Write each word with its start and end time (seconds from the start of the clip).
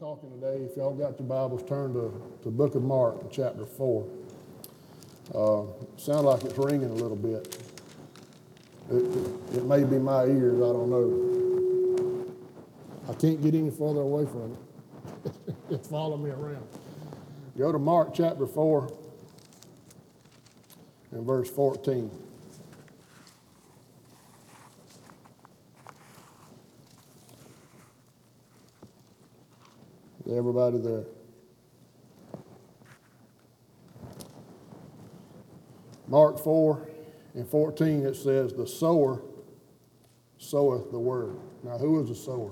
talking 0.00 0.28
today. 0.40 0.64
If 0.64 0.76
y'all 0.76 0.92
got 0.92 1.20
your 1.20 1.28
Bibles, 1.28 1.62
turn 1.68 1.92
to 1.92 2.12
the 2.42 2.50
book 2.50 2.74
of 2.74 2.82
Mark, 2.82 3.30
chapter 3.30 3.64
4. 3.64 4.08
Uh, 5.32 5.62
sound 5.96 6.26
like 6.26 6.42
it's 6.42 6.58
ringing 6.58 6.90
a 6.90 6.94
little 6.94 7.16
bit. 7.16 7.62
It, 8.90 8.96
it, 8.96 9.58
it 9.58 9.64
may 9.66 9.84
be 9.84 9.98
my 9.98 10.24
ears, 10.24 10.56
I 10.56 10.72
don't 10.72 10.90
know. 10.90 12.26
I 13.08 13.14
can't 13.14 13.40
get 13.40 13.54
any 13.54 13.70
further 13.70 14.00
away 14.00 14.26
from 14.26 14.52
it. 14.52 15.54
it's 15.70 15.88
following 15.88 16.24
me 16.24 16.30
around. 16.30 16.66
Go 17.56 17.70
to 17.70 17.78
Mark 17.78 18.14
chapter 18.14 18.46
4 18.46 18.92
and 21.12 21.24
verse 21.24 21.48
14. 21.50 22.10
Everybody 30.36 30.78
there. 30.78 31.04
Mark 36.08 36.42
4 36.42 36.88
and 37.34 37.48
14, 37.48 38.04
it 38.04 38.16
says, 38.16 38.52
The 38.52 38.66
sower 38.66 39.22
soweth 40.38 40.90
the 40.90 40.98
word. 40.98 41.36
Now, 41.62 41.78
who 41.78 42.02
is 42.02 42.08
the 42.08 42.16
sower? 42.16 42.50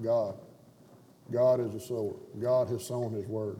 God. 0.00 0.36
God 1.32 1.60
is 1.60 1.72
the 1.72 1.80
sower. 1.80 2.14
God 2.40 2.68
has 2.68 2.86
sown 2.86 3.12
his 3.12 3.26
word. 3.26 3.58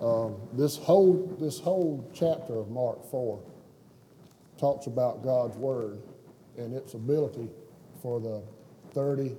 Um, 0.00 0.36
this, 0.54 0.78
whole, 0.78 1.36
this 1.38 1.58
whole 1.60 2.10
chapter 2.14 2.58
of 2.58 2.70
Mark 2.70 3.04
4 3.10 3.38
talks 4.58 4.86
about 4.86 5.22
God's 5.22 5.56
word 5.56 6.00
and 6.56 6.74
its 6.74 6.94
ability 6.94 7.50
for 8.00 8.18
the 8.18 8.42
30, 8.92 9.36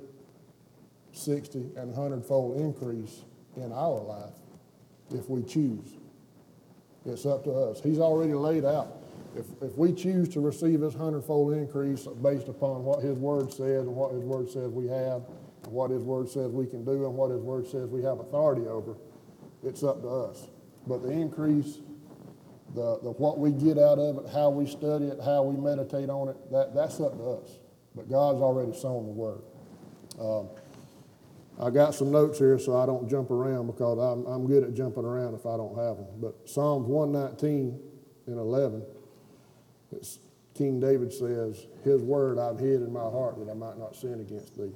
60, 1.18 1.60
and 1.76 1.96
100 1.96 2.26
fold 2.26 2.60
increase 2.60 3.24
in 3.56 3.72
our 3.72 4.02
life 4.02 4.34
if 5.14 5.30
we 5.30 5.44
choose. 5.44 5.98
It's 7.06 7.26
up 7.26 7.44
to 7.46 7.52
us. 7.52 7.82
He's 7.82 8.00
already 8.00 8.34
laid 8.34 8.66
out. 8.66 8.98
If, 9.36 9.46
if 9.62 9.78
we 9.78 9.94
choose 9.94 10.28
to 10.30 10.40
receive 10.40 10.82
His 10.82 10.94
hundredfold 10.94 11.54
increase 11.54 12.08
based 12.22 12.48
upon 12.48 12.84
what 12.84 13.02
His 13.02 13.18
Word 13.18 13.52
says 13.52 13.86
and 13.86 13.96
what 13.96 14.14
His 14.14 14.24
Word 14.24 14.50
says 14.50 14.72
we 14.72 14.88
have, 14.88 15.24
and 15.64 15.74
what 15.74 15.92
His 15.92 16.02
Word 16.02 16.28
says 16.28 16.52
we 16.52 16.66
can 16.66 16.84
do, 16.84 17.06
and 17.06 17.14
what 17.14 17.30
His 17.32 17.42
Word 17.42 17.68
says 17.68 17.88
we 17.90 18.04
have 18.04 18.20
authority 18.20 18.68
over, 18.68 18.96
it's 19.64 19.84
up 19.84 20.02
to 20.02 20.10
us. 20.10 20.48
But 20.88 21.04
the 21.04 21.12
increase, 21.12 21.80
the, 22.74 23.00
the 23.04 23.12
what 23.12 23.38
we 23.38 23.52
get 23.52 23.78
out 23.78 24.00
of 24.00 24.26
it, 24.26 24.32
how 24.34 24.50
we 24.50 24.66
study 24.66 25.06
it, 25.06 25.20
how 25.24 25.44
we 25.44 25.56
meditate 25.62 26.10
on 26.10 26.30
it, 26.30 26.52
that, 26.52 26.74
that's 26.74 27.00
up 27.00 27.16
to 27.18 27.24
us. 27.24 27.60
But 27.96 28.10
God's 28.10 28.42
already 28.42 28.74
sown 28.74 29.06
the 29.06 29.12
Word. 29.12 29.42
Um, 30.20 30.50
I 31.60 31.72
got 31.72 31.96
some 31.96 32.12
notes 32.12 32.38
here 32.38 32.60
so 32.60 32.78
I 32.78 32.86
don't 32.86 33.10
jump 33.10 33.32
around 33.32 33.68
because 33.68 33.98
I'm, 33.98 34.26
I'm 34.28 34.46
good 34.46 34.64
at 34.64 34.76
jumping 34.76 35.06
around 35.06 35.34
if 35.34 35.46
I 35.46 35.58
don't 35.58 35.76
have 35.78 35.98
them. 35.98 36.08
But 36.22 36.48
Psalms 36.48 36.88
119 36.88 37.80
and 38.28 38.38
11, 38.38 38.84
King 40.54 40.80
David 40.80 41.12
says, 41.12 41.66
His 41.84 42.02
word 42.02 42.38
I've 42.38 42.60
hid 42.60 42.82
in 42.82 42.94
my 42.94 43.00
heart 43.02 43.40
that 43.40 43.50
I 43.50 43.56
might 43.56 43.78
not 43.80 43.96
sin 43.96 44.20
against 44.20 44.56
thee. 44.56 44.74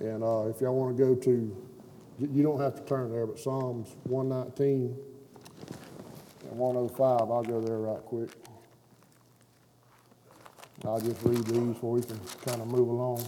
And 0.00 0.22
uh, 0.22 0.46
if 0.46 0.60
y'all 0.60 0.74
want 0.74 0.96
to 0.96 1.04
go 1.04 1.14
to, 1.14 1.66
you 2.18 2.42
don't 2.42 2.60
have 2.60 2.76
to 2.76 2.82
turn 2.82 3.10
there, 3.10 3.26
but 3.26 3.38
Psalms 3.38 3.96
119 4.04 4.96
and 6.48 6.58
105, 6.58 7.20
I'll 7.20 7.42
go 7.42 7.60
there 7.60 7.78
right 7.78 8.02
quick. 8.02 8.30
I'll 10.84 11.00
just 11.00 11.22
read 11.22 11.44
these 11.44 11.76
so 11.80 11.88
we 11.88 12.02
can 12.02 12.18
kind 12.44 12.60
of 12.60 12.66
move 12.66 12.88
along. 12.88 13.24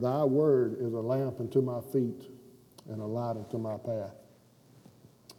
Thy 0.00 0.22
word 0.22 0.76
is 0.80 0.92
a 0.92 1.00
lamp 1.00 1.40
unto 1.40 1.60
my 1.60 1.80
feet 1.92 2.30
and 2.88 3.00
a 3.00 3.04
light 3.04 3.36
unto 3.36 3.58
my 3.58 3.76
path. 3.76 4.14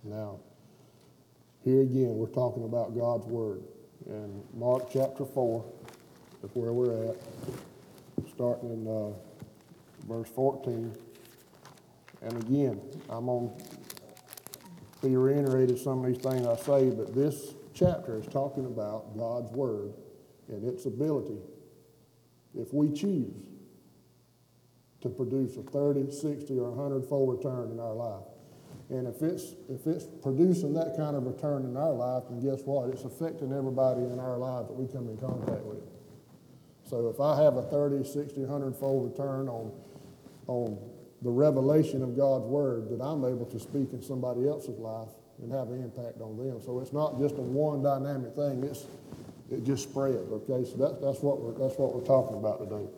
Now, 0.03 0.39
here 1.63 1.81
again, 1.81 2.15
we're 2.15 2.27
talking 2.27 2.65
about 2.65 2.93
God's 2.93 3.25
word. 3.25 3.63
And 4.07 4.43
Mark 4.53 4.89
chapter 4.91 5.23
4 5.23 5.65
is 6.43 6.49
where 6.53 6.73
we're 6.73 7.09
at, 7.09 7.15
starting 8.33 8.69
in 8.71 8.87
uh, 8.87 9.13
verse 10.07 10.29
14. 10.29 10.93
And 12.21 12.43
again, 12.43 12.81
I'm 13.09 13.27
going 13.27 13.51
to 13.57 15.07
be 15.07 15.15
reiterated 15.15 15.79
some 15.79 16.03
of 16.03 16.11
these 16.11 16.21
things 16.21 16.45
I 16.45 16.57
say, 16.57 16.89
but 16.89 17.15
this 17.15 17.53
chapter 17.73 18.17
is 18.17 18.27
talking 18.27 18.65
about 18.65 19.17
God's 19.17 19.51
word 19.51 19.93
and 20.49 20.67
its 20.67 20.85
ability, 20.85 21.39
if 22.57 22.73
we 22.73 22.91
choose, 22.91 23.48
to 25.01 25.09
produce 25.09 25.55
a 25.57 25.61
30, 25.63 26.11
60, 26.11 26.59
or 26.59 26.71
100 26.71 27.05
fold 27.05 27.37
return 27.37 27.71
in 27.71 27.79
our 27.79 27.93
life. 27.93 28.25
And 28.89 29.07
if 29.07 29.21
it's, 29.21 29.53
if 29.69 29.85
it's 29.85 30.05
producing 30.23 30.73
that 30.73 30.97
kind 30.97 31.15
of 31.15 31.25
return 31.25 31.63
in 31.63 31.77
our 31.77 31.93
life, 31.93 32.23
then 32.29 32.41
guess 32.41 32.63
what? 32.65 32.89
It's 32.89 33.03
affecting 33.03 33.53
everybody 33.53 34.01
in 34.01 34.19
our 34.19 34.37
life 34.37 34.67
that 34.67 34.73
we 34.73 34.87
come 34.91 35.07
in 35.07 35.17
contact 35.17 35.63
with. 35.63 35.83
So 36.89 37.07
if 37.07 37.21
I 37.21 37.41
have 37.43 37.55
a 37.55 37.61
30, 37.69 38.03
60, 38.03 38.41
100 38.41 38.75
fold 38.75 39.11
return 39.11 39.47
on, 39.47 39.71
on 40.47 40.79
the 41.21 41.29
revelation 41.29 42.01
of 42.01 42.17
God's 42.17 42.45
word, 42.45 42.89
that 42.89 42.99
I'm 42.99 43.23
able 43.25 43.45
to 43.45 43.59
speak 43.59 43.93
in 43.93 44.01
somebody 44.01 44.47
else's 44.47 44.79
life 44.79 45.09
and 45.41 45.51
have 45.51 45.69
an 45.69 45.83
impact 45.83 46.19
on 46.19 46.35
them. 46.35 46.59
So 46.65 46.79
it's 46.79 46.91
not 46.91 47.19
just 47.19 47.35
a 47.37 47.41
one 47.41 47.83
dynamic 47.83 48.33
thing, 48.33 48.63
it's, 48.63 48.87
it 49.51 49.63
just 49.63 49.83
spreads, 49.83 50.31
okay? 50.31 50.65
So 50.65 50.77
that, 50.77 50.99
that's, 50.99 51.21
what 51.21 51.39
we're, 51.39 51.53
that's 51.53 51.77
what 51.77 51.93
we're 51.93 52.05
talking 52.05 52.37
about 52.37 52.57
today. 52.57 52.89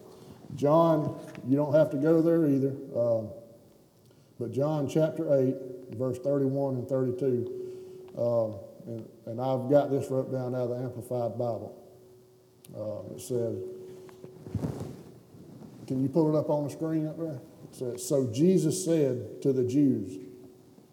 John, 0.56 1.20
you 1.48 1.56
don't 1.56 1.74
have 1.74 1.90
to 1.92 1.98
go 1.98 2.22
there 2.22 2.46
either, 2.48 2.74
uh, 2.96 3.22
but 4.40 4.52
John 4.52 4.88
chapter 4.88 5.34
8, 5.34 5.56
verse 5.98 6.18
31 6.20 6.76
and 6.76 6.88
32, 6.88 7.52
uh, 8.18 8.48
and, 8.88 9.08
and, 9.28 9.40
I've 9.40 9.70
got 9.70 9.92
this 9.92 10.10
wrote 10.10 10.32
down 10.32 10.56
out 10.56 10.64
of 10.64 10.70
the 10.72 10.84
Amplified 10.84 11.38
Bible. 11.38 11.78
Uh, 12.76 13.14
it 13.16 13.22
says, 13.22 13.58
can 15.92 16.02
you 16.02 16.08
pull 16.08 16.34
it 16.34 16.40
up 16.40 16.50
on 16.50 16.64
the 16.64 16.70
screen 16.70 17.06
up 17.06 17.18
there? 17.18 17.40
It 17.70 17.76
says, 17.76 18.08
So 18.08 18.28
Jesus 18.28 18.86
said 18.86 19.42
to 19.42 19.52
the 19.52 19.64
Jews 19.66 20.18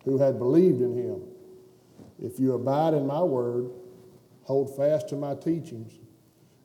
who 0.04 0.18
had 0.18 0.38
believed 0.38 0.80
in 0.80 0.96
him, 0.96 1.22
If 2.20 2.40
you 2.40 2.54
abide 2.54 2.94
in 2.94 3.06
my 3.06 3.22
word, 3.22 3.70
hold 4.42 4.76
fast 4.76 5.08
to 5.10 5.16
my 5.16 5.36
teachings, 5.36 5.92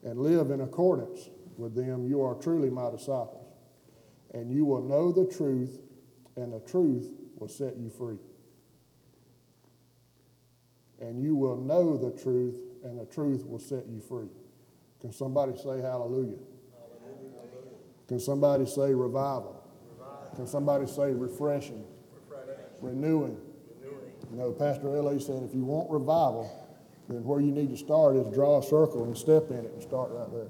and 0.04 0.20
live 0.20 0.50
in 0.50 0.62
accordance 0.62 1.30
with 1.58 1.76
them, 1.76 2.06
you 2.08 2.24
are 2.24 2.36
truly 2.36 2.70
my 2.70 2.90
disciples. 2.90 3.48
And 4.34 4.52
you 4.52 4.66
will 4.66 4.82
know 4.82 5.12
the 5.12 5.26
truth, 5.26 5.80
and 6.36 6.54
the 6.54 6.60
truth 6.62 7.12
will 7.38 7.48
set 7.48 7.78
you 7.78 7.90
free. 7.90 8.18
And 11.00 11.22
you 11.22 11.36
will 11.36 11.58
know 11.58 11.98
the 11.98 12.12
truth, 12.12 12.58
and 12.84 13.00
the 13.00 13.06
truth 13.06 13.46
will 13.46 13.60
set 13.60 13.86
you 13.88 14.00
free. 14.00 14.30
Can 15.02 15.12
somebody 15.12 15.56
say 15.58 15.82
hallelujah? 15.82 16.38
hallelujah. 16.40 16.40
Can 18.08 18.20
somebody 18.20 18.66
say 18.66 18.94
revival? 18.94 19.62
revival? 19.92 20.32
Can 20.36 20.48
somebody 20.48 20.88
say 20.88 21.12
refreshing? 21.12 21.84
Renewing. 22.82 23.38
Renewing. 23.82 24.12
You 24.32 24.38
know, 24.38 24.52
Pastor 24.52 24.96
L.A. 24.96 25.20
said 25.20 25.44
if 25.44 25.54
you 25.54 25.64
want 25.64 25.90
revival, 25.92 26.50
then 27.10 27.24
where 27.24 27.42
you 27.42 27.52
need 27.52 27.70
to 27.70 27.78
start 27.78 28.16
is 28.16 28.28
draw 28.34 28.60
a 28.60 28.64
circle 28.64 29.04
and 29.04 29.18
step 29.18 29.52
in 29.52 29.58
it 29.58 29.72
and 29.74 29.82
start 29.82 30.12
right 30.12 30.32
there. 30.32 30.50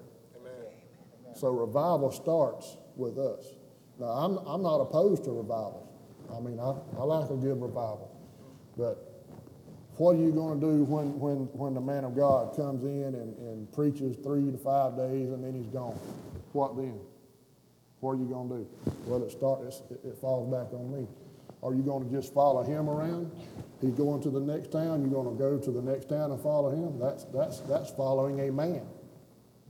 So 1.35 1.49
revival 1.49 2.11
starts 2.11 2.77
with 2.95 3.17
us. 3.17 3.45
Now, 3.99 4.07
I'm, 4.07 4.37
I'm 4.47 4.61
not 4.61 4.77
opposed 4.77 5.23
to 5.25 5.31
revival. 5.31 5.89
I 6.35 6.39
mean, 6.39 6.59
I, 6.59 6.73
I 6.99 7.03
like 7.03 7.29
a 7.29 7.35
good 7.35 7.61
revival. 7.61 8.09
But 8.77 9.13
what 9.97 10.15
are 10.15 10.19
you 10.19 10.31
going 10.31 10.59
to 10.59 10.65
do 10.65 10.83
when, 10.83 11.19
when, 11.19 11.37
when 11.53 11.73
the 11.73 11.81
man 11.81 12.03
of 12.03 12.15
God 12.15 12.55
comes 12.55 12.83
in 12.83 13.13
and, 13.13 13.37
and 13.37 13.71
preaches 13.73 14.17
three 14.17 14.51
to 14.51 14.57
five 14.57 14.97
days 14.97 15.29
and 15.29 15.43
then 15.43 15.53
he's 15.53 15.69
gone? 15.69 15.99
What 16.53 16.75
then? 16.75 16.99
What 17.99 18.13
are 18.13 18.17
you 18.17 18.25
going 18.25 18.49
to 18.49 18.55
do? 18.55 18.67
Well, 19.05 19.23
it, 19.23 19.31
starts, 19.31 19.81
it, 19.91 19.99
it 20.03 20.17
falls 20.17 20.51
back 20.51 20.73
on 20.73 20.91
me. 20.91 21.07
Are 21.61 21.73
you 21.73 21.81
going 21.81 22.03
to 22.03 22.13
just 22.13 22.33
follow 22.33 22.63
him 22.63 22.89
around? 22.89 23.31
He's 23.79 23.93
going 23.93 24.21
to 24.23 24.29
the 24.29 24.41
next 24.41 24.71
town. 24.71 25.01
You're 25.01 25.23
going 25.23 25.31
to 25.31 25.39
go 25.39 25.57
to 25.57 25.71
the 25.71 25.81
next 25.81 26.09
town 26.09 26.31
and 26.31 26.41
follow 26.41 26.71
him? 26.71 26.99
That's, 26.99 27.23
that's, 27.25 27.59
that's 27.61 27.91
following 27.91 28.41
a 28.41 28.51
man. 28.51 28.81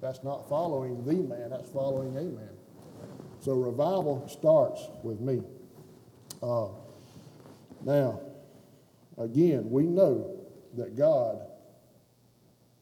That's 0.04 0.22
not 0.22 0.50
following 0.50 1.02
the 1.06 1.14
man, 1.14 1.50
that's 1.50 1.70
following 1.70 2.18
a 2.18 2.24
man. 2.24 2.50
So 3.40 3.54
revival 3.54 4.28
starts 4.28 4.82
with 5.02 5.22
me. 5.22 5.42
Uh, 6.42 6.68
now, 7.86 8.20
again, 9.18 9.70
we 9.70 9.84
know 9.84 10.42
that 10.76 10.98
God 10.98 11.40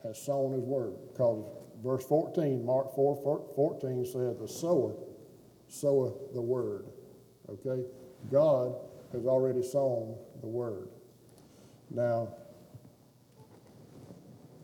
has 0.02 0.20
sown 0.20 0.54
his 0.54 0.64
word 0.64 0.96
because 1.12 1.46
verse 1.84 2.04
14, 2.06 2.66
Mark 2.66 2.96
4 2.96 3.46
14 3.56 4.04
says, 4.04 4.38
The 4.40 4.48
sower 4.48 4.96
soweth 5.68 6.34
the 6.34 6.42
word. 6.42 6.88
Okay? 7.48 7.84
God 8.32 8.74
has 9.14 9.28
already 9.28 9.62
sown 9.62 10.18
the 10.42 10.48
word. 10.48 10.90
Now, 11.92 12.34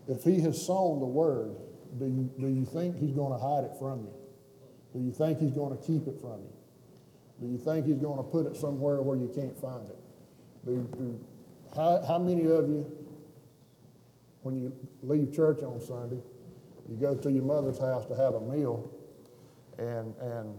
If 0.08 0.24
he 0.24 0.40
has 0.40 0.60
sown 0.66 1.00
the 1.00 1.06
word, 1.06 1.54
do 1.98 2.06
you, 2.06 2.30
do 2.38 2.48
you 2.48 2.64
think 2.64 2.98
he's 2.98 3.12
going 3.12 3.32
to 3.32 3.38
hide 3.38 3.64
it 3.64 3.72
from 3.78 4.00
you? 4.00 4.12
Do 4.92 5.00
you 5.00 5.12
think 5.12 5.38
he's 5.38 5.52
going 5.52 5.76
to 5.76 5.82
keep 5.82 6.06
it 6.06 6.20
from 6.20 6.40
you? 6.42 6.52
Do 7.40 7.46
you 7.46 7.58
think 7.58 7.86
he's 7.86 7.98
going 7.98 8.16
to 8.16 8.22
put 8.22 8.46
it 8.46 8.56
somewhere 8.56 9.00
where 9.00 9.16
you 9.16 9.30
can't 9.34 9.58
find 9.60 9.88
it? 9.88 9.96
Do, 10.64 10.88
do, 10.96 11.20
how, 11.74 12.02
how 12.06 12.18
many 12.18 12.42
of 12.42 12.68
you, 12.68 12.90
when 14.42 14.56
you 14.56 14.72
leave 15.02 15.32
church 15.32 15.62
on 15.62 15.80
Sunday, 15.80 16.20
you 16.88 16.96
go 16.96 17.14
to 17.14 17.30
your 17.30 17.44
mother's 17.44 17.78
house 17.78 18.06
to 18.06 18.16
have 18.16 18.34
a 18.34 18.40
meal, 18.40 18.90
and, 19.78 20.14
and 20.16 20.56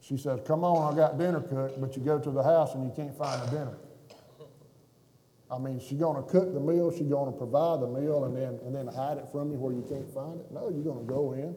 she 0.00 0.16
says, 0.16 0.40
Come 0.46 0.64
on, 0.64 0.92
I 0.92 0.96
got 0.96 1.18
dinner 1.18 1.40
cooked, 1.40 1.80
but 1.80 1.96
you 1.96 2.02
go 2.02 2.18
to 2.18 2.30
the 2.30 2.42
house 2.42 2.74
and 2.74 2.84
you 2.84 2.92
can't 2.94 3.16
find 3.16 3.42
the 3.42 3.50
dinner. 3.50 3.76
I 5.52 5.58
mean, 5.58 5.78
she's 5.78 5.98
going 5.98 6.16
to 6.16 6.22
cook 6.22 6.54
the 6.54 6.60
meal, 6.60 6.90
she's 6.90 7.08
going 7.08 7.30
to 7.30 7.36
provide 7.36 7.80
the 7.80 7.86
meal, 7.86 8.24
and 8.24 8.34
then, 8.34 8.58
and 8.64 8.74
then 8.74 8.86
hide 8.86 9.18
it 9.18 9.28
from 9.30 9.52
you 9.52 9.58
where 9.58 9.74
you 9.74 9.84
can't 9.84 10.08
find 10.14 10.40
it? 10.40 10.50
No, 10.50 10.70
you're 10.72 10.82
going 10.82 11.04
to 11.04 11.12
go 11.12 11.32
in. 11.34 11.54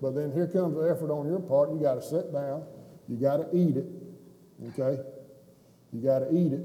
But 0.00 0.14
then 0.14 0.30
here 0.30 0.46
comes 0.46 0.76
the 0.76 0.86
effort 0.86 1.10
on 1.10 1.26
your 1.26 1.40
part. 1.40 1.70
You 1.72 1.80
got 1.82 1.94
to 1.94 2.02
sit 2.02 2.32
down, 2.32 2.62
you 3.08 3.16
got 3.16 3.38
to 3.38 3.48
eat 3.50 3.76
it, 3.76 3.86
okay? 4.70 5.02
You 5.92 6.00
got 6.00 6.20
to 6.20 6.30
eat 6.30 6.52
it, 6.52 6.62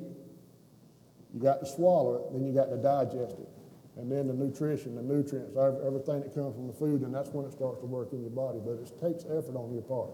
you 1.34 1.42
got 1.42 1.62
to 1.62 1.66
swallow 1.66 2.22
it, 2.22 2.34
then 2.34 2.46
you 2.46 2.54
got 2.54 2.70
to 2.70 2.78
digest 2.78 3.42
it. 3.42 3.50
And 3.98 4.12
then 4.12 4.28
the 4.28 4.34
nutrition, 4.34 4.94
the 4.94 5.02
nutrients, 5.02 5.58
everything 5.58 6.22
that 6.22 6.36
comes 6.36 6.54
from 6.54 6.68
the 6.68 6.74
food, 6.74 7.02
and 7.02 7.10
that's 7.10 7.30
when 7.30 7.46
it 7.46 7.54
starts 7.54 7.80
to 7.80 7.88
work 7.88 8.14
in 8.14 8.22
your 8.22 8.30
body. 8.30 8.60
But 8.64 8.78
it 8.78 8.94
takes 9.02 9.26
effort 9.26 9.58
on 9.58 9.74
your 9.74 9.82
part. 9.82 10.12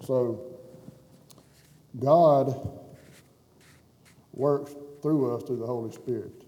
So, 0.00 0.56
God 2.00 2.56
works 4.32 4.74
through 5.02 5.34
us 5.34 5.42
through 5.44 5.58
the 5.58 5.66
Holy 5.66 5.92
Spirit. 5.92 6.44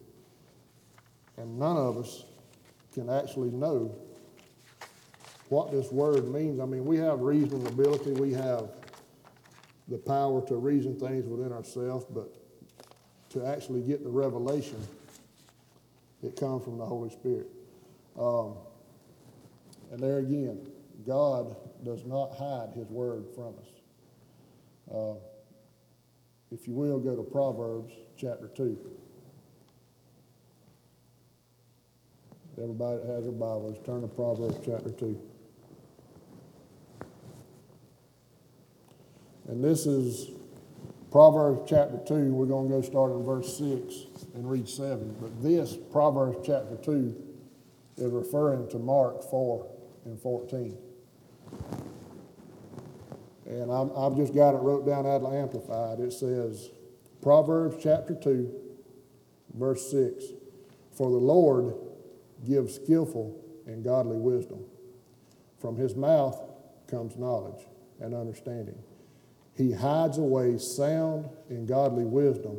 And 1.37 1.59
none 1.59 1.77
of 1.77 1.99
us 1.99 2.25
can 2.93 3.09
actually 3.09 3.51
know 3.51 3.95
what 5.49 5.71
this 5.71 5.91
word 5.91 6.29
means. 6.29 6.61
I 6.61 6.67
mean, 6.67 6.85
we 6.85 6.97
have 6.99 7.21
reasoning 7.21 7.67
ability, 7.67 8.13
we 8.13 8.33
have 8.33 8.71
the 9.89 9.99
power 9.99 10.47
to 10.49 10.57
reason 10.57 10.99
things 10.99 11.27
within 11.27 11.53
ourselves, 11.53 12.05
but 12.11 12.35
to 13.31 13.47
actually 13.47 13.83
get 13.83 14.03
the 14.03 14.11
revelation, 14.11 14.79
it 16.23 16.37
comes 16.37 16.65
from 16.65 16.77
the 16.79 16.85
Holy 16.85 17.11
Spirit. 17.11 17.49
Um, 18.19 18.55
and 19.91 20.01
there 20.01 20.19
again, 20.19 20.61
God 21.07 21.57
does 21.85 22.05
not 22.05 22.37
hide 22.37 22.71
his 22.75 22.89
word 22.89 23.27
from 23.35 23.55
us. 23.61 24.93
Uh, 24.93 25.15
if 26.51 26.67
you 26.67 26.75
will, 26.75 26.99
go 26.99 27.15
to 27.15 27.23
Proverbs 27.23 27.93
chapter 28.17 28.49
2. 28.49 28.79
Everybody 32.61 32.99
that 32.99 33.07
has 33.07 33.25
their 33.25 33.33
Bibles, 33.33 33.79
turn 33.85 34.01
to 34.01 34.09
Proverbs 34.09 34.57
chapter 34.65 34.91
2. 34.91 35.21
And 39.49 39.63
this 39.63 39.87
is 39.87 40.31
Proverbs 41.13 41.63
chapter 41.69 41.99
2. 42.07 42.35
We're 42.35 42.47
going 42.47 42.69
to 42.69 42.75
go 42.75 42.83
start 42.83 43.13
in 43.13 43.25
verse 43.25 43.57
6 43.57 44.27
and 44.35 44.51
read 44.51 44.69
7. 44.69 45.17
But 45.21 45.43
this, 45.43 45.77
Proverbs 45.93 46.39
chapter 46.45 46.77
2, 46.77 47.17
is 47.97 48.13
referring 48.13 48.69
to 48.71 48.79
Mark 48.79 49.23
4 49.31 49.67
and 50.05 50.21
14. 50.21 50.77
And 53.49 53.73
i 53.73 54.05
have 54.05 54.15
just 54.15 54.35
got 54.35 54.55
it 54.55 54.59
wrote 54.59 54.87
down 54.87 55.07
out 55.07 55.23
of 55.23 55.33
Amplified. 55.33 56.01
It 56.01 56.13
says, 56.13 56.71
Proverbs 57.23 57.77
chapter 57.83 58.15
2, 58.15 58.53
verse 59.55 59.91
6 59.91 60.25
For 60.97 61.11
the 61.11 61.17
Lord 61.17 61.75
gives 62.47 62.75
skillful 62.75 63.43
and 63.67 63.83
godly 63.83 64.19
wisdom. 64.19 64.65
From 65.59 65.77
his 65.77 65.97
mouth 65.97 66.39
comes 66.89 67.17
knowledge 67.17 67.65
and 68.01 68.15
understanding. 68.15 68.79
He 69.57 69.73
hides 69.73 70.19
away 70.19 70.59
sound 70.59 71.29
and 71.49 71.67
godly 71.67 72.05
wisdom 72.05 72.59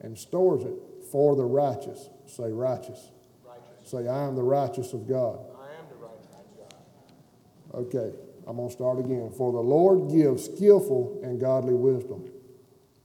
and 0.00 0.18
stores 0.18 0.64
it 0.64 0.74
for 1.10 1.36
the 1.36 1.44
righteous. 1.44 2.10
Say 2.26 2.50
righteous. 2.50 3.12
righteous. 3.46 3.90
Say, 3.90 4.08
I 4.08 4.26
am 4.26 4.34
the 4.34 4.42
righteous 4.42 4.92
of 4.92 5.08
God. 5.08 5.38
I 5.58 5.78
am 5.78 5.86
the 5.88 5.96
righteous 5.96 6.26
of 6.34 7.72
God. 7.72 7.96
Okay. 7.96 8.27
I'm 8.48 8.56
going 8.56 8.68
to 8.68 8.74
start 8.74 8.98
again. 8.98 9.30
For 9.36 9.52
the 9.52 9.60
Lord 9.60 10.10
gives 10.10 10.46
skillful 10.46 11.20
and 11.22 11.38
godly 11.38 11.74
wisdom. 11.74 12.30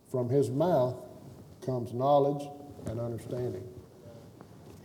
From 0.10 0.30
his 0.30 0.50
mouth 0.50 0.96
comes 1.66 1.94
knowledge 1.94 2.48
and 2.86 2.98
understanding. 2.98 3.68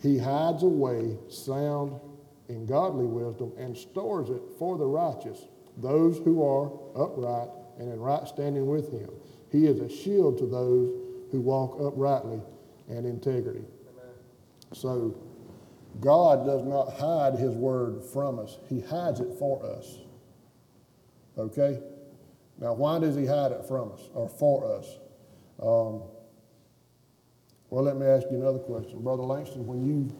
He 0.02 0.18
hides 0.18 0.64
away 0.64 1.16
sound 1.28 2.00
and 2.48 2.66
godly 2.66 3.06
wisdom 3.06 3.52
and 3.56 3.76
stores 3.76 4.30
it 4.30 4.42
for 4.58 4.76
the 4.76 4.86
righteous, 4.86 5.46
those 5.76 6.18
who 6.18 6.42
are 6.42 6.72
upright 7.00 7.48
and 7.78 7.92
in 7.92 8.00
right 8.00 8.26
standing 8.26 8.66
with 8.66 8.90
him. 8.90 9.10
He 9.52 9.66
is 9.66 9.78
a 9.78 9.88
shield 9.88 10.38
to 10.38 10.46
those 10.46 10.92
who 11.30 11.40
walk 11.40 11.80
uprightly 11.80 12.40
and 12.88 13.06
integrity. 13.06 13.60
Amen. 13.60 14.14
So, 14.72 15.16
God 16.00 16.46
does 16.46 16.64
not 16.64 16.94
hide 16.94 17.38
his 17.38 17.54
word 17.54 18.02
from 18.12 18.40
us, 18.40 18.58
he 18.68 18.80
hides 18.80 19.20
it 19.20 19.32
for 19.38 19.64
us. 19.64 19.98
Okay? 21.38 21.80
Now, 22.58 22.74
why 22.74 22.98
does 22.98 23.14
he 23.14 23.24
hide 23.24 23.52
it 23.52 23.64
from 23.66 23.92
us 23.92 24.00
or 24.12 24.28
for 24.28 24.78
us? 24.78 24.98
Um, 25.62 26.02
well, 27.70 27.84
let 27.84 27.96
me 27.96 28.06
ask 28.06 28.26
you 28.30 28.38
another 28.38 28.58
question. 28.58 29.00
Brother 29.02 29.22
Langston, 29.22 29.66
when 29.66 29.86
you 29.86 30.12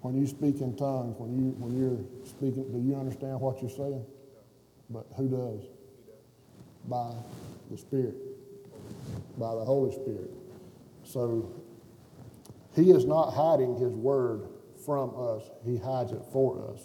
when 0.00 0.16
you 0.18 0.26
speak 0.26 0.62
in 0.62 0.74
tongues, 0.76 1.14
when 1.18 1.32
you 1.32 1.50
when 1.58 1.76
you're 1.76 2.00
speaking, 2.24 2.70
do 2.72 2.80
you 2.80 2.96
understand 2.96 3.40
what 3.40 3.60
you're 3.60 3.70
saying? 3.70 4.04
But 4.88 5.06
who 5.16 5.28
does? 5.28 5.68
By 6.88 7.12
the 7.70 7.76
Spirit. 7.76 8.16
By 9.38 9.54
the 9.54 9.64
Holy 9.64 9.92
Spirit. 9.92 10.30
So 11.04 11.52
he 12.74 12.90
is 12.90 13.04
not 13.04 13.30
hiding 13.30 13.76
his 13.76 13.92
word 13.92 14.48
from 14.84 15.12
us, 15.16 15.42
he 15.64 15.76
hides 15.76 16.12
it 16.12 16.22
for 16.32 16.72
us. 16.72 16.80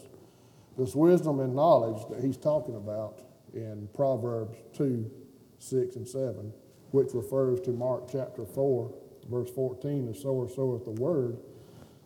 This 0.78 0.96
wisdom 0.96 1.40
and 1.40 1.56
knowledge 1.56 2.04
that 2.10 2.24
he's 2.24 2.38
talking 2.38 2.76
about 2.76 3.22
in 3.54 3.88
Proverbs 3.94 4.58
2 4.76 5.10
6 5.58 5.96
and 5.96 6.08
7, 6.08 6.54
which 6.92 7.14
refers 7.14 7.62
to 7.62 7.72
Mark 7.72 8.10
chapter 8.12 8.46
4, 8.46 8.94
verse 9.30 9.50
14, 9.50 10.06
the 10.06 10.14
sower 10.14 10.48
soweth 10.48 10.86
the 10.86 10.92
word. 10.92 11.38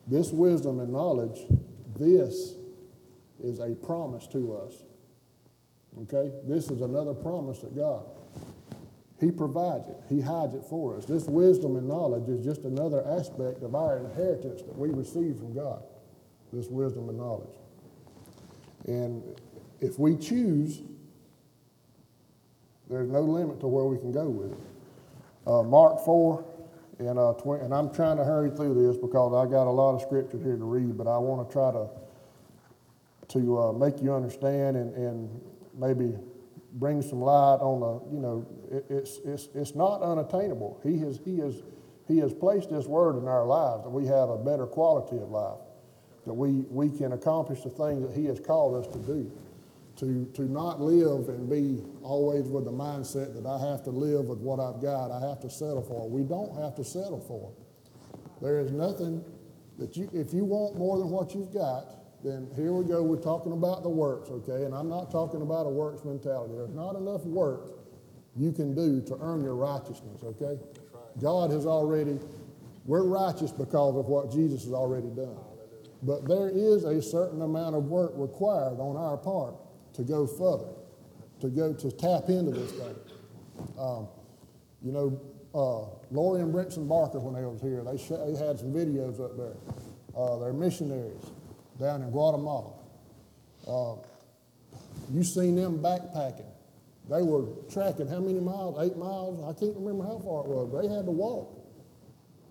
This 0.07 0.31
wisdom 0.31 0.79
and 0.79 0.93
knowledge, 0.93 1.41
this 1.97 2.53
is 3.43 3.59
a 3.59 3.75
promise 3.75 4.27
to 4.27 4.55
us. 4.55 4.83
Okay? 6.03 6.31
This 6.47 6.69
is 6.69 6.81
another 6.81 7.13
promise 7.13 7.59
that 7.59 7.75
God. 7.75 8.05
He 9.19 9.31
provides 9.31 9.89
it. 9.89 9.97
He 10.07 10.21
hides 10.21 10.55
it 10.55 10.63
for 10.69 10.95
us. 10.95 11.05
This 11.05 11.25
wisdom 11.25 11.75
and 11.75 11.87
knowledge 11.87 12.29
is 12.29 12.43
just 12.43 12.61
another 12.61 13.05
aspect 13.05 13.63
of 13.63 13.75
our 13.75 13.97
inheritance 13.97 14.61
that 14.61 14.77
we 14.77 14.89
receive 14.89 15.37
from 15.37 15.53
God. 15.53 15.83
This 16.53 16.67
wisdom 16.67 17.09
and 17.09 17.17
knowledge. 17.17 17.58
And 18.87 19.23
if 19.81 19.99
we 19.99 20.15
choose, 20.15 20.81
there's 22.89 23.09
no 23.09 23.21
limit 23.21 23.59
to 23.61 23.67
where 23.67 23.85
we 23.85 23.97
can 23.97 24.11
go 24.11 24.25
with 24.25 24.51
it. 24.51 24.59
Uh, 25.45 25.63
Mark 25.63 26.03
4, 26.03 26.43
and, 26.99 27.17
uh, 27.17 27.33
and 27.61 27.73
I'm 27.73 27.93
trying 27.93 28.17
to 28.17 28.23
hurry 28.23 28.49
through 28.49 28.85
this 28.85 28.97
because 28.97 29.33
I 29.33 29.49
got 29.49 29.67
a 29.67 29.71
lot 29.71 29.95
of 29.95 30.01
scripture 30.01 30.37
here 30.37 30.57
to 30.57 30.63
read, 30.63 30.97
but 30.97 31.07
I 31.07 31.17
want 31.17 31.47
to 31.47 31.53
try 31.53 31.71
to, 31.71 31.89
to 33.29 33.59
uh, 33.59 33.71
make 33.73 34.01
you 34.01 34.13
understand 34.13 34.75
and, 34.75 34.93
and 34.95 35.41
maybe 35.77 36.13
bring 36.73 37.01
some 37.01 37.21
light 37.21 37.59
on 37.61 37.79
the, 37.79 38.15
you 38.15 38.21
know, 38.21 38.45
it, 38.71 38.85
it's, 38.89 39.19
it's, 39.23 39.47
it's 39.55 39.75
not 39.75 40.01
unattainable. 40.01 40.79
He 40.83 40.99
has, 40.99 41.19
he, 41.23 41.39
has, 41.39 41.61
he 42.07 42.17
has 42.19 42.33
placed 42.33 42.69
this 42.69 42.85
word 42.85 43.17
in 43.17 43.27
our 43.27 43.45
lives 43.45 43.83
that 43.83 43.89
we 43.89 44.05
have 44.07 44.29
a 44.29 44.37
better 44.37 44.65
quality 44.65 45.17
of 45.17 45.29
life 45.29 45.59
that 46.25 46.33
we, 46.33 46.65
we 46.69 46.89
can 46.95 47.13
accomplish 47.13 47.61
the 47.61 47.69
things 47.69 48.07
that 48.07 48.15
He 48.15 48.25
has 48.25 48.39
called 48.39 48.85
us 48.85 48.91
to 48.93 48.99
do. 48.99 49.31
To, 49.97 50.25
to 50.33 50.43
not 50.43 50.79
live 50.79 51.27
and 51.27 51.49
be 51.49 51.83
always 52.03 52.47
with 52.47 52.63
the 52.63 52.71
mindset 52.71 53.35
that 53.35 53.45
I 53.45 53.59
have 53.69 53.83
to 53.83 53.89
live 53.89 54.25
with 54.25 54.39
what 54.39 54.59
I've 54.59 54.81
got, 54.81 55.11
I 55.11 55.19
have 55.27 55.41
to 55.41 55.49
settle 55.49 55.81
for. 55.81 56.09
We 56.09 56.23
don't 56.23 56.55
have 56.61 56.73
to 56.75 56.85
settle 56.85 57.19
for. 57.19 57.51
it. 57.51 58.41
There 58.41 58.59
is 58.59 58.71
nothing 58.71 59.23
that 59.77 59.97
you, 59.97 60.09
if 60.13 60.33
you 60.33 60.45
want 60.45 60.77
more 60.77 60.97
than 60.97 61.09
what 61.09 61.35
you've 61.35 61.53
got, 61.53 62.23
then 62.23 62.49
here 62.55 62.71
we 62.73 62.85
go. 62.85 63.01
We're 63.03 63.17
talking 63.17 63.51
about 63.51 63.83
the 63.83 63.89
works, 63.89 64.29
okay? 64.29 64.65
And 64.65 64.73
I'm 64.73 64.89
not 64.89 65.11
talking 65.11 65.41
about 65.41 65.65
a 65.65 65.69
works 65.69 66.03
mentality. 66.03 66.53
There's 66.55 66.73
not 66.73 66.95
enough 66.95 67.25
work 67.25 67.71
you 68.35 68.51
can 68.51 68.73
do 68.73 69.01
to 69.07 69.17
earn 69.21 69.43
your 69.43 69.55
righteousness, 69.55 70.21
okay? 70.23 70.61
God 71.21 71.51
has 71.51 71.65
already, 71.65 72.19
we're 72.85 73.03
righteous 73.03 73.51
because 73.51 73.97
of 73.97 74.05
what 74.05 74.31
Jesus 74.31 74.63
has 74.63 74.73
already 74.73 75.09
done. 75.09 75.37
But 76.03 76.27
there 76.27 76.49
is 76.49 76.83
a 76.85 77.01
certain 77.01 77.41
amount 77.41 77.75
of 77.75 77.85
work 77.85 78.11
required 78.15 78.79
on 78.79 78.95
our 78.95 79.17
part 79.17 79.55
to 79.93 80.03
go 80.03 80.25
further, 80.25 80.69
to 81.41 81.49
go 81.49 81.73
to 81.73 81.91
tap 81.91 82.29
into 82.29 82.51
this 82.51 82.71
thing. 82.71 82.95
Um, 83.77 84.07
you 84.81 84.91
know, 84.93 85.19
uh, 85.53 85.89
Lori 86.11 86.41
and 86.41 86.53
Brinson 86.53 86.87
Barker, 86.87 87.19
when 87.19 87.33
they 87.33 87.45
was 87.45 87.59
here, 87.61 87.83
they, 87.83 87.97
sh- 87.97 88.09
they 88.25 88.45
had 88.45 88.59
some 88.59 88.71
videos 88.71 89.19
up 89.23 89.35
there 89.35 89.55
Uh, 90.15 90.37
they're 90.37 90.53
missionaries 90.53 91.25
down 91.79 92.01
in 92.01 92.09
Guatemala. 92.11 92.71
Uh, 93.67 93.95
you 95.11 95.23
seen 95.23 95.55
them 95.55 95.79
backpacking. 95.79 96.45
They 97.09 97.21
were 97.23 97.45
tracking 97.71 98.07
how 98.07 98.19
many 98.19 98.39
miles? 98.39 98.77
Eight 98.85 98.95
miles? 98.95 99.43
I 99.43 99.59
can't 99.59 99.75
remember 99.75 100.03
how 100.03 100.19
far 100.19 100.43
it 100.45 100.47
was. 100.49 100.81
They 100.81 100.93
had 100.93 101.05
to 101.05 101.11
walk 101.11 101.57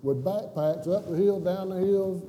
with 0.03 0.25
backpacks 0.25 0.89
up 0.93 1.09
the 1.09 1.17
hill, 1.17 1.41
down 1.41 1.71
the 1.71 1.77
hills, 1.77 2.23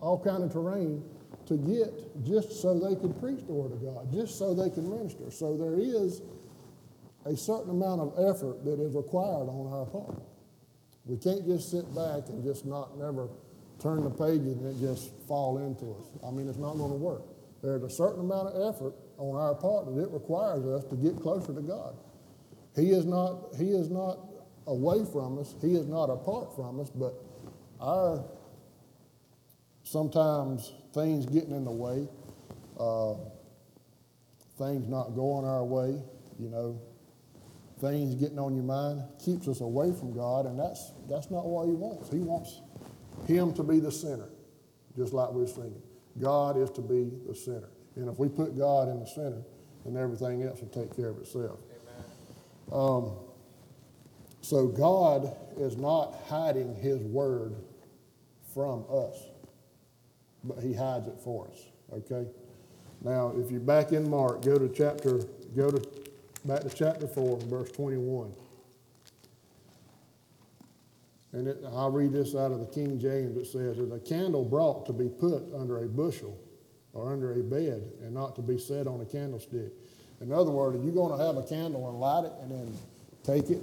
all 0.00 0.22
kind 0.22 0.42
of 0.42 0.52
terrain 0.52 1.02
to 1.46 1.56
get 1.56 2.24
just 2.24 2.60
so 2.60 2.78
they 2.78 2.96
could 2.96 3.18
preach 3.20 3.46
the 3.46 3.52
Word 3.52 3.72
of 3.72 3.82
God, 3.82 4.12
just 4.12 4.38
so 4.38 4.54
they 4.54 4.70
can 4.70 4.88
minister. 4.88 5.30
So 5.30 5.56
there 5.56 5.78
is 5.78 6.22
a 7.24 7.36
certain 7.36 7.70
amount 7.70 8.00
of 8.00 8.12
effort 8.18 8.64
that 8.64 8.80
is 8.80 8.94
required 8.94 9.48
on 9.48 9.72
our 9.72 9.86
part. 9.86 10.22
We 11.04 11.16
can't 11.16 11.46
just 11.46 11.70
sit 11.70 11.86
back 11.94 12.28
and 12.28 12.42
just 12.42 12.66
not 12.66 12.98
never 12.98 13.28
turn 13.80 14.02
the 14.04 14.10
page 14.10 14.40
and 14.40 14.66
it 14.66 14.80
just 14.80 15.12
fall 15.28 15.58
into 15.58 15.92
us. 15.92 16.06
I 16.26 16.30
mean, 16.30 16.48
it's 16.48 16.58
not 16.58 16.76
going 16.76 16.90
to 16.90 16.96
work. 16.96 17.22
There's 17.62 17.82
a 17.82 17.90
certain 17.90 18.20
amount 18.20 18.48
of 18.48 18.74
effort 18.74 18.94
on 19.18 19.36
our 19.36 19.54
part 19.54 19.86
that 19.86 20.00
it 20.00 20.10
requires 20.10 20.64
us 20.66 20.84
to 20.84 20.96
get 20.96 21.20
closer 21.20 21.54
to 21.54 21.60
God. 21.60 21.96
He 22.74 22.90
is 22.90 23.06
not, 23.06 23.54
he 23.56 23.70
is 23.70 23.88
not 23.90 24.18
away 24.66 25.04
from 25.12 25.38
us. 25.38 25.54
He 25.60 25.74
is 25.74 25.86
not 25.86 26.10
apart 26.10 26.54
from 26.54 26.80
us, 26.80 26.90
but 26.90 27.14
our 27.80 28.24
sometimes 29.86 30.72
things 30.92 31.26
getting 31.26 31.52
in 31.52 31.64
the 31.64 31.70
way, 31.70 32.08
uh, 32.78 33.14
things 34.58 34.88
not 34.88 35.14
going 35.14 35.46
our 35.46 35.64
way, 35.64 36.02
you 36.38 36.48
know, 36.48 36.80
things 37.80 38.14
getting 38.16 38.38
on 38.38 38.54
your 38.54 38.64
mind 38.64 39.02
keeps 39.24 39.46
us 39.48 39.60
away 39.60 39.92
from 39.92 40.12
God, 40.12 40.46
and 40.46 40.58
that's 40.58 40.92
that's 41.08 41.30
not 41.30 41.46
what 41.46 41.66
He 41.66 41.72
wants. 41.72 42.10
He 42.10 42.18
wants 42.18 42.60
Him 43.26 43.54
to 43.54 43.62
be 43.62 43.78
the 43.78 43.92
center, 43.92 44.28
just 44.96 45.12
like 45.12 45.30
we're 45.30 45.46
singing. 45.46 45.82
God 46.20 46.56
is 46.56 46.70
to 46.70 46.80
be 46.80 47.12
the 47.26 47.34
center, 47.34 47.68
and 47.94 48.08
if 48.08 48.18
we 48.18 48.28
put 48.28 48.58
God 48.58 48.88
in 48.88 48.98
the 48.98 49.06
center, 49.06 49.42
then 49.84 49.96
everything 49.96 50.42
else 50.42 50.60
will 50.60 50.68
take 50.68 50.94
care 50.96 51.10
of 51.10 51.18
itself. 51.18 51.60
Um, 52.72 53.12
so 54.40 54.66
God 54.66 55.36
is 55.56 55.76
not 55.76 56.14
hiding 56.28 56.74
His 56.74 57.00
word 57.02 57.54
from 58.52 58.84
us, 58.90 59.22
but 60.46 60.62
He 60.62 60.72
hides 60.72 61.08
it 61.08 61.20
for 61.22 61.48
us. 61.48 61.58
Okay. 61.92 62.26
Now, 63.02 63.32
if 63.36 63.50
you're 63.50 63.60
back 63.60 63.92
in 63.92 64.08
Mark, 64.08 64.42
go 64.42 64.56
to 64.58 64.68
chapter, 64.68 65.20
go 65.54 65.70
to 65.70 65.86
back 66.44 66.62
to 66.62 66.70
chapter 66.70 67.06
four, 67.06 67.38
verse 67.40 67.70
twenty-one. 67.70 68.32
And 71.32 71.48
it, 71.48 71.62
I'll 71.66 71.90
read 71.90 72.12
this 72.12 72.34
out 72.34 72.52
of 72.52 72.60
the 72.60 72.66
King 72.66 72.98
James. 72.98 73.36
It 73.36 73.46
says, 73.46 73.78
"Is 73.78 73.92
a 73.92 73.98
candle 73.98 74.44
brought 74.44 74.86
to 74.86 74.92
be 74.92 75.08
put 75.08 75.42
under 75.54 75.84
a 75.84 75.88
bushel 75.88 76.38
or 76.94 77.12
under 77.12 77.34
a 77.34 77.42
bed, 77.42 77.82
and 78.02 78.14
not 78.14 78.34
to 78.36 78.42
be 78.42 78.58
set 78.58 78.86
on 78.86 79.00
a 79.02 79.04
candlestick." 79.04 79.72
In 80.22 80.32
other 80.32 80.50
words, 80.50 80.78
are 80.78 80.82
you 80.82 80.92
going 80.92 81.16
to 81.18 81.22
have 81.22 81.36
a 81.36 81.42
candle 81.42 81.90
and 81.90 82.00
light 82.00 82.24
it, 82.24 82.32
and 82.40 82.50
then 82.50 82.74
take 83.22 83.50
it 83.50 83.62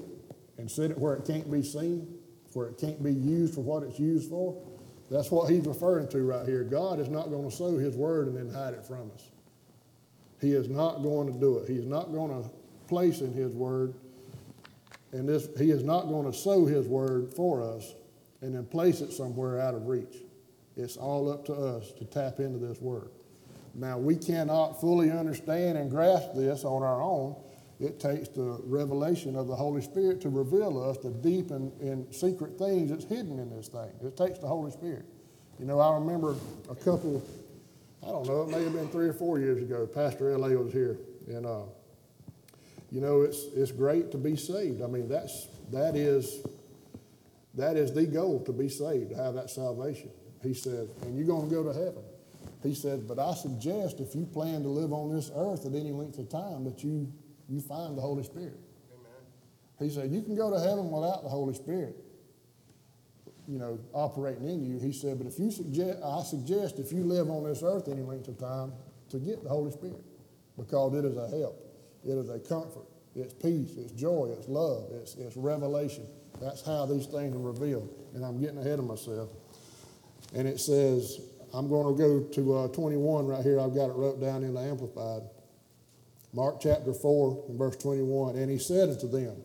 and 0.60 0.70
set 0.70 0.92
it 0.92 0.98
where 1.00 1.16
it 1.16 1.26
can't 1.26 1.50
be 1.50 1.64
seen, 1.64 2.08
where 2.54 2.68
it 2.68 2.78
can't 2.78 3.02
be 3.04 3.12
used 3.12 3.56
for 3.56 3.62
what 3.62 3.82
it's 3.82 4.00
used 4.00 4.30
for? 4.30 4.62
That's 5.10 5.30
what 5.30 5.50
he's 5.50 5.66
referring 5.66 6.08
to 6.10 6.24
right 6.24 6.48
here. 6.48 6.64
God 6.64 7.00
is 7.00 7.10
not 7.10 7.30
going 7.30 7.50
to 7.50 7.56
sow 7.56 7.78
his 7.78 7.96
word 7.96 8.28
and 8.28 8.38
then 8.38 8.50
hide 8.50 8.74
it 8.74 8.86
from 8.86 9.12
us. 9.14 9.30
He 10.42 10.54
is 10.54 10.70
not 10.70 11.04
going 11.04 11.32
to 11.32 11.40
do 11.40 11.58
it. 11.60 11.70
He 11.70 11.76
is 11.76 11.86
not 11.86 12.12
going 12.12 12.44
to 12.44 12.50
place 12.88 13.22
in 13.22 13.34
his 13.34 13.54
word, 13.54 13.94
and 15.12 15.28
this 15.28 15.48
he 15.58 15.72
is 15.72 15.84
not 15.84 16.08
going 16.08 16.30
to 16.30 16.38
sow 16.38 16.66
his 16.66 16.88
word 16.88 17.34
for 17.34 17.62
us 17.62 17.94
and 18.42 18.54
then 18.54 18.66
place 18.66 19.00
it 19.00 19.14
somewhere 19.14 19.60
out 19.60 19.74
of 19.74 19.88
reach. 19.88 20.18
It's 20.76 20.98
all 20.98 21.32
up 21.32 21.46
to 21.46 21.54
us 21.54 21.92
to 21.94 22.06
tap 22.06 22.40
into 22.40 22.60
this 22.60 22.82
word. 22.82 23.10
Now 23.74 23.98
we 23.98 24.16
cannot 24.16 24.82
fully 24.82 25.12
understand 25.12 25.78
and 25.78 25.90
grasp 25.90 26.32
this 26.36 26.64
on 26.64 26.84
our 26.84 27.02
own. 27.02 27.36
It 27.84 28.00
takes 28.00 28.30
the 28.30 28.62
revelation 28.64 29.36
of 29.36 29.48
the 29.48 29.56
Holy 29.56 29.82
Spirit 29.82 30.22
to 30.22 30.30
reveal 30.30 30.82
us 30.82 30.98
the 31.00 31.10
deep 31.10 31.52
and, 31.52 31.72
and 31.82 32.14
secret 32.16 32.58
things 32.58 32.90
that's 32.90 33.04
hidden 33.04 33.40
in 33.40 33.50
this 33.50 33.68
thing. 33.68 33.92
It 34.02 34.16
takes 34.16 34.40
the 34.40 34.48
Holy 34.48 34.72
Spirit. 34.72 35.06
You 35.60 35.66
know, 35.66 35.80
I 35.80 35.94
remember 35.96 36.36
a 36.70 36.76
couple, 36.76 37.22
I 38.02 38.08
don't 38.08 38.26
know, 38.26 38.44
it 38.44 38.50
may 38.50 38.64
have 38.64 38.74
been 38.74 38.88
three 38.88 39.08
or 39.08 39.14
four 39.14 39.40
years 39.40 39.62
ago, 39.62 39.86
Pastor 39.86 40.32
L.A. 40.32 40.58
was 40.58 40.72
here. 40.72 40.98
And, 41.28 41.46
uh, 41.46 41.64
you 42.90 43.02
know, 43.02 43.22
it's, 43.22 43.46
it's 43.54 43.72
great 43.72 44.12
to 44.12 44.18
be 44.18 44.38
saved. 44.38 44.82
I 44.82 44.88
mean, 44.88 45.10
that's, 45.10 45.48
that, 45.72 45.96
is, 45.96 46.46
that 47.56 47.76
is 47.76 47.94
the 47.94 48.06
goal, 48.06 48.44
to 48.46 48.54
be 48.54 48.70
saved, 48.70 49.10
to 49.10 49.16
have 49.16 49.34
that 49.34 49.50
salvation. 49.50 50.10
He 50.42 50.54
said, 50.54 50.90
and 51.02 51.18
you're 51.18 51.28
going 51.28 51.50
to 51.50 51.54
go 51.54 51.64
to 51.64 51.74
heaven. 51.74 52.04
He 52.62 52.74
said, 52.74 53.08
but 53.08 53.20
I 53.20 53.34
suggest 53.34 54.00
if 54.00 54.16
you 54.16 54.26
plan 54.26 54.64
to 54.64 54.70
live 54.70 54.94
on 54.94 55.14
this 55.14 55.30
earth 55.36 55.66
at 55.66 55.74
any 55.74 55.92
length 55.92 56.18
of 56.18 56.30
time 56.30 56.64
that 56.64 56.82
you, 56.84 57.12
you 57.54 57.62
find 57.62 57.98
the 57.98 58.02
Holy 58.02 58.24
Spirit. 58.24 58.60
Amen. 58.92 59.12
He 59.80 59.90
said, 59.90 60.10
you 60.10 60.22
can 60.22 60.36
go 60.36 60.50
to 60.50 60.60
heaven 60.60 60.90
without 60.90 61.24
the 61.24 61.30
Holy 61.30 61.54
Spirit, 61.54 61.96
you 63.48 63.60
know, 63.60 63.80
operating 63.94 64.50
in 64.50 64.66
you. 64.66 64.80
He 64.80 64.92
said, 64.92 65.18
but 65.20 65.28
if 65.28 65.38
you 65.38 65.52
suggest, 65.52 66.00
I 66.04 66.24
suggest 66.24 66.80
if 66.80 66.92
you 66.92 67.04
live 67.04 67.30
on 67.30 67.44
this 67.44 67.62
earth 67.64 67.88
any 67.88 68.02
length 68.02 68.28
of 68.28 68.40
time 68.40 68.74
to 69.10 69.20
get 69.20 69.44
the 69.44 69.50
Holy 69.50 69.72
Spirit 69.72 70.04
because 70.58 70.96
it 70.96 71.06
is 71.06 71.18
a 71.18 71.30
help. 71.30 71.60
It 72.04 72.14
is 72.14 72.30
a 72.30 72.40
comfort. 72.40 72.88
It's 73.16 73.34
peace. 73.34 73.76
It's 73.78 73.92
joy. 73.92 74.34
It's 74.38 74.48
love. 74.48 74.90
It's, 74.92 75.16
it's 75.16 75.38
revelation. 75.38 76.06
That's 76.42 76.66
how 76.66 76.86
these 76.86 77.06
things 77.06 77.36
are 77.36 77.40
revealed. 77.40 77.94
And 78.16 78.26
I'm 78.26 78.40
getting 78.40 78.58
ahead 78.58 78.80
of 78.80 78.86
myself. 78.86 79.30
And 80.34 80.48
it 80.48 80.60
says, 80.60 81.22
I'm 81.54 81.70
going 81.70 81.96
to 81.96 82.02
go 82.02 82.20
to 82.22 82.58
uh, 82.58 82.68
21 82.70 83.28
right 83.28 83.44
here. 83.44 83.60
I've 83.60 83.76
got 83.76 83.90
it 83.90 83.96
wrote 83.96 84.20
down 84.20 84.44
in 84.44 84.56
the 84.56 84.62
Amplified. 84.62 85.22
Mark 86.34 86.60
chapter 86.60 86.94
4 86.94 87.46
and 87.50 87.58
verse 87.58 87.78
21. 87.78 88.36
And 88.36 88.50
he 88.50 88.58
said 88.58 88.90
unto 88.90 89.08
them, 89.08 89.36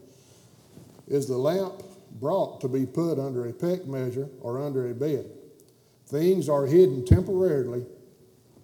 Is 1.07 1.29
the 1.29 1.37
lamp 1.37 1.83
brought 2.19 2.63
to 2.63 2.69
be 2.69 2.87
put 2.87 3.19
under 3.19 3.47
a 3.47 3.53
peck 3.53 3.87
measure 3.87 4.29
or 4.41 4.65
under 4.65 4.91
a 4.91 4.95
bed? 4.95 5.27
Things 6.07 6.49
are 6.49 6.65
hidden 6.65 7.05
temporarily 7.05 7.85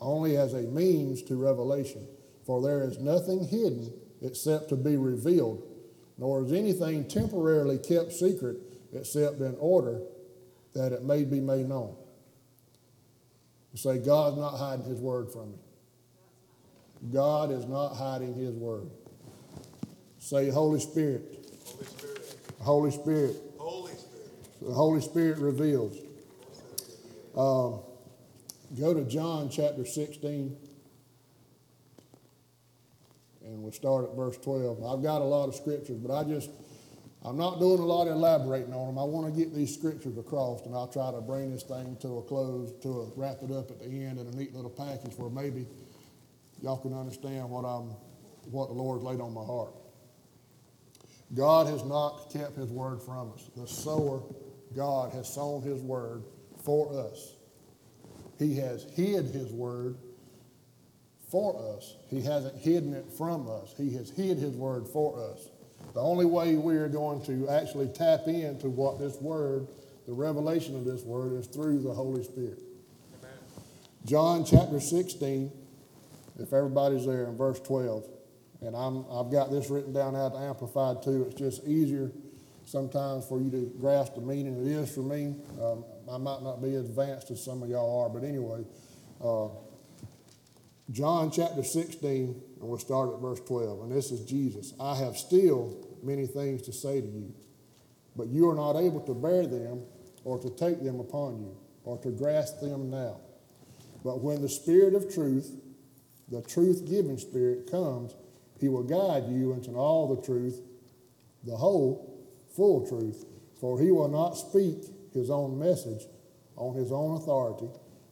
only 0.01 0.37
as 0.37 0.55
a 0.55 0.63
means 0.63 1.23
to 1.25 1.37
revelation. 1.37 2.07
For 2.47 2.63
there 2.63 2.83
is 2.83 2.99
nothing 2.99 3.47
hidden 3.47 3.93
except 4.23 4.71
to 4.71 4.77
be 4.77 4.97
revealed, 4.97 5.63
nor 6.19 6.45
is 6.45 6.53
anything 6.53 7.07
temporarily 7.07 7.79
kept 7.79 8.13
secret 8.13 8.57
except 8.95 9.41
in 9.41 9.57
order 9.59 10.01
that 10.75 10.93
it 10.93 11.03
may 11.03 11.25
be 11.25 11.41
made 11.41 11.69
known. 11.69 11.97
You 13.73 13.79
say, 13.79 13.99
God's 13.99 14.37
not 14.37 14.57
hiding 14.57 14.87
his 14.87 15.01
word 15.01 15.31
from 15.31 15.53
me. 15.53 15.59
God 17.13 17.51
is 17.51 17.67
not 17.67 17.95
hiding 17.95 18.35
his 18.35 18.55
word. 18.55 18.91
Say, 20.19 20.49
Holy 20.49 20.81
Spirit. 20.81 21.23
Holy 21.69 21.87
Spirit. 21.87 22.57
Holy 22.59 22.91
Spirit. 22.91 23.37
Holy 23.59 23.93
Spirit. 23.93 24.25
The 24.63 24.73
Holy 24.73 25.01
Spirit 25.01 25.39
reveals. 25.39 25.99
Um, 27.37 27.81
go 28.79 28.95
to 28.95 29.05
John 29.05 29.51
chapter 29.51 29.85
16 29.85 30.57
and 33.45 33.63
we'll 33.63 33.73
start 33.73 34.05
at 34.05 34.17
verse 34.17 34.37
12. 34.39 34.83
I've 34.85 35.03
got 35.03 35.21
a 35.21 35.25
lot 35.25 35.49
of 35.49 35.55
scriptures, 35.55 35.99
but 35.99 36.13
I 36.13 36.25
just, 36.25 36.51
I'm 37.23 37.37
not 37.37 37.61
doing 37.61 37.79
a 37.79 37.85
lot 37.85 38.09
of 38.09 38.15
elaborating 38.15 38.73
on 38.73 38.87
them. 38.87 38.99
I 38.99 39.05
want 39.05 39.33
to 39.33 39.39
get 39.39 39.55
these 39.55 39.75
scriptures 39.75 40.17
across, 40.17 40.65
and 40.65 40.75
I'll 40.75 40.89
try 40.89 41.11
to 41.13 41.21
bring 41.21 41.53
this 41.53 41.63
thing 41.63 41.97
to 42.01 42.19
a 42.19 42.23
close, 42.23 42.73
to 42.83 42.89
a, 42.89 43.05
wrap 43.17 43.43
it 43.43 43.53
up 43.53 43.71
at 43.71 43.81
the 43.81 43.87
end 43.87 44.19
in 44.19 44.27
a 44.27 44.31
neat 44.31 44.55
little 44.55 44.71
package 44.71 45.13
where 45.19 45.31
maybe 45.31 45.67
y'all 46.65 46.79
can 46.79 46.95
understand 46.95 47.51
what 47.51 47.65
I'm, 47.65 47.95
what 48.51 48.69
the 48.69 48.75
Lord 48.75 49.03
laid 49.03 49.21
on 49.21 49.35
my 49.35 49.45
heart. 49.45 49.75
God 51.35 51.67
has 51.67 51.85
not 51.85 52.31
kept 52.33 52.57
His 52.57 52.71
word 52.71 53.03
from 53.03 53.33
us. 53.33 53.51
The 53.55 53.67
sower, 53.67 54.23
God, 54.75 55.13
has 55.13 55.33
sown 55.33 55.63
His 55.63 55.83
word 55.83 56.25
for 56.65 57.07
us. 57.07 57.35
He 58.39 58.57
has 58.57 58.85
hid 58.95 59.27
His 59.27 59.53
word 59.53 59.99
for 61.31 61.77
us. 61.77 61.97
He 62.09 62.23
hasn't 62.23 62.57
hidden 62.57 62.95
it 62.95 63.13
from 63.13 63.47
us. 63.49 63.75
He 63.77 63.93
has 63.95 64.09
hid 64.09 64.39
His 64.39 64.55
Word 64.55 64.87
for 64.87 65.33
us. 65.33 65.49
The 65.93 66.01
only 66.01 66.27
way 66.27 66.57
we 66.57 66.77
are 66.77 66.89
going 66.89 67.25
to 67.27 67.49
actually 67.49 67.89
tap 67.89 68.27
into 68.27 68.69
what 68.69 68.99
this 68.99 69.17
Word, 69.17 69.67
the 70.07 70.13
revelation 70.13 70.77
of 70.77 70.85
this 70.85 71.03
Word, 71.03 71.33
is 71.33 71.47
through 71.47 71.83
the 71.83 71.93
Holy 71.93 72.23
Spirit. 72.23 72.61
Amen. 73.19 73.37
John 74.07 74.45
chapter 74.45 74.79
16, 74.79 75.51
if 76.39 76.53
everybody's 76.53 77.07
there, 77.07 77.25
in 77.25 77.37
verse 77.37 77.61
12. 77.61 78.09
And 78.63 78.75
I'm, 78.75 79.05
I've 79.11 79.31
got 79.31 79.51
this 79.51 79.71
written 79.71 79.93
down 79.93 80.17
out 80.17 80.35
Amplified 80.35 81.03
too. 81.03 81.25
It's 81.29 81.35
just 81.35 81.65
easier 81.67 82.11
sometimes 82.65 83.27
for 83.27 83.41
you 83.41 83.51
to 83.51 83.73
grasp 83.79 84.15
the 84.15 84.21
meaning. 84.23 84.67
It 84.67 84.71
is 84.71 84.95
for 84.95 85.03
me. 85.03 85.37
Um, 85.61 85.85
I 86.11 86.17
might 86.19 86.43
not 86.43 86.63
be 86.63 86.75
as 86.75 86.87
advanced 86.87 87.31
as 87.31 87.45
some 87.45 87.63
of 87.63 87.69
y'all 87.69 88.03
are, 88.03 88.09
but 88.09 88.27
anyway, 88.27 88.65
uh, 89.23 89.49
John 90.91 91.31
chapter 91.31 91.63
16, 91.63 92.11
and 92.61 92.69
we'll 92.69 92.79
start 92.79 93.13
at 93.13 93.21
verse 93.21 93.41
12. 93.41 93.83
And 93.83 93.93
this 93.93 94.11
is 94.11 94.25
Jesus. 94.25 94.75
I 94.81 94.95
have 94.97 95.17
still 95.17 95.77
many 96.03 96.27
things 96.27 96.63
to 96.63 96.73
say 96.73 97.01
to 97.01 97.07
you, 97.07 97.35
but 98.17 98.29
you 98.29 98.49
are 98.51 98.55
not 98.55 98.77
able 98.77 99.01
to 99.01 99.15
bear 99.15 99.47
them 99.47 99.83
or 100.25 100.39
to 100.39 100.51
take 100.51 100.83
them 100.83 101.01
upon 101.01 101.39
you. 101.39 101.57
or 101.85 101.99
to 101.99 102.11
grasp 102.11 102.61
them 102.61 102.91
now. 102.91 103.21
But 104.03 104.23
when 104.23 104.41
the 104.41 104.49
Spirit 104.49 104.95
of 104.95 105.13
truth, 105.13 105.51
the 106.29 106.43
truth 106.43 106.85
giving 106.89 107.19
Spirit, 107.19 107.71
comes, 107.71 108.15
he 108.61 108.69
will 108.69 108.83
guide 108.83 109.29
you 109.29 109.53
into 109.53 109.73
all 109.73 110.15
the 110.15 110.23
truth, 110.23 110.61
the 111.45 111.57
whole, 111.57 112.25
full 112.57 112.87
truth. 112.87 113.25
For 113.61 113.81
he 113.81 113.91
will 113.91 114.09
not 114.09 114.33
speak 114.33 114.79
his 115.13 115.31
own 115.31 115.59
message 115.59 116.07
on 116.57 116.75
his 116.75 116.93
own 116.93 117.17
authority, 117.17 117.69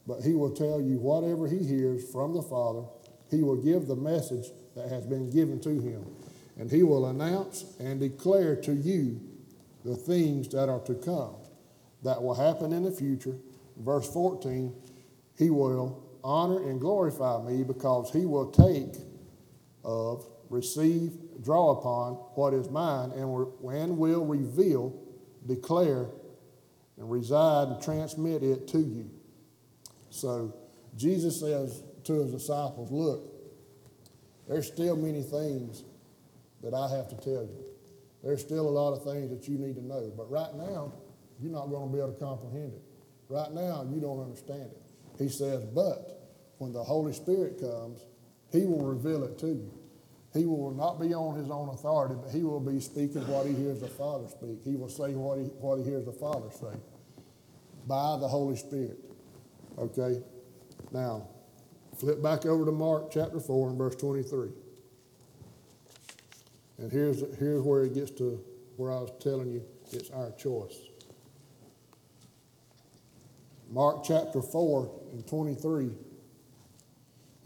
but 0.07 0.23
he 0.23 0.35
will 0.35 0.50
tell 0.50 0.81
you 0.81 0.99
whatever 0.99 1.47
he 1.47 1.64
hears 1.64 2.11
from 2.11 2.35
the 2.35 2.42
Father. 2.42 2.83
He 3.31 3.42
will 3.42 3.57
give 3.57 3.87
the 3.87 3.97
message 3.97 4.47
that 4.75 4.88
has 4.88 5.07
been 5.07 5.31
given 5.31 5.61
to 5.61 5.81
him, 5.81 6.04
and 6.59 6.71
he 6.71 6.83
will 6.83 7.07
announce 7.07 7.64
and 7.78 8.00
declare 8.00 8.57
to 8.57 8.73
you 8.73 9.21
the 9.85 9.97
things 9.97 10.49
that 10.49 10.69
are 10.69 10.81
to 10.81 10.95
come, 10.95 11.35
that 12.02 12.23
will 12.23 12.35
happen 12.35 12.73
in 12.73 12.83
the 12.83 12.90
future. 12.90 13.37
Verse 13.78 14.12
14, 14.12 14.75
he 15.38 15.50
will 15.50 16.01
honor 16.25 16.69
and 16.69 16.81
glorify 16.81 17.43
me 17.43 17.64
because 17.64 18.12
he 18.12 18.26
will 18.26 18.50
take 18.50 19.00
of, 19.85 20.26
receive, 20.49 21.12
draw 21.43 21.71
upon 21.71 22.14
what 22.35 22.55
is 22.55 22.69
mine, 22.71 23.11
and, 23.12 23.29
will 23.99 24.25
reveal, 24.25 24.99
declare, 25.47 26.07
and 26.99 27.11
reside 27.11 27.69
and 27.69 27.83
transmit 27.83 28.43
it 28.43 28.69
to 28.69 28.79
you. 28.79 29.11
So 30.11 30.55
Jesus 30.97 31.41
says 31.41 31.83
to 32.05 32.12
his 32.14 32.33
disciples, 32.33 32.91
Look, 32.91 33.33
there's 34.49 34.67
still 34.67 34.97
many 34.97 35.23
things 35.23 35.85
that 36.62 36.75
I 36.75 36.88
have 36.95 37.09
to 37.09 37.17
tell 37.17 37.43
you. 37.43 37.64
There's 38.23 38.41
still 38.41 38.69
a 38.69 38.71
lot 38.71 38.93
of 38.93 39.02
things 39.02 39.31
that 39.31 39.49
you 39.49 39.59
need 39.59 39.75
to 39.76 39.85
know. 39.85 40.12
But 40.17 40.31
right 40.31 40.55
now, 40.55 40.93
you're 41.41 41.50
not 41.50 41.67
going 41.67 41.88
to 41.88 41.93
be 41.93 42.00
able 42.00 42.12
to 42.12 42.21
comprehend 42.21 42.75
it. 42.75 42.83
Right 43.29 43.50
now, 43.52 43.87
you 43.91 44.00
don't 44.00 44.23
understand 44.23 44.71
it. 44.71 44.82
He 45.23 45.29
says, 45.29 45.64
But 45.64 46.21
when 46.59 46.73
the 46.73 46.83
Holy 46.83 47.12
Spirit 47.12 47.61
comes, 47.61 48.00
He 48.50 48.64
will 48.64 48.85
reveal 48.85 49.23
it 49.25 49.38
to 49.38 49.47
you. 49.47 49.73
He 50.35 50.47
will 50.47 50.73
not 50.73 51.00
be 51.00 51.14
on 51.14 51.37
His 51.37 51.50
own 51.50 51.69
authority, 51.69 52.17
but 52.21 52.33
He 52.33 52.43
will 52.43 52.61
be 52.61 52.81
speaking 52.81 53.26
what 53.29 53.47
He 53.47 53.55
hears 53.55 53.81
the 53.81 53.88
Father 53.88 54.29
speak. 54.29 54.64
He 54.64 54.75
will 54.75 54.88
say 54.88 55.14
what 55.14 55.38
He, 55.38 55.45
what 55.45 55.79
he 55.79 55.85
hears 55.85 56.05
the 56.05 56.12
Father 56.12 56.50
say 56.50 56.76
by 57.87 58.17
the 58.19 58.29
Holy 58.29 58.57
Spirit. 58.57 58.99
Okay? 59.79 60.23
Now, 60.91 61.29
flip 61.97 62.23
back 62.23 62.45
over 62.47 62.64
to 62.64 62.73
Mark 62.73 63.11
chapter 63.12 63.41
4 63.41 63.71
and 63.71 63.79
verse 63.79 63.95
23. 63.97 64.49
And 66.79 66.91
here's, 66.91 67.21
here's 67.38 67.62
where 67.62 67.85
it 67.85 67.95
gets 67.95 68.11
to 68.12 68.43
where 68.76 68.91
I 68.91 69.00
was 69.00 69.12
telling 69.21 69.52
you 69.52 69.62
it's 69.93 70.11
our 70.11 70.33
choice. 70.33 70.76
Mark 73.73 74.05
chapter 74.05 74.43
4 74.43 74.91
and 75.12 75.26
23, 75.26 75.93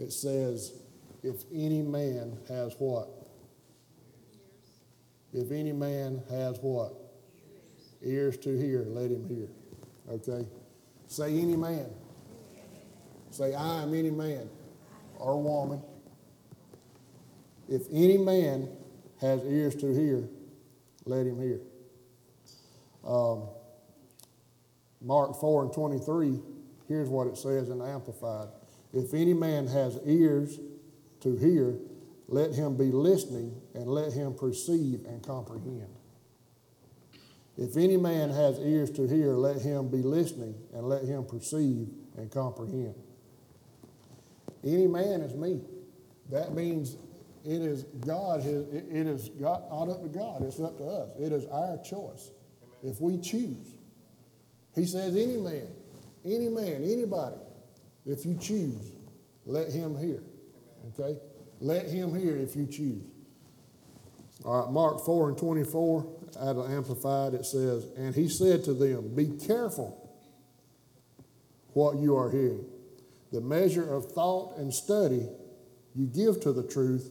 it 0.01 0.13
says, 0.13 0.73
If 1.23 1.45
any 1.55 1.83
man 1.83 2.37
has 2.49 2.75
what? 2.81 3.09
If 5.33 5.53
any 5.53 5.71
man 5.71 6.21
has 6.29 6.59
what? 6.61 6.95
Ears 8.03 8.37
to 8.39 8.59
hear, 8.59 8.85
let 8.89 9.13
him 9.13 9.29
hear. 9.29 9.47
Okay? 10.11 10.49
Say 11.07 11.39
any 11.39 11.57
man. 11.57 11.91
Say, 13.31 13.55
I 13.55 13.83
am 13.83 13.95
any 13.95 14.11
man 14.11 14.51
or 15.19 15.41
woman. 15.41 15.81
If 17.69 17.83
any 17.93 18.19
man 18.19 18.69
has 19.21 19.45
ears 19.45 19.77
to 19.77 19.95
hear, 19.95 20.29
let 21.05 21.25
him 21.25 21.41
hear. 21.41 21.61
Um, 23.07 23.43
Mark 25.01 25.39
4 25.41 25.65
and 25.65 25.73
23, 25.73 26.41
here's 26.89 27.09
what 27.09 27.27
it 27.27 27.37
says 27.37 27.69
in 27.69 27.81
Amplified. 27.81 28.49
If 28.93 29.15
any 29.15 29.35
man 29.35 29.67
has 29.67 29.99
ears 30.05 30.59
to 31.21 31.37
hear, 31.37 31.77
let 32.29 32.53
him 32.53 32.77
be 32.77 32.91
listening 32.91 33.61
and 33.75 33.87
let 33.87 34.13
him 34.13 34.35
perceive 34.35 35.05
and 35.07 35.23
comprehend. 35.23 35.89
If 37.57 37.77
any 37.77 37.97
man 37.97 38.31
has 38.31 38.59
ears 38.59 38.91
to 38.93 39.07
hear, 39.07 39.33
let 39.33 39.63
him 39.63 39.89
be 39.89 40.03
listening 40.03 40.55
and 40.75 40.89
let 40.89 41.05
him 41.05 41.25
perceive 41.25 41.89
and 42.17 42.31
comprehend. 42.31 42.95
Any 44.65 44.87
man 44.87 45.21
is 45.21 45.35
me. 45.35 45.63
That 46.31 46.55
means 46.55 46.97
it 47.45 47.63
is 47.63 47.85
God, 47.85 48.41
it 48.45 49.07
is 49.07 49.29
God, 49.41 49.63
not 49.71 49.89
up 49.89 50.03
to 50.03 50.09
God, 50.09 50.43
it's 50.43 50.59
up 50.59 50.77
to 50.79 50.85
us. 50.85 51.11
It 51.19 51.33
is 51.33 51.47
our 51.47 51.79
choice 51.79 52.31
if 52.83 53.01
we 53.01 53.19
choose. 53.19 53.76
He 54.77 54.85
says, 54.85 55.17
any 55.17 55.39
man, 55.39 55.67
any 56.25 56.49
man, 56.49 56.85
anybody, 56.85 57.37
if 58.05 58.25
you 58.27 58.39
choose, 58.41 58.93
let 59.47 59.71
him 59.71 59.97
hear. 59.99 60.23
Okay? 60.89 61.19
Let 61.61 61.87
him 61.87 62.15
hear 62.15 62.37
if 62.37 62.55
you 62.55 62.67
choose. 62.67 63.03
All 64.45 64.63
right, 64.63 64.71
Mark 64.71 65.05
4 65.05 65.31
and 65.31 65.39
24, 65.39 66.07
out 66.41 66.57
of 66.57 66.71
Amplified, 66.71 67.33
it 67.33 67.47
says, 67.47 67.87
And 67.97 68.15
he 68.15 68.29
said 68.29 68.63
to 68.65 68.75
them, 68.75 69.15
Be 69.15 69.29
careful 69.47 70.11
what 71.73 71.97
you 71.97 72.15
are 72.17 72.31
hearing. 72.31 72.67
The 73.33 73.41
measure 73.41 73.93
of 73.93 74.13
thought 74.13 74.59
and 74.59 74.73
study 74.73 75.27
you 75.95 76.07
give 76.07 76.41
to 76.43 76.53
the 76.53 76.63
truth 76.63 77.11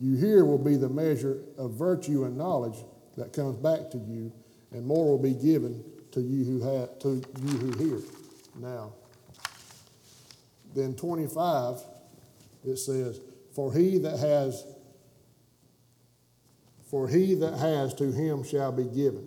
you 0.00 0.16
hear 0.16 0.44
will 0.44 0.58
be 0.58 0.76
the 0.76 0.88
measure 0.88 1.42
of 1.58 1.72
virtue 1.72 2.24
and 2.24 2.38
knowledge 2.38 2.78
that 3.18 3.32
comes 3.32 3.56
back 3.56 3.90
to 3.90 3.98
you, 3.98 4.32
and 4.72 4.86
more 4.86 5.04
will 5.04 5.22
be 5.22 5.34
given 5.34 5.84
to 6.12 6.20
you 6.20 6.44
who 6.44 6.62
have, 6.62 6.98
to 7.00 7.22
you 7.42 7.58
who 7.58 7.84
hear. 7.84 8.00
Now, 8.56 8.92
then 10.74 10.94
25, 10.94 11.82
it 12.64 12.76
says, 12.76 13.20
For 13.54 13.72
he 13.72 13.98
that 13.98 14.18
has 14.18 14.64
for 16.90 17.06
he 17.06 17.34
that 17.36 17.56
has 17.56 17.94
to 17.94 18.10
him 18.10 18.42
shall 18.42 18.72
be 18.72 18.82
given. 18.82 19.24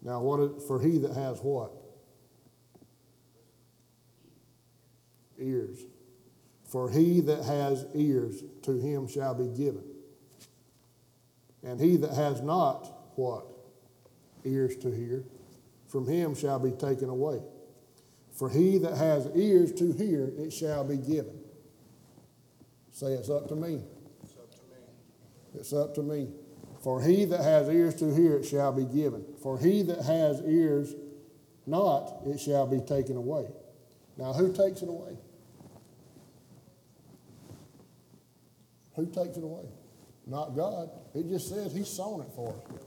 Now, 0.00 0.20
what 0.22 0.40
is, 0.40 0.64
for 0.66 0.80
he 0.80 0.96
that 0.98 1.12
has 1.12 1.38
what? 1.40 1.70
Ears. 5.38 5.78
For 6.64 6.90
he 6.90 7.20
that 7.20 7.44
has 7.44 7.84
ears, 7.94 8.42
to 8.62 8.78
him 8.78 9.08
shall 9.08 9.34
be 9.34 9.48
given. 9.48 9.84
And 11.62 11.78
he 11.78 11.98
that 11.98 12.14
has 12.14 12.40
not 12.40 12.90
what? 13.16 13.44
Ears 14.44 14.74
to 14.78 14.90
hear, 14.90 15.24
from 15.88 16.06
him 16.06 16.34
shall 16.34 16.58
be 16.58 16.70
taken 16.72 17.08
away. 17.08 17.40
For 18.32 18.48
he 18.48 18.78
that 18.78 18.96
has 18.96 19.28
ears 19.34 19.72
to 19.74 19.92
hear, 19.92 20.32
it 20.38 20.52
shall 20.52 20.84
be 20.84 20.96
given. 20.96 21.40
Say, 22.92 23.08
it's 23.14 23.30
up 23.30 23.48
to 23.48 23.56
me. 23.56 23.82
It's 24.22 24.34
up 24.36 24.50
to 24.52 24.60
me. 24.62 24.80
It's 25.54 25.72
up 25.72 25.94
to 25.94 26.02
me. 26.02 26.28
For 26.82 27.02
he 27.02 27.24
that 27.24 27.40
has 27.40 27.68
ears 27.68 27.94
to 27.96 28.14
hear, 28.14 28.36
it 28.36 28.44
shall 28.44 28.72
be 28.72 28.84
given. 28.84 29.24
For 29.42 29.58
he 29.58 29.82
that 29.82 30.04
has 30.04 30.40
ears 30.42 30.94
not, 31.66 32.20
it 32.26 32.38
shall 32.38 32.66
be 32.66 32.80
taken 32.80 33.16
away. 33.16 33.46
Now, 34.16 34.32
who 34.32 34.52
takes 34.52 34.82
it 34.82 34.88
away? 34.88 35.16
Who 38.94 39.06
takes 39.06 39.36
it 39.36 39.44
away? 39.44 39.66
Not 40.26 40.56
God. 40.56 40.90
It 41.14 41.28
just 41.28 41.48
says 41.48 41.72
He's 41.72 41.88
sown 41.88 42.20
it 42.20 42.32
for 42.34 42.50
us. 42.50 42.82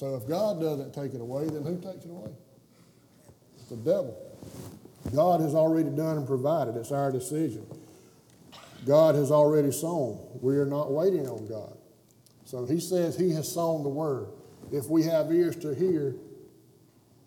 So 0.00 0.14
if 0.14 0.26
God 0.26 0.62
doesn't 0.62 0.94
take 0.94 1.12
it 1.12 1.20
away, 1.20 1.44
then 1.44 1.62
who 1.62 1.78
takes 1.78 2.06
it 2.06 2.10
away? 2.10 2.30
It's 3.56 3.68
the 3.68 3.76
devil. 3.76 4.16
God 5.14 5.42
has 5.42 5.54
already 5.54 5.90
done 5.90 6.16
and 6.16 6.26
provided. 6.26 6.74
It's 6.76 6.90
our 6.90 7.12
decision. 7.12 7.66
God 8.86 9.14
has 9.14 9.30
already 9.30 9.70
sown. 9.70 10.18
We 10.40 10.56
are 10.56 10.64
not 10.64 10.90
waiting 10.90 11.28
on 11.28 11.46
God. 11.46 11.76
So 12.46 12.64
He 12.64 12.80
says 12.80 13.18
He 13.18 13.32
has 13.32 13.52
sown 13.52 13.82
the 13.82 13.90
word. 13.90 14.28
If 14.72 14.86
we 14.86 15.02
have 15.02 15.30
ears 15.30 15.56
to 15.56 15.74
hear, 15.74 16.14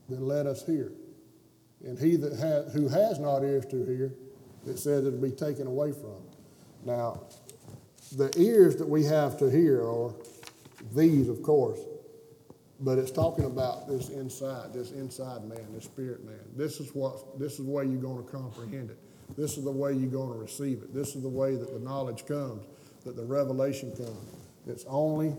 then 0.09 0.25
let 0.25 0.47
us 0.47 0.65
hear. 0.65 0.93
And 1.85 1.99
he 1.99 2.15
that 2.15 2.33
has, 2.39 2.73
who 2.73 2.87
has 2.87 3.19
not 3.19 3.43
ears 3.43 3.67
to 3.67 3.85
hear, 3.85 4.15
it 4.65 4.79
says 4.79 5.05
it'll 5.05 5.19
be 5.19 5.29
taken 5.29 5.67
away 5.67 5.91
from. 5.91 6.23
Now, 6.85 7.21
the 8.15 8.33
ears 8.35 8.77
that 8.77 8.89
we 8.89 9.03
have 9.03 9.37
to 9.37 9.51
hear 9.51 9.87
are 9.87 10.11
these, 10.95 11.29
of 11.29 11.43
course, 11.43 11.79
but 12.83 12.97
it's 12.97 13.11
talking 13.11 13.45
about 13.45 13.87
this 13.87 14.09
inside, 14.09 14.73
this 14.73 14.91
inside 14.91 15.45
man, 15.45 15.65
this 15.73 15.85
spirit 15.85 16.25
man. 16.25 16.39
This 16.55 16.81
is 16.81 16.93
what, 16.93 17.39
this 17.39 17.53
is 17.53 17.65
the 17.65 17.71
way 17.71 17.85
you're 17.85 18.01
going 18.01 18.23
to 18.23 18.29
comprehend 18.29 18.91
it. 18.91 18.97
This 19.37 19.57
is 19.57 19.63
the 19.63 19.71
way 19.71 19.93
you're 19.93 20.11
going 20.11 20.33
to 20.33 20.39
receive 20.39 20.83
it. 20.83 20.93
This 20.93 21.15
is 21.15 21.23
the 21.23 21.29
way 21.29 21.55
that 21.55 21.73
the 21.73 21.79
knowledge 21.79 22.25
comes, 22.25 22.65
that 23.05 23.15
the 23.15 23.23
revelation 23.23 23.91
comes. 23.95 24.35
It's 24.67 24.83
only 24.87 25.33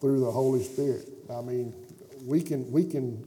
through 0.00 0.20
the 0.20 0.30
Holy 0.30 0.62
Spirit. 0.62 1.08
I 1.32 1.40
mean, 1.40 1.72
we 2.26 2.42
can, 2.42 2.70
we 2.72 2.84
can, 2.84 3.24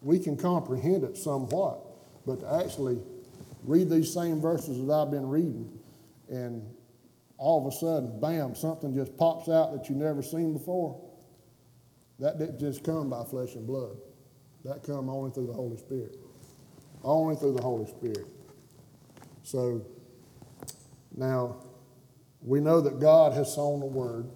we 0.00 0.20
can 0.20 0.36
comprehend 0.36 1.02
it 1.02 1.16
somewhat, 1.16 1.80
but 2.24 2.40
to 2.40 2.64
actually 2.64 3.00
read 3.64 3.90
these 3.90 4.12
same 4.14 4.40
verses 4.40 4.78
that 4.86 4.92
I've 4.92 5.10
been 5.10 5.28
reading 5.28 5.76
and 6.30 6.64
all 7.36 7.66
of 7.66 7.72
a 7.72 7.76
sudden, 7.76 8.20
bam, 8.20 8.54
something 8.54 8.94
just 8.94 9.16
pops 9.16 9.48
out 9.48 9.72
that 9.72 9.88
you've 9.88 9.98
never 9.98 10.22
seen 10.22 10.52
before. 10.52 11.00
That 12.22 12.38
didn't 12.38 12.60
just 12.60 12.84
come 12.84 13.10
by 13.10 13.24
flesh 13.24 13.56
and 13.56 13.66
blood. 13.66 13.96
That 14.64 14.84
come 14.84 15.10
only 15.10 15.32
through 15.32 15.48
the 15.48 15.52
Holy 15.52 15.76
Spirit. 15.76 16.16
only 17.02 17.34
through 17.34 17.54
the 17.54 17.62
Holy 17.62 17.84
Spirit. 17.86 18.28
So 19.42 19.84
now 21.16 21.56
we 22.40 22.60
know 22.60 22.80
that 22.80 23.00
God 23.00 23.32
has 23.32 23.52
sown 23.52 23.80
the 23.80 23.86
word. 23.86 24.30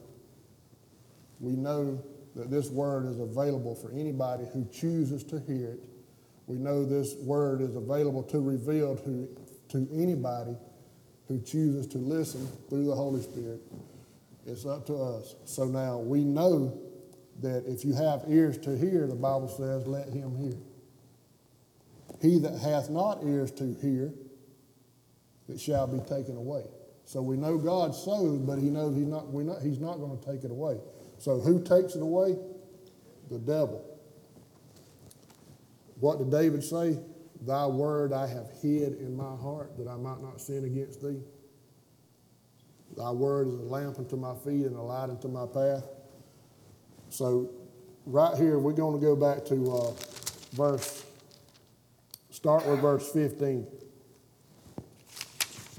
We 1.38 1.52
know 1.52 2.02
that 2.34 2.50
this 2.50 2.70
word 2.70 3.06
is 3.06 3.20
available 3.20 3.76
for 3.76 3.92
anybody 3.92 4.46
who 4.52 4.66
chooses 4.72 5.22
to 5.24 5.38
hear 5.38 5.74
it. 5.74 5.80
We 6.48 6.56
know 6.56 6.84
this 6.84 7.14
word 7.20 7.60
is 7.60 7.76
available 7.76 8.24
to 8.24 8.40
reveal 8.40 8.96
to, 8.96 9.28
to 9.68 9.88
anybody 9.92 10.56
who 11.28 11.40
chooses 11.40 11.86
to 11.88 11.98
listen 11.98 12.48
through 12.68 12.86
the 12.86 12.96
Holy 12.96 13.22
Spirit. 13.22 13.60
It's 14.44 14.66
up 14.66 14.86
to 14.86 14.96
us. 14.96 15.36
So 15.44 15.66
now 15.66 15.98
we 15.98 16.24
know 16.24 16.80
that 17.40 17.64
if 17.66 17.84
you 17.84 17.92
have 17.94 18.24
ears 18.28 18.58
to 18.58 18.76
hear, 18.76 19.06
the 19.06 19.14
Bible 19.14 19.48
says, 19.48 19.86
let 19.86 20.08
him 20.08 20.36
hear. 20.36 20.58
He 22.20 22.38
that 22.40 22.58
hath 22.58 22.88
not 22.88 23.22
ears 23.24 23.50
to 23.52 23.74
hear, 23.80 24.12
it 25.48 25.60
shall 25.60 25.86
be 25.86 26.00
taken 26.00 26.36
away. 26.36 26.64
So 27.04 27.22
we 27.22 27.36
know 27.36 27.56
God 27.58 27.94
sowed, 27.94 28.46
but 28.46 28.58
he 28.58 28.70
knows 28.70 28.96
he's 28.96 29.06
not, 29.06 29.32
we 29.32 29.44
he's 29.62 29.78
not 29.78 29.98
going 29.98 30.18
to 30.18 30.24
take 30.24 30.44
it 30.44 30.50
away. 30.50 30.78
So 31.18 31.38
who 31.38 31.62
takes 31.62 31.94
it 31.94 32.02
away? 32.02 32.36
The 33.30 33.38
devil. 33.38 33.84
What 36.00 36.18
did 36.18 36.30
David 36.30 36.64
say? 36.64 36.98
Thy 37.42 37.66
word 37.66 38.12
I 38.12 38.26
have 38.26 38.50
hid 38.62 38.98
in 38.98 39.16
my 39.16 39.36
heart 39.36 39.76
that 39.78 39.88
I 39.88 39.96
might 39.96 40.20
not 40.20 40.40
sin 40.40 40.64
against 40.64 41.02
thee. 41.02 41.20
Thy 42.96 43.10
word 43.10 43.48
is 43.48 43.58
a 43.58 43.62
lamp 43.62 43.98
unto 43.98 44.16
my 44.16 44.34
feet 44.36 44.66
and 44.66 44.74
a 44.74 44.80
light 44.80 45.10
unto 45.10 45.28
my 45.28 45.46
path. 45.46 45.84
So, 47.10 47.50
right 48.04 48.36
here, 48.36 48.58
we're 48.58 48.72
going 48.72 48.98
to 48.98 49.04
go 49.04 49.16
back 49.16 49.44
to 49.46 49.72
uh, 49.72 49.92
verse, 50.52 51.04
start 52.30 52.66
with 52.66 52.80
verse 52.80 53.10
15. 53.12 53.66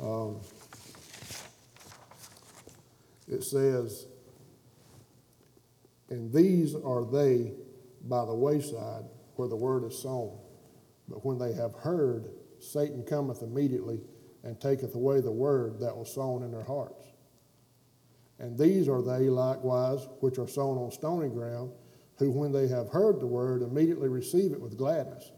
Um, 0.02 0.40
it 3.28 3.44
says, 3.44 4.08
And 6.10 6.32
these 6.34 6.76
are 6.76 7.06
they 7.06 7.54
by 8.04 8.26
the 8.26 8.34
wayside 8.34 9.04
where 9.36 9.48
the 9.48 9.56
word 9.56 9.84
is 9.84 9.98
sown. 9.98 10.38
But 11.08 11.26
when 11.26 11.38
they 11.38 11.54
have 11.54 11.74
heard, 11.74 12.30
Satan 12.60 13.04
cometh 13.04 13.42
immediately 13.42 14.02
and 14.44 14.60
taketh 14.60 14.96
away 14.96 15.22
the 15.22 15.32
word 15.32 15.80
that 15.80 15.96
was 15.96 16.14
sown 16.14 16.44
in 16.44 16.52
their 16.52 16.64
hearts. 16.64 17.07
And 18.40 18.58
these 18.58 18.88
are 18.88 19.02
they 19.02 19.30
likewise 19.30 20.08
which 20.20 20.38
are 20.38 20.48
sown 20.48 20.78
on 20.78 20.92
stony 20.92 21.30
ground, 21.30 21.72
who 22.18 22.32
when 22.32 22.52
they 22.52 22.68
have 22.68 22.90
heard 22.90 23.20
the 23.20 23.28
word 23.28 23.62
immediately 23.62 24.10
receive 24.10 24.52
it 24.52 24.62
with 24.62 24.78
gladness, 24.78 25.32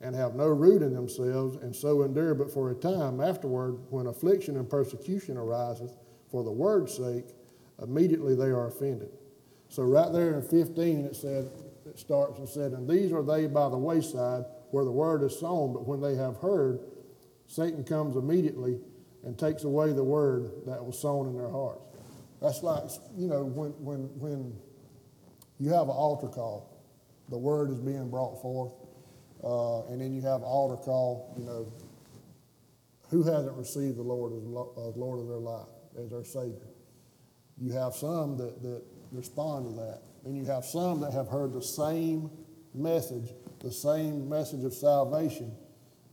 and 0.00 0.14
have 0.14 0.34
no 0.34 0.46
root 0.46 0.82
in 0.82 0.92
themselves, 0.92 1.56
and 1.56 1.74
so 1.74 2.02
endure 2.02 2.34
but 2.34 2.50
for 2.50 2.70
a 2.70 2.74
time. 2.74 3.20
Afterward, 3.20 3.78
when 3.90 4.06
affliction 4.06 4.56
and 4.56 4.68
persecution 4.68 5.38
ariseth 5.38 5.96
for 6.30 6.44
the 6.44 6.52
word's 6.52 6.94
sake, 6.94 7.24
immediately 7.82 8.34
they 8.34 8.44
are 8.44 8.66
offended. 8.66 9.10
So 9.68 9.82
right 9.82 10.12
there 10.12 10.34
in 10.34 10.42
15 10.42 11.04
it 11.06 11.16
said, 11.16 11.50
it 11.86 11.98
starts 11.98 12.38
and 12.38 12.48
said, 12.48 12.72
And 12.72 12.88
these 12.88 13.12
are 13.12 13.22
they 13.22 13.46
by 13.46 13.68
the 13.68 13.78
wayside 13.78 14.44
where 14.70 14.84
the 14.84 14.92
word 14.92 15.22
is 15.22 15.38
sown, 15.38 15.72
but 15.72 15.86
when 15.86 16.00
they 16.00 16.14
have 16.14 16.36
heard, 16.38 16.80
Satan 17.46 17.84
comes 17.84 18.16
immediately 18.16 18.78
and 19.24 19.38
takes 19.38 19.64
away 19.64 19.92
the 19.92 20.04
word 20.04 20.50
that 20.66 20.84
was 20.84 20.98
sown 20.98 21.26
in 21.26 21.36
their 21.36 21.50
hearts. 21.50 21.85
That's 22.46 22.62
like, 22.62 22.84
you 23.16 23.26
know, 23.26 23.42
when, 23.42 23.70
when, 23.82 24.02
when 24.20 24.56
you 25.58 25.70
have 25.70 25.88
an 25.88 25.96
altar 25.96 26.28
call, 26.28 26.80
the 27.28 27.36
word 27.36 27.70
is 27.70 27.80
being 27.80 28.08
brought 28.08 28.40
forth, 28.40 28.72
uh, 29.42 29.90
and 29.90 30.00
then 30.00 30.14
you 30.14 30.22
have 30.22 30.42
an 30.42 30.46
altar 30.46 30.76
call, 30.76 31.34
you 31.36 31.44
know, 31.44 31.72
who 33.10 33.24
hasn't 33.24 33.56
received 33.56 33.96
the 33.96 34.02
Lord 34.02 34.32
as 34.32 34.96
Lord 34.96 35.18
of 35.18 35.26
their 35.26 35.38
life, 35.38 35.66
as 35.98 36.10
their 36.10 36.22
Savior? 36.22 36.68
You 37.58 37.72
have 37.72 37.94
some 37.94 38.36
that, 38.36 38.62
that 38.62 38.82
respond 39.10 39.66
to 39.66 39.80
that. 39.80 40.02
And 40.24 40.36
you 40.36 40.44
have 40.44 40.64
some 40.64 41.00
that 41.00 41.12
have 41.12 41.26
heard 41.26 41.52
the 41.52 41.62
same 41.62 42.30
message, 42.74 43.32
the 43.58 43.72
same 43.72 44.28
message 44.28 44.62
of 44.62 44.72
salvation, 44.72 45.52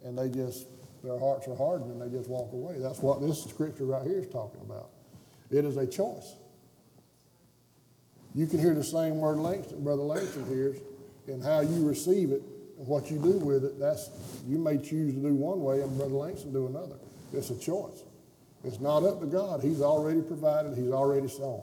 and 0.04 0.17
they 0.17 0.30
just, 0.30 0.65
their 1.04 1.19
hearts 1.19 1.48
are 1.48 1.56
hardened 1.56 1.91
and 1.91 2.02
they 2.02 2.15
just 2.15 2.28
walk 2.28 2.54
away. 2.54 2.78
That's 2.80 3.00
what 3.00 3.22
this 3.22 3.43
scripture 3.43 3.86
right 3.86 4.04
here 4.04 4.19
is 4.19 4.28
talking 4.30 4.62
about. 4.62 4.89
It 5.54 5.66
is 5.66 5.78
a 5.78 5.86
choice. 5.86 6.36
You 8.34 8.48
can 8.48 8.60
hear 8.60 8.74
the 8.74 8.84
same 8.84 9.20
word 9.20 9.38
Langston, 9.38 9.84
Brother 9.84 10.02
Langston 10.02 10.48
hears, 10.48 10.78
and 11.28 11.44
how 11.44 11.62
you 11.62 11.88
receive 11.88 12.32
it 12.32 12.42
and 12.80 12.88
what 12.88 13.12
you 13.12 13.20
do 13.20 13.38
with 13.38 13.63
it, 13.63 13.80
that's 13.80 14.10
you 14.48 14.58
may 14.58 14.78
choose 14.78 15.13
to 15.13 15.20
do 15.20 15.36
one 15.36 15.62
way 15.62 15.82
and 15.82 15.96
Brother 15.96 16.16
Langston 16.16 16.52
do 16.52 16.66
another. 16.66 16.96
It's 17.32 17.52
a 17.52 17.60
choice. 17.60 18.04
It's 18.63 18.80
not 18.80 19.04
up 19.04 19.20
to 19.20 19.28
God. 19.28 19.62
He's 19.62 19.82
already 19.82 20.22
provided, 20.22 20.76
He's 20.76 20.92
already 20.92 21.28
sown. 21.28 21.62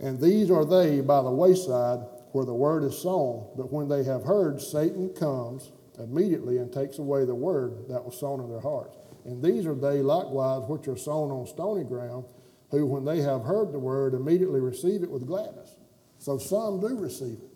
And 0.00 0.20
these 0.20 0.50
are 0.50 0.64
they 0.64 1.00
by 1.00 1.22
the 1.22 1.30
wayside 1.30 2.00
where 2.30 2.44
the 2.44 2.54
word 2.54 2.84
is 2.84 2.96
sown, 2.96 3.46
but 3.56 3.72
when 3.72 3.88
they 3.88 4.04
have 4.04 4.22
heard, 4.22 4.60
Satan 4.60 5.10
comes 5.10 5.72
immediately 5.98 6.58
and 6.58 6.72
takes 6.72 6.98
away 6.98 7.24
the 7.24 7.34
word 7.34 7.88
that 7.88 8.04
was 8.04 8.18
sown 8.18 8.40
in 8.40 8.48
their 8.48 8.60
hearts. 8.60 8.96
And 9.24 9.42
these 9.42 9.66
are 9.66 9.74
they 9.74 10.00
likewise 10.00 10.62
which 10.68 10.88
are 10.88 10.96
sown 10.96 11.30
on 11.30 11.46
stony 11.46 11.84
ground, 11.84 12.24
who, 12.72 12.86
when 12.86 13.04
they 13.04 13.20
have 13.20 13.44
heard 13.44 13.70
the 13.70 13.78
word, 13.78 14.14
immediately 14.14 14.58
receive 14.58 15.02
it 15.04 15.10
with 15.10 15.26
gladness. 15.26 15.76
So 16.18 16.38
some 16.38 16.80
do 16.80 16.98
receive 16.98 17.38
it. 17.38 17.52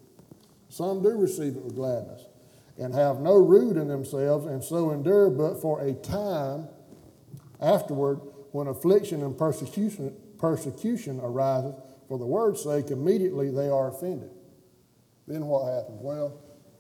Some 0.69 1.03
do 1.03 1.11
receive 1.11 1.57
it 1.57 1.63
with 1.63 1.75
gladness 1.75 2.27
and 2.79 2.95
have 2.95 3.21
no 3.21 3.35
root 3.37 3.79
in 3.79 3.89
themselves, 3.89 4.47
and 4.47 4.63
so 4.63 4.91
endure 4.91 5.31
but 5.31 5.61
for 5.63 5.81
a 5.81 5.95
time 5.95 6.69
afterward 7.61 8.21
when 8.53 8.67
affliction 8.67 9.23
and 9.23 9.37
persecution, 9.39 10.15
persecution 10.39 11.19
arises 11.23 11.75
for 12.09 12.19
the 12.19 12.27
word's 12.27 12.63
sake, 12.63 12.91
immediately 12.91 13.51
they 13.51 13.69
are 13.69 13.89
offended. 13.89 14.31
Then 15.27 15.47
what 15.47 15.73
happens? 15.73 15.99
Well, 16.03 16.39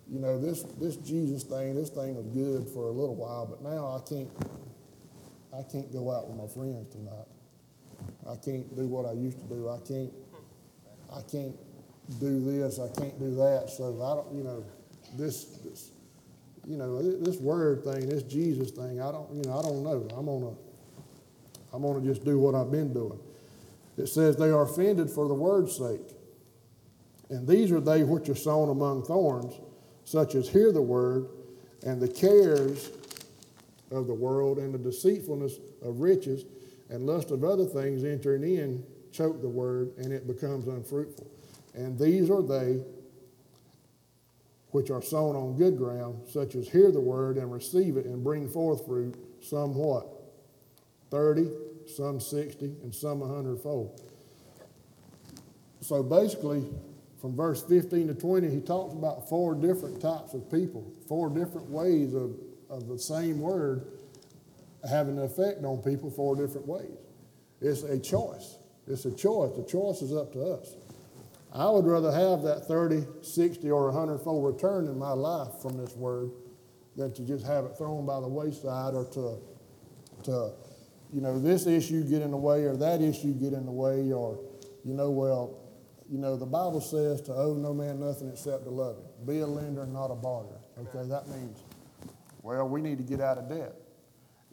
you 0.08 0.20
know, 0.20 0.38
this, 0.38 0.62
this 0.78 0.96
Jesus 0.96 1.42
thing, 1.42 1.74
this 1.74 1.88
thing 1.88 2.14
was 2.14 2.26
good 2.26 2.68
for 2.68 2.88
a 2.88 2.92
little 2.92 3.16
while, 3.16 3.46
but 3.46 3.62
now 3.62 3.96
I 3.96 4.06
can't, 4.06 4.28
I 5.52 5.62
can't 5.62 5.90
go 5.90 6.12
out 6.12 6.28
with 6.28 6.36
my 6.36 6.46
friends 6.46 6.92
tonight. 6.92 7.26
I 8.28 8.36
can't 8.36 8.74
do 8.76 8.86
what 8.86 9.06
I 9.06 9.12
used 9.12 9.38
to 9.38 9.46
do. 9.46 9.68
I 9.68 9.78
can't, 9.86 10.12
I 11.12 11.22
can't 11.22 11.56
do 12.20 12.44
this. 12.44 12.78
I 12.78 12.88
can't 12.88 13.18
do 13.18 13.34
that. 13.36 13.70
So 13.70 14.02
I 14.02 14.14
don't, 14.14 14.36
you 14.36 14.44
know, 14.44 14.64
this, 15.16 15.44
this 15.64 15.90
you 16.66 16.76
know, 16.76 17.00
this 17.00 17.36
word 17.36 17.84
thing, 17.84 18.08
this 18.08 18.24
Jesus 18.24 18.72
thing, 18.72 19.00
I 19.00 19.12
don't, 19.12 19.32
you 19.32 19.42
know, 19.42 19.58
I 19.58 19.62
don't 19.62 19.82
know. 19.84 20.08
I'm 20.16 20.26
gonna, 20.26 20.56
I'm 21.72 21.82
gonna 21.82 22.04
just 22.04 22.24
do 22.24 22.38
what 22.38 22.54
I've 22.54 22.72
been 22.72 22.92
doing. 22.92 23.20
It 23.96 24.08
says 24.08 24.36
they 24.36 24.50
are 24.50 24.62
offended 24.62 25.08
for 25.08 25.28
the 25.28 25.34
word's 25.34 25.76
sake. 25.76 26.14
And 27.30 27.46
these 27.46 27.72
are 27.72 27.80
they 27.80 28.02
which 28.02 28.28
are 28.28 28.34
sown 28.34 28.68
among 28.68 29.04
thorns, 29.04 29.54
such 30.04 30.34
as 30.34 30.48
hear 30.48 30.72
the 30.72 30.82
word, 30.82 31.28
and 31.84 32.00
the 32.00 32.08
cares 32.08 32.90
of 33.90 34.06
the 34.06 34.14
world 34.14 34.58
and 34.58 34.74
the 34.74 34.78
deceitfulness 34.78 35.58
of 35.82 36.00
riches 36.00 36.44
and 36.88 37.06
lust 37.06 37.30
of 37.30 37.44
other 37.44 37.64
things 37.64 38.04
entering 38.04 38.42
in 38.42 38.84
choke 39.12 39.40
the 39.40 39.48
word, 39.48 39.92
and 39.96 40.12
it 40.12 40.26
becomes 40.26 40.66
unfruitful. 40.66 41.26
And 41.74 41.98
these 41.98 42.30
are 42.30 42.42
they 42.42 42.82
which 44.70 44.90
are 44.90 45.00
sown 45.00 45.34
on 45.36 45.56
good 45.56 45.78
ground, 45.78 46.20
such 46.28 46.54
as 46.54 46.68
hear 46.68 46.90
the 46.90 47.00
word 47.00 47.38
and 47.38 47.50
receive 47.50 47.96
it 47.96 48.04
and 48.04 48.22
bring 48.22 48.48
forth 48.48 48.84
fruit, 48.84 49.14
somewhat 49.42 50.06
30, 51.10 51.50
some 51.86 52.20
60, 52.20 52.66
and 52.82 52.94
some 52.94 53.20
100 53.20 53.58
fold. 53.60 54.00
So 55.80 56.02
basically, 56.02 56.64
from 57.20 57.34
verse 57.34 57.62
15 57.62 58.08
to 58.08 58.14
20, 58.14 58.50
he 58.50 58.60
talks 58.60 58.92
about 58.92 59.28
four 59.28 59.54
different 59.54 60.00
types 60.00 60.34
of 60.34 60.50
people, 60.50 60.92
four 61.08 61.30
different 61.30 61.70
ways 61.70 62.12
of, 62.12 62.34
of 62.68 62.86
the 62.88 62.98
same 62.98 63.40
word 63.40 63.86
having 64.88 65.18
an 65.18 65.24
effect 65.24 65.64
on 65.64 65.82
people 65.82 66.10
four 66.10 66.36
different 66.36 66.66
ways. 66.66 66.96
It's 67.60 67.82
a 67.82 67.98
choice. 67.98 68.56
It's 68.86 69.04
a 69.04 69.14
choice. 69.14 69.56
The 69.56 69.64
choice 69.64 70.02
is 70.02 70.14
up 70.14 70.32
to 70.32 70.42
us. 70.44 70.76
I 71.52 71.70
would 71.70 71.86
rather 71.86 72.12
have 72.12 72.42
that 72.42 72.66
30, 72.66 73.06
60, 73.22 73.70
or 73.70 73.86
100 73.90 74.18
fold 74.18 74.54
return 74.54 74.86
in 74.86 74.98
my 74.98 75.12
life 75.12 75.54
from 75.62 75.78
this 75.78 75.94
word 75.96 76.30
than 76.96 77.12
to 77.14 77.22
just 77.22 77.46
have 77.46 77.64
it 77.64 77.76
thrown 77.78 78.04
by 78.04 78.20
the 78.20 78.28
wayside 78.28 78.94
or 78.94 79.04
to, 79.04 79.38
to 80.24 80.52
you 81.12 81.20
know, 81.20 81.38
this 81.38 81.66
issue 81.66 82.04
get 82.04 82.22
in 82.22 82.30
the 82.30 82.36
way 82.36 82.64
or 82.64 82.76
that 82.76 83.00
issue 83.00 83.32
get 83.32 83.52
in 83.52 83.64
the 83.64 83.72
way 83.72 84.12
or, 84.12 84.38
you 84.84 84.92
know, 84.92 85.10
well, 85.10 85.58
you 86.10 86.18
know, 86.18 86.36
the 86.36 86.46
Bible 86.46 86.80
says 86.80 87.20
to 87.22 87.32
owe 87.32 87.54
no 87.54 87.72
man 87.74 88.00
nothing 88.00 88.28
except 88.30 88.64
to 88.64 88.70
love 88.70 88.96
him. 88.96 89.26
Be 89.26 89.40
a 89.40 89.46
lender 89.46 89.86
not 89.86 90.10
a 90.10 90.14
borrower. 90.14 90.60
Okay, 90.78 91.08
that 91.08 91.26
means, 91.28 91.62
well, 92.42 92.68
we 92.68 92.80
need 92.80 92.98
to 92.98 93.04
get 93.04 93.20
out 93.20 93.38
of 93.38 93.48
debt. 93.48 93.72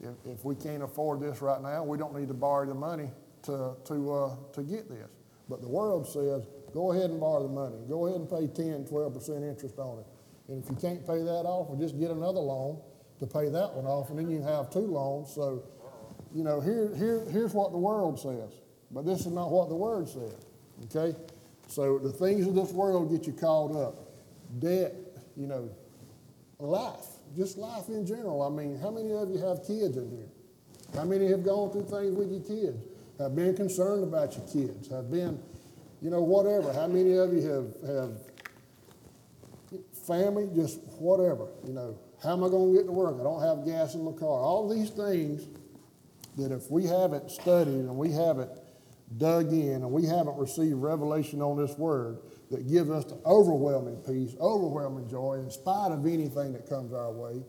If, 0.00 0.14
if 0.26 0.44
we 0.44 0.54
can't 0.54 0.82
afford 0.82 1.20
this 1.20 1.40
right 1.40 1.62
now, 1.62 1.84
we 1.84 1.96
don't 1.96 2.14
need 2.14 2.28
to 2.28 2.34
borrow 2.34 2.66
the 2.66 2.74
money 2.74 3.10
to, 3.44 3.74
to, 3.86 4.12
uh, 4.12 4.36
to 4.52 4.62
get 4.62 4.88
this. 4.88 5.08
But 5.48 5.60
the 5.60 5.68
world 5.68 6.06
says, 6.06 6.46
go 6.72 6.92
ahead 6.92 7.10
and 7.10 7.20
borrow 7.20 7.42
the 7.42 7.52
money. 7.52 7.76
Go 7.88 8.06
ahead 8.06 8.20
and 8.20 8.28
pay 8.28 8.46
10, 8.46 8.86
12% 8.86 9.48
interest 9.48 9.78
on 9.78 10.00
it. 10.00 10.06
And 10.48 10.62
if 10.62 10.70
you 10.70 10.76
can't 10.76 11.06
pay 11.06 11.18
that 11.22 11.44
off, 11.46 11.68
well, 11.68 11.78
just 11.78 11.98
get 11.98 12.10
another 12.10 12.40
loan 12.40 12.80
to 13.20 13.26
pay 13.26 13.48
that 13.48 13.72
one 13.72 13.86
off, 13.86 14.10
and 14.10 14.18
then 14.18 14.28
you 14.28 14.42
have 14.42 14.70
two 14.70 14.80
loans. 14.80 15.32
So, 15.32 15.62
you 16.34 16.44
know, 16.44 16.60
here, 16.60 16.94
here, 16.96 17.24
here's 17.30 17.54
what 17.54 17.72
the 17.72 17.78
world 17.78 18.18
says, 18.18 18.60
but 18.90 19.06
this 19.06 19.20
is 19.20 19.32
not 19.32 19.50
what 19.50 19.68
the 19.68 19.76
word 19.76 20.08
says. 20.08 20.34
Okay? 20.84 21.16
So 21.68 21.98
the 21.98 22.12
things 22.12 22.46
of 22.46 22.54
this 22.54 22.72
world 22.72 23.10
get 23.10 23.26
you 23.26 23.32
caught 23.32 23.74
up. 23.74 24.10
Debt, 24.58 24.94
you 25.36 25.46
know, 25.46 25.70
life, 26.58 27.06
just 27.36 27.58
life 27.58 27.88
in 27.88 28.06
general. 28.06 28.42
I 28.42 28.48
mean, 28.48 28.78
how 28.78 28.90
many 28.90 29.12
of 29.12 29.30
you 29.30 29.38
have 29.38 29.66
kids 29.66 29.96
in 29.96 30.10
here? 30.10 30.28
How 30.94 31.04
many 31.04 31.28
have 31.28 31.44
gone 31.44 31.70
through 31.70 31.86
things 31.86 32.16
with 32.16 32.30
your 32.30 32.42
kids? 32.42 32.82
Have 33.18 33.34
been 33.34 33.54
concerned 33.56 34.04
about 34.04 34.36
your 34.36 34.46
kids? 34.46 34.88
Have 34.90 35.10
been, 35.10 35.40
you 36.00 36.10
know, 36.10 36.22
whatever. 36.22 36.72
How 36.72 36.86
many 36.86 37.16
of 37.16 37.32
you 37.32 37.42
have, 37.42 37.88
have 37.88 38.10
family, 40.06 40.48
just 40.54 40.80
whatever, 40.98 41.48
you 41.66 41.72
know, 41.72 41.98
how 42.22 42.32
am 42.32 42.44
I 42.44 42.48
going 42.48 42.72
to 42.72 42.78
get 42.78 42.86
to 42.86 42.92
work? 42.92 43.16
I 43.20 43.22
don't 43.22 43.42
have 43.42 43.66
gas 43.66 43.94
in 43.94 44.04
my 44.04 44.12
car. 44.12 44.28
All 44.28 44.68
these 44.68 44.90
things 44.90 45.46
that 46.36 46.52
if 46.52 46.70
we 46.70 46.84
haven't 46.84 47.30
studied 47.30 47.74
and 47.74 47.96
we 47.96 48.10
haven't 48.12 48.50
dug 49.18 49.52
in 49.52 49.82
and 49.82 49.90
we 49.90 50.06
haven't 50.06 50.36
received 50.38 50.76
revelation 50.76 51.42
on 51.42 51.56
this 51.56 51.76
word 51.76 52.18
that 52.54 52.68
gives 52.68 52.90
us 52.90 53.04
the 53.04 53.18
overwhelming 53.26 53.96
peace, 54.06 54.36
overwhelming 54.40 55.08
joy, 55.08 55.34
in 55.34 55.50
spite 55.50 55.92
of 55.92 56.06
anything 56.06 56.52
that 56.52 56.68
comes 56.68 56.92
our 56.92 57.12
way 57.12 57.42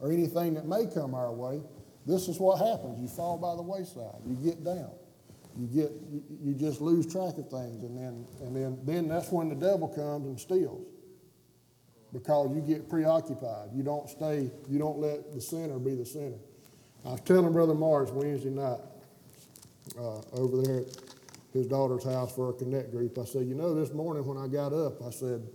or 0.00 0.10
anything 0.10 0.54
that 0.54 0.66
may 0.66 0.86
come 0.86 1.14
our 1.14 1.32
way, 1.32 1.60
this 2.06 2.28
is 2.28 2.38
what 2.38 2.58
happens. 2.58 3.00
You 3.00 3.08
fall 3.08 3.36
by 3.36 3.54
the 3.56 3.62
wayside. 3.62 4.20
You 4.26 4.36
get 4.36 4.64
down. 4.64 4.90
You 5.58 5.66
get 5.66 5.92
you, 6.42 6.54
just 6.54 6.80
lose 6.80 7.06
track 7.10 7.38
of 7.38 7.48
things 7.48 7.82
and 7.82 7.96
then 7.96 8.26
and 8.42 8.54
then 8.54 8.78
then 8.84 9.08
that's 9.08 9.32
when 9.32 9.48
the 9.48 9.54
devil 9.54 9.88
comes 9.88 10.26
and 10.26 10.38
steals 10.38 10.86
because 12.12 12.54
you 12.54 12.60
get 12.60 12.90
preoccupied. 12.90 13.70
You 13.74 13.82
don't 13.82 14.08
stay, 14.08 14.50
you 14.68 14.78
don't 14.78 14.98
let 14.98 15.32
the 15.32 15.40
center 15.40 15.78
be 15.78 15.94
the 15.94 16.04
center. 16.04 16.36
I 17.06 17.12
was 17.12 17.20
telling 17.22 17.52
Brother 17.52 17.74
Morris 17.74 18.10
Wednesday 18.10 18.50
night 18.50 18.80
uh, 19.98 20.20
over 20.32 20.60
there 20.62 20.84
his 21.56 21.66
daughter's 21.66 22.04
house 22.04 22.34
for 22.34 22.50
a 22.50 22.52
connect 22.52 22.90
group. 22.90 23.18
I 23.18 23.24
said, 23.24 23.46
you 23.46 23.54
know, 23.54 23.74
this 23.74 23.92
morning 23.92 24.24
when 24.24 24.38
I 24.38 24.46
got 24.46 24.72
up, 24.72 25.02
I 25.02 25.10
said, 25.10 25.48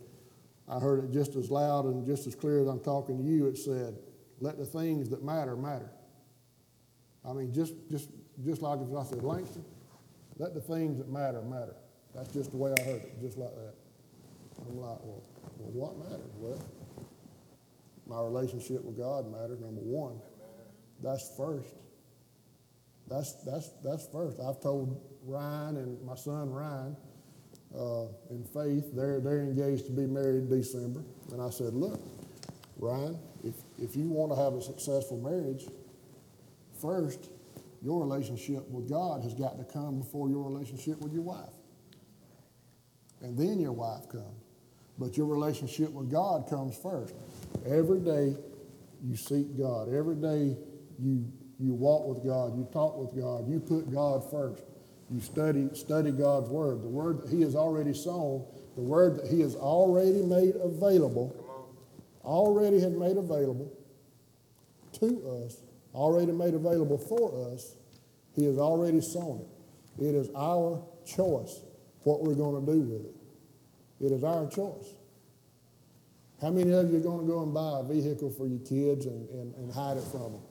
I 0.68 0.80
heard 0.80 1.04
it 1.04 1.12
just 1.12 1.36
as 1.36 1.52
loud 1.52 1.86
and 1.86 2.06
just 2.06 2.28
as 2.28 2.36
clear 2.36 2.62
as 2.62 2.68
I'm 2.68 2.80
talking 2.80 3.18
to 3.18 3.24
you. 3.24 3.48
It 3.48 3.58
said, 3.58 3.98
let 4.40 4.58
the 4.58 4.66
things 4.66 5.10
that 5.10 5.24
matter 5.24 5.56
matter. 5.56 5.92
I 7.28 7.34
mean, 7.34 7.54
just, 7.54 7.74
just, 7.90 8.10
just 8.44 8.62
like 8.62 8.80
if 8.80 8.96
I 8.96 9.04
said, 9.04 9.24
Langston, 9.24 9.64
let 10.38 10.54
the 10.54 10.62
things 10.62 10.98
that 10.98 11.10
matter 11.10 11.42
matter. 11.42 11.76
That's 12.16 12.34
just 12.34 12.52
the 12.52 12.58
way 12.58 12.74
I 12.78 12.82
heard 12.84 13.02
it, 13.04 13.22
just 13.22 13.38
like 13.38 13.54
that. 13.56 13.74
I'm 14.68 14.78
like, 14.78 14.98
well, 15.04 15.24
well, 15.58 15.72
what 15.72 16.10
matters? 16.10 16.32
Well, 16.38 16.62
my 18.08 18.22
relationship 18.22 18.84
with 18.84 18.98
God 18.98 19.32
matters, 19.32 19.60
number 19.60 19.82
one. 19.82 20.20
That's 21.04 21.36
first. 21.38 21.76
That's, 23.12 23.34
that's, 23.44 23.70
that's 23.84 24.08
first. 24.08 24.40
I've 24.40 24.62
told 24.62 25.02
Ryan 25.26 25.78
and 25.78 26.02
my 26.06 26.16
son 26.16 26.50
Ryan 26.50 26.96
uh, 27.78 28.06
in 28.30 28.44
faith, 28.54 28.96
they're, 28.96 29.20
they're 29.20 29.42
engaged 29.42 29.86
to 29.86 29.92
be 29.92 30.06
married 30.06 30.44
in 30.44 30.50
December. 30.50 31.04
And 31.32 31.42
I 31.42 31.50
said, 31.50 31.74
look, 31.74 32.02
Ryan, 32.78 33.20
if, 33.44 33.56
if 33.78 33.96
you 33.96 34.10
want 34.10 34.32
to 34.32 34.42
have 34.42 34.54
a 34.54 34.62
successful 34.62 35.18
marriage, 35.18 35.66
first, 36.82 37.30
your 37.82 38.02
relationship 38.02 38.68
with 38.70 38.90
God 38.90 39.24
has 39.24 39.34
got 39.34 39.58
to 39.58 39.64
come 39.64 40.00
before 40.00 40.30
your 40.30 40.44
relationship 40.44 41.00
with 41.00 41.14
your 41.14 41.24
wife. 41.24 41.54
And 43.22 43.38
then 43.38 43.60
your 43.60 43.72
wife 43.74 44.10
comes. 44.10 44.44
But 44.98 45.18
your 45.18 45.28
relationship 45.28 45.92
with 45.92 46.12
God 46.12 46.50
comes 46.50 46.78
first. 46.78 47.16
Every 47.66 48.00
day 48.00 48.36
you 49.04 49.16
seek 49.16 49.58
God. 49.58 49.94
Every 49.94 50.16
day 50.16 50.58
you, 51.00 51.32
you 51.62 51.74
walk 51.74 52.08
with 52.08 52.26
God. 52.26 52.58
You 52.58 52.68
talk 52.74 52.98
with 52.98 53.16
God. 53.22 53.48
You 53.48 53.60
put 53.60 53.94
God 53.94 54.30
first. 54.32 54.64
You 55.12 55.20
study, 55.20 55.70
study 55.74 56.12
God's 56.12 56.50
Word. 56.50 56.82
The 56.82 56.88
Word 56.88 57.22
that 57.22 57.30
He 57.30 57.42
has 57.42 57.56
already 57.56 57.94
sown, 57.94 58.46
the 58.76 58.82
Word 58.82 59.18
that 59.18 59.28
He 59.28 59.42
has 59.42 59.56
already 59.56 60.24
made 60.24 60.56
available, 60.56 61.36
already 62.24 62.80
had 62.80 62.94
made 62.94 63.18
available 63.18 63.72
to 64.94 65.46
us, 65.46 65.62
already 65.94 66.32
made 66.32 66.56
available 66.56 66.98
for 66.98 67.54
us. 67.54 67.76
He 68.36 68.46
has 68.46 68.58
already 68.58 69.02
sown 69.02 69.42
it. 69.42 70.04
It 70.04 70.16
is 70.16 70.30
our 70.36 70.82
choice 71.06 71.62
what 72.04 72.24
we're 72.24 72.34
going 72.34 72.66
to 72.66 72.72
do 72.72 72.80
with 72.80 73.06
it. 73.06 73.16
It 74.00 74.12
is 74.12 74.24
our 74.24 74.50
choice. 74.50 74.96
How 76.42 76.50
many 76.50 76.72
of 76.72 76.90
you 76.92 76.98
are 76.98 77.02
going 77.02 77.28
to 77.28 77.32
go 77.32 77.44
and 77.44 77.54
buy 77.54 77.82
a 77.82 77.84
vehicle 77.84 78.32
for 78.32 78.48
your 78.48 78.60
kids 78.60 79.06
and, 79.06 79.30
and, 79.30 79.54
and 79.56 79.72
hide 79.72 79.98
it 79.98 80.04
from 80.06 80.34
them? 80.34 80.42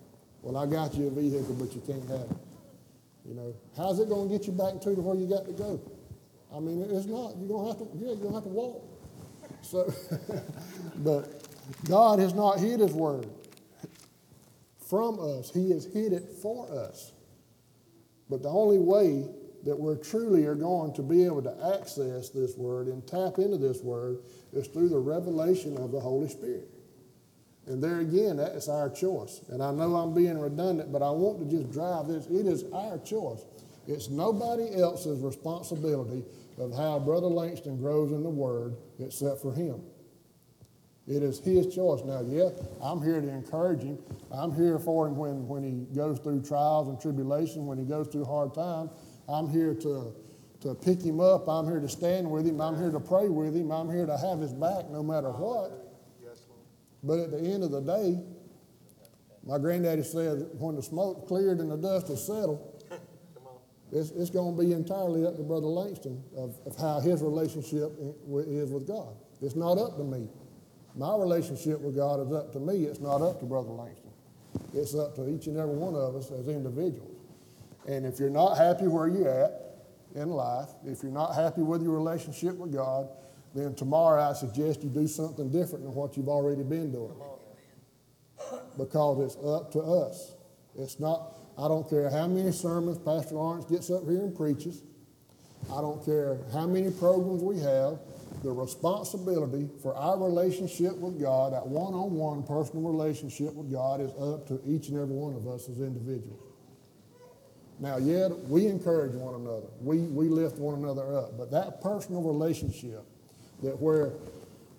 Well, 0.43 0.57
I 0.57 0.67
got 0.67 0.95
you 0.95 1.09
a 1.09 1.11
vehicle, 1.11 1.55
but 1.59 1.75
you 1.75 1.83
can't 1.87 2.09
have 2.09 2.31
it. 2.31 2.37
You 3.27 3.35
know, 3.35 3.55
how's 3.77 4.01
it 4.01 4.09
going 4.09 4.29
to 4.29 4.39
get 4.39 4.47
you 4.47 4.53
back 4.53 4.81
to 4.81 4.91
where 4.91 5.17
you 5.17 5.29
got 5.29 5.47
to 5.47 5.53
go? 5.53 5.81
I 6.55 6.59
mean, 6.59 6.83
it's 6.83 7.07
not. 7.07 7.37
You're 7.37 7.49
going 7.49 7.65
to 7.65 7.69
have 7.69 7.79
to, 7.79 7.99
yeah, 7.99 8.09
you're 8.09 8.17
going 8.17 8.29
to 8.29 8.35
have 8.35 8.45
to 8.45 8.49
walk. 8.49 8.83
So, 9.63 9.93
but 10.97 11.47
God 11.89 12.19
has 12.19 12.35
not 12.35 12.59
hid 12.59 12.81
His 12.81 12.93
word 12.93 13.29
from 14.89 15.21
us. 15.21 15.51
He 15.53 15.71
has 15.71 15.85
hid 15.85 16.13
it 16.13 16.25
for 16.43 16.69
us. 16.73 17.13
But 18.29 18.43
the 18.43 18.49
only 18.49 18.79
way 18.79 19.29
that 19.65 19.79
we're 19.79 19.97
truly 19.97 20.47
are 20.47 20.55
going 20.55 20.95
to 20.95 21.03
be 21.03 21.25
able 21.25 21.43
to 21.43 21.75
access 21.77 22.31
this 22.31 22.57
word 22.57 22.87
and 22.87 23.07
tap 23.07 23.39
into 23.39 23.59
this 23.59 23.83
word 23.83 24.19
is 24.53 24.67
through 24.69 24.89
the 24.89 24.99
revelation 24.99 25.77
of 25.77 25.93
the 25.93 26.01
Holy 26.01 26.29
Spirit. 26.29 26.69
And 27.71 27.81
there 27.81 28.01
again, 28.01 28.37
that 28.39 28.57
is 28.57 28.69
our 28.69 28.91
choice. 28.91 29.43
And 29.49 29.63
I 29.63 29.71
know 29.71 29.95
I'm 29.95 30.13
being 30.13 30.37
redundant, 30.37 30.91
but 30.91 31.03
I 31.03 31.11
want 31.11 31.39
to 31.39 31.57
just 31.57 31.71
drive 31.71 32.09
this. 32.09 32.27
It 32.27 32.45
is 32.45 32.65
our 32.73 32.99
choice. 32.99 33.45
It's 33.87 34.11
nobody 34.11 34.75
else's 34.75 35.21
responsibility 35.21 36.25
of 36.59 36.77
how 36.77 36.99
Brother 36.99 37.29
Langston 37.29 37.79
grows 37.79 38.11
in 38.11 38.25
the 38.25 38.29
Word 38.29 38.75
except 38.99 39.41
for 39.41 39.55
him. 39.55 39.83
It 41.07 41.23
is 41.23 41.39
his 41.39 41.73
choice. 41.73 42.03
Now, 42.05 42.23
yeah, 42.27 42.49
I'm 42.83 43.01
here 43.01 43.21
to 43.21 43.29
encourage 43.29 43.83
him. 43.83 43.99
I'm 44.33 44.53
here 44.53 44.81
for 44.81 45.07
him 45.07 45.17
when, 45.17 45.47
when 45.47 45.63
he 45.63 45.95
goes 45.95 46.19
through 46.19 46.43
trials 46.43 46.89
and 46.89 47.01
tribulation, 47.01 47.67
when 47.67 47.79
he 47.79 47.85
goes 47.85 48.09
through 48.09 48.25
hard 48.25 48.53
times. 48.53 48.91
I'm 49.29 49.49
here 49.49 49.75
to, 49.75 50.13
to 50.63 50.75
pick 50.75 51.01
him 51.01 51.21
up. 51.21 51.49
I'm 51.49 51.67
here 51.67 51.79
to 51.79 51.89
stand 51.89 52.29
with 52.29 52.49
him. 52.49 52.61
I'm 52.61 52.77
here 52.77 52.91
to 52.91 53.01
pray 53.01 53.29
with 53.29 53.55
him. 53.55 53.71
I'm 53.71 53.89
here 53.89 54.07
to 54.07 54.19
have 54.19 54.41
his 54.41 54.53
back 54.53 54.91
no 54.91 55.05
matter 55.05 55.31
what. 55.31 55.90
But 57.03 57.19
at 57.19 57.31
the 57.31 57.39
end 57.39 57.65
of 57.65 57.71
the 57.71 57.81
day, 57.81 58.21
my 59.43 59.59
granddaddy 59.59 60.03
said 60.03 60.49
when 60.59 60.77
the 60.77 60.83
smoke 60.83 61.27
cleared 61.27 61.59
and 61.59 61.71
the 61.71 61.77
dust 61.77 62.09
has 62.09 62.27
settled, 62.27 62.85
it's, 63.93 64.11
it's 64.11 64.31
going 64.31 64.57
to 64.57 64.63
be 64.63 64.73
entirely 64.73 65.27
up 65.27 65.37
to 65.37 65.43
Brother 65.43 65.67
Langston 65.67 66.23
of, 66.37 66.57
of 66.67 66.77
how 66.77 67.01
his 67.01 67.23
relationship 67.23 67.93
is 67.99 68.71
with 68.71 68.87
God. 68.87 69.17
It's 69.41 69.57
not 69.57 69.79
up 69.79 69.97
to 69.97 70.05
me. 70.05 70.29
My 70.95 71.17
relationship 71.17 71.81
with 71.81 71.97
God 71.97 72.27
is 72.27 72.33
up 72.33 72.53
to 72.53 72.61
me. 72.61 72.85
It's 72.85 73.01
not 73.01 73.23
up 73.23 73.41
to 73.41 73.47
Brother 73.47 73.71
Langston. 73.71 74.11
It's 74.75 74.95
up 74.95 75.15
to 75.17 75.29
each 75.29 75.47
and 75.47 75.57
every 75.57 75.75
one 75.75 75.95
of 75.95 76.17
us 76.17 76.31
as 76.33 76.49
individuals. 76.49 77.17
And 77.89 78.05
if 78.05 78.19
you're 78.19 78.31
not 78.31 78.57
happy 78.57 78.87
where 78.87 79.09
you're 79.09 79.29
at 79.29 79.71
in 80.15 80.29
life, 80.29 80.69
if 80.85 81.03
you're 81.03 81.13
not 81.13 81.35
happy 81.35 81.63
with 81.63 81.83
your 81.83 81.93
relationship 81.93 82.57
with 82.57 82.73
God, 82.73 83.09
then 83.55 83.75
tomorrow 83.75 84.23
I 84.23 84.33
suggest 84.33 84.83
you 84.83 84.91
do 84.91 85.07
something 85.07 85.51
different 85.51 85.85
than 85.85 85.95
what 85.95 86.17
you've 86.17 86.29
already 86.29 86.63
been 86.63 86.93
doing. 86.93 87.17
Because 88.77 89.21
it's 89.21 89.45
up 89.45 89.73
to 89.73 89.81
us. 89.81 90.35
It's 90.79 91.01
not, 91.01 91.37
I 91.59 91.69
don't 91.69 91.89
care 91.89 92.09
how 92.11 92.27
many 92.27 92.53
sermons 92.53 92.99
Pastor 92.99 93.35
Lawrence 93.35 93.65
gets 93.67 93.91
up 93.91 94.05
here 94.05 94.21
and 94.21 94.35
preaches. 94.35 94.83
I 95.73 95.81
don't 95.81 96.05
care 96.05 96.39
how 96.53 96.67
many 96.67 96.91
programs 96.91 97.43
we 97.43 97.59
have. 97.59 97.99
The 98.43 98.51
responsibility 98.51 99.69
for 99.83 99.95
our 99.95 100.17
relationship 100.17 100.97
with 100.97 101.21
God, 101.21 101.53
that 101.53 101.67
one 101.67 101.93
on 101.93 102.15
one 102.15 102.43
personal 102.43 102.83
relationship 102.89 103.53
with 103.55 103.71
God, 103.71 104.01
is 104.01 104.11
up 104.13 104.47
to 104.49 104.61
each 104.65 104.89
and 104.89 104.99
every 104.99 105.15
one 105.15 105.35
of 105.35 105.47
us 105.47 105.69
as 105.69 105.81
individuals. 105.81 106.41
Now, 107.81 107.99
yet 107.99 108.31
we 108.49 108.67
encourage 108.67 109.13
one 109.13 109.35
another, 109.35 109.67
we, 109.81 109.99
we 109.99 110.29
lift 110.29 110.57
one 110.57 110.83
another 110.83 111.17
up, 111.17 111.37
but 111.37 111.51
that 111.51 111.83
personal 111.83 112.23
relationship, 112.23 113.05
that 113.63 113.81
where 113.81 114.13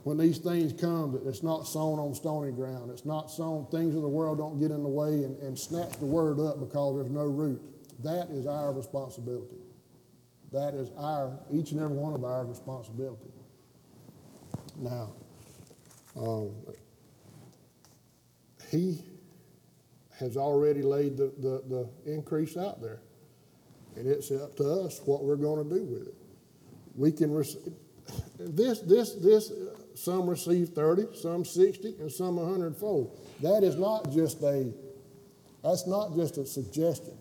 when 0.03 0.17
these 0.17 0.39
things 0.39 0.73
come, 0.73 1.11
that 1.11 1.27
it's 1.27 1.43
not 1.43 1.67
sown 1.67 1.99
on 1.99 2.15
stony 2.15 2.51
ground, 2.51 2.89
it's 2.89 3.05
not 3.05 3.29
sown, 3.29 3.67
things 3.67 3.95
of 3.95 4.01
the 4.01 4.09
world 4.09 4.39
don't 4.39 4.59
get 4.59 4.71
in 4.71 4.81
the 4.81 4.89
way 4.89 5.23
and, 5.23 5.37
and 5.39 5.57
snatch 5.57 5.91
the 5.99 6.05
word 6.05 6.39
up 6.39 6.59
because 6.59 6.95
there's 6.95 7.11
no 7.11 7.25
root. 7.25 7.61
That 8.03 8.29
is 8.31 8.47
our 8.47 8.71
responsibility. 8.71 9.57
That 10.51 10.73
is 10.73 10.89
our, 10.97 11.37
each 11.51 11.71
and 11.71 11.79
every 11.79 11.95
one 11.95 12.13
of 12.13 12.23
our 12.23 12.45
responsibility. 12.45 13.31
Now, 14.77 15.13
um, 16.17 16.51
he 18.69 19.03
has 20.19 20.35
already 20.35 20.81
laid 20.81 21.15
the, 21.15 21.31
the, 21.37 21.63
the 21.69 22.11
increase 22.11 22.57
out 22.57 22.81
there. 22.81 23.01
And 23.95 24.07
it's 24.07 24.31
up 24.31 24.55
to 24.57 24.63
us 24.63 25.01
what 25.05 25.23
we're 25.23 25.35
going 25.35 25.67
to 25.67 25.75
do 25.75 25.83
with 25.83 26.07
it. 26.07 26.15
We 26.95 27.11
can, 27.11 27.33
rec- 27.33 27.47
this, 28.37 28.79
this, 28.81 29.13
this 29.15 29.51
uh, 29.51 29.75
some 29.95 30.29
receive 30.29 30.69
30, 30.69 31.15
some 31.15 31.45
60, 31.45 31.95
and 31.99 32.11
some 32.11 32.37
a 32.37 32.45
hundredfold. 32.45 33.19
That 33.41 33.63
is 33.63 33.75
not 33.75 34.11
just 34.11 34.41
a, 34.41 34.71
that's 35.63 35.87
not 35.87 36.15
just 36.15 36.37
a 36.37 36.45
suggestion. 36.45 37.17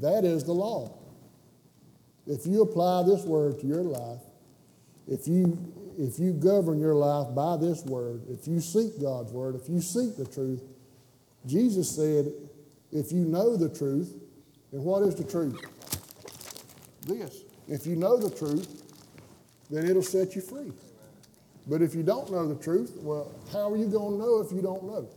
That 0.00 0.24
is 0.24 0.44
the 0.44 0.52
law. 0.52 0.98
If 2.26 2.46
you 2.46 2.62
apply 2.62 3.04
this 3.04 3.24
word 3.24 3.60
to 3.60 3.66
your 3.66 3.82
life, 3.82 4.20
if 5.08 5.28
you, 5.28 5.58
if 5.98 6.18
you 6.18 6.32
govern 6.32 6.80
your 6.80 6.94
life 6.94 7.34
by 7.34 7.56
this 7.56 7.84
word, 7.84 8.22
if 8.28 8.48
you 8.48 8.60
seek 8.60 9.00
God's 9.00 9.32
word, 9.32 9.54
if 9.54 9.68
you 9.68 9.80
seek 9.80 10.16
the 10.16 10.26
truth, 10.26 10.62
Jesus 11.46 11.94
said, 11.94 12.32
if 12.92 13.12
you 13.12 13.24
know 13.24 13.56
the 13.56 13.68
truth, 13.68 14.12
and 14.72 14.82
what 14.84 15.02
is 15.02 15.14
the 15.14 15.24
truth? 15.24 15.60
This. 17.06 17.42
If 17.68 17.86
you 17.86 17.94
know 17.94 18.16
the 18.16 18.34
truth, 18.34 18.82
then 19.70 19.88
it'll 19.88 20.02
set 20.02 20.34
you 20.34 20.42
free. 20.42 20.72
But 21.66 21.82
if 21.82 21.94
you 21.94 22.02
don't 22.02 22.30
know 22.30 22.46
the 22.46 22.62
truth, 22.62 22.92
well, 22.98 23.32
how 23.52 23.72
are 23.72 23.76
you 23.76 23.86
going 23.86 24.18
to 24.18 24.24
know 24.24 24.40
if 24.40 24.52
you 24.52 24.62
don't 24.62 24.84
know? 24.84 25.08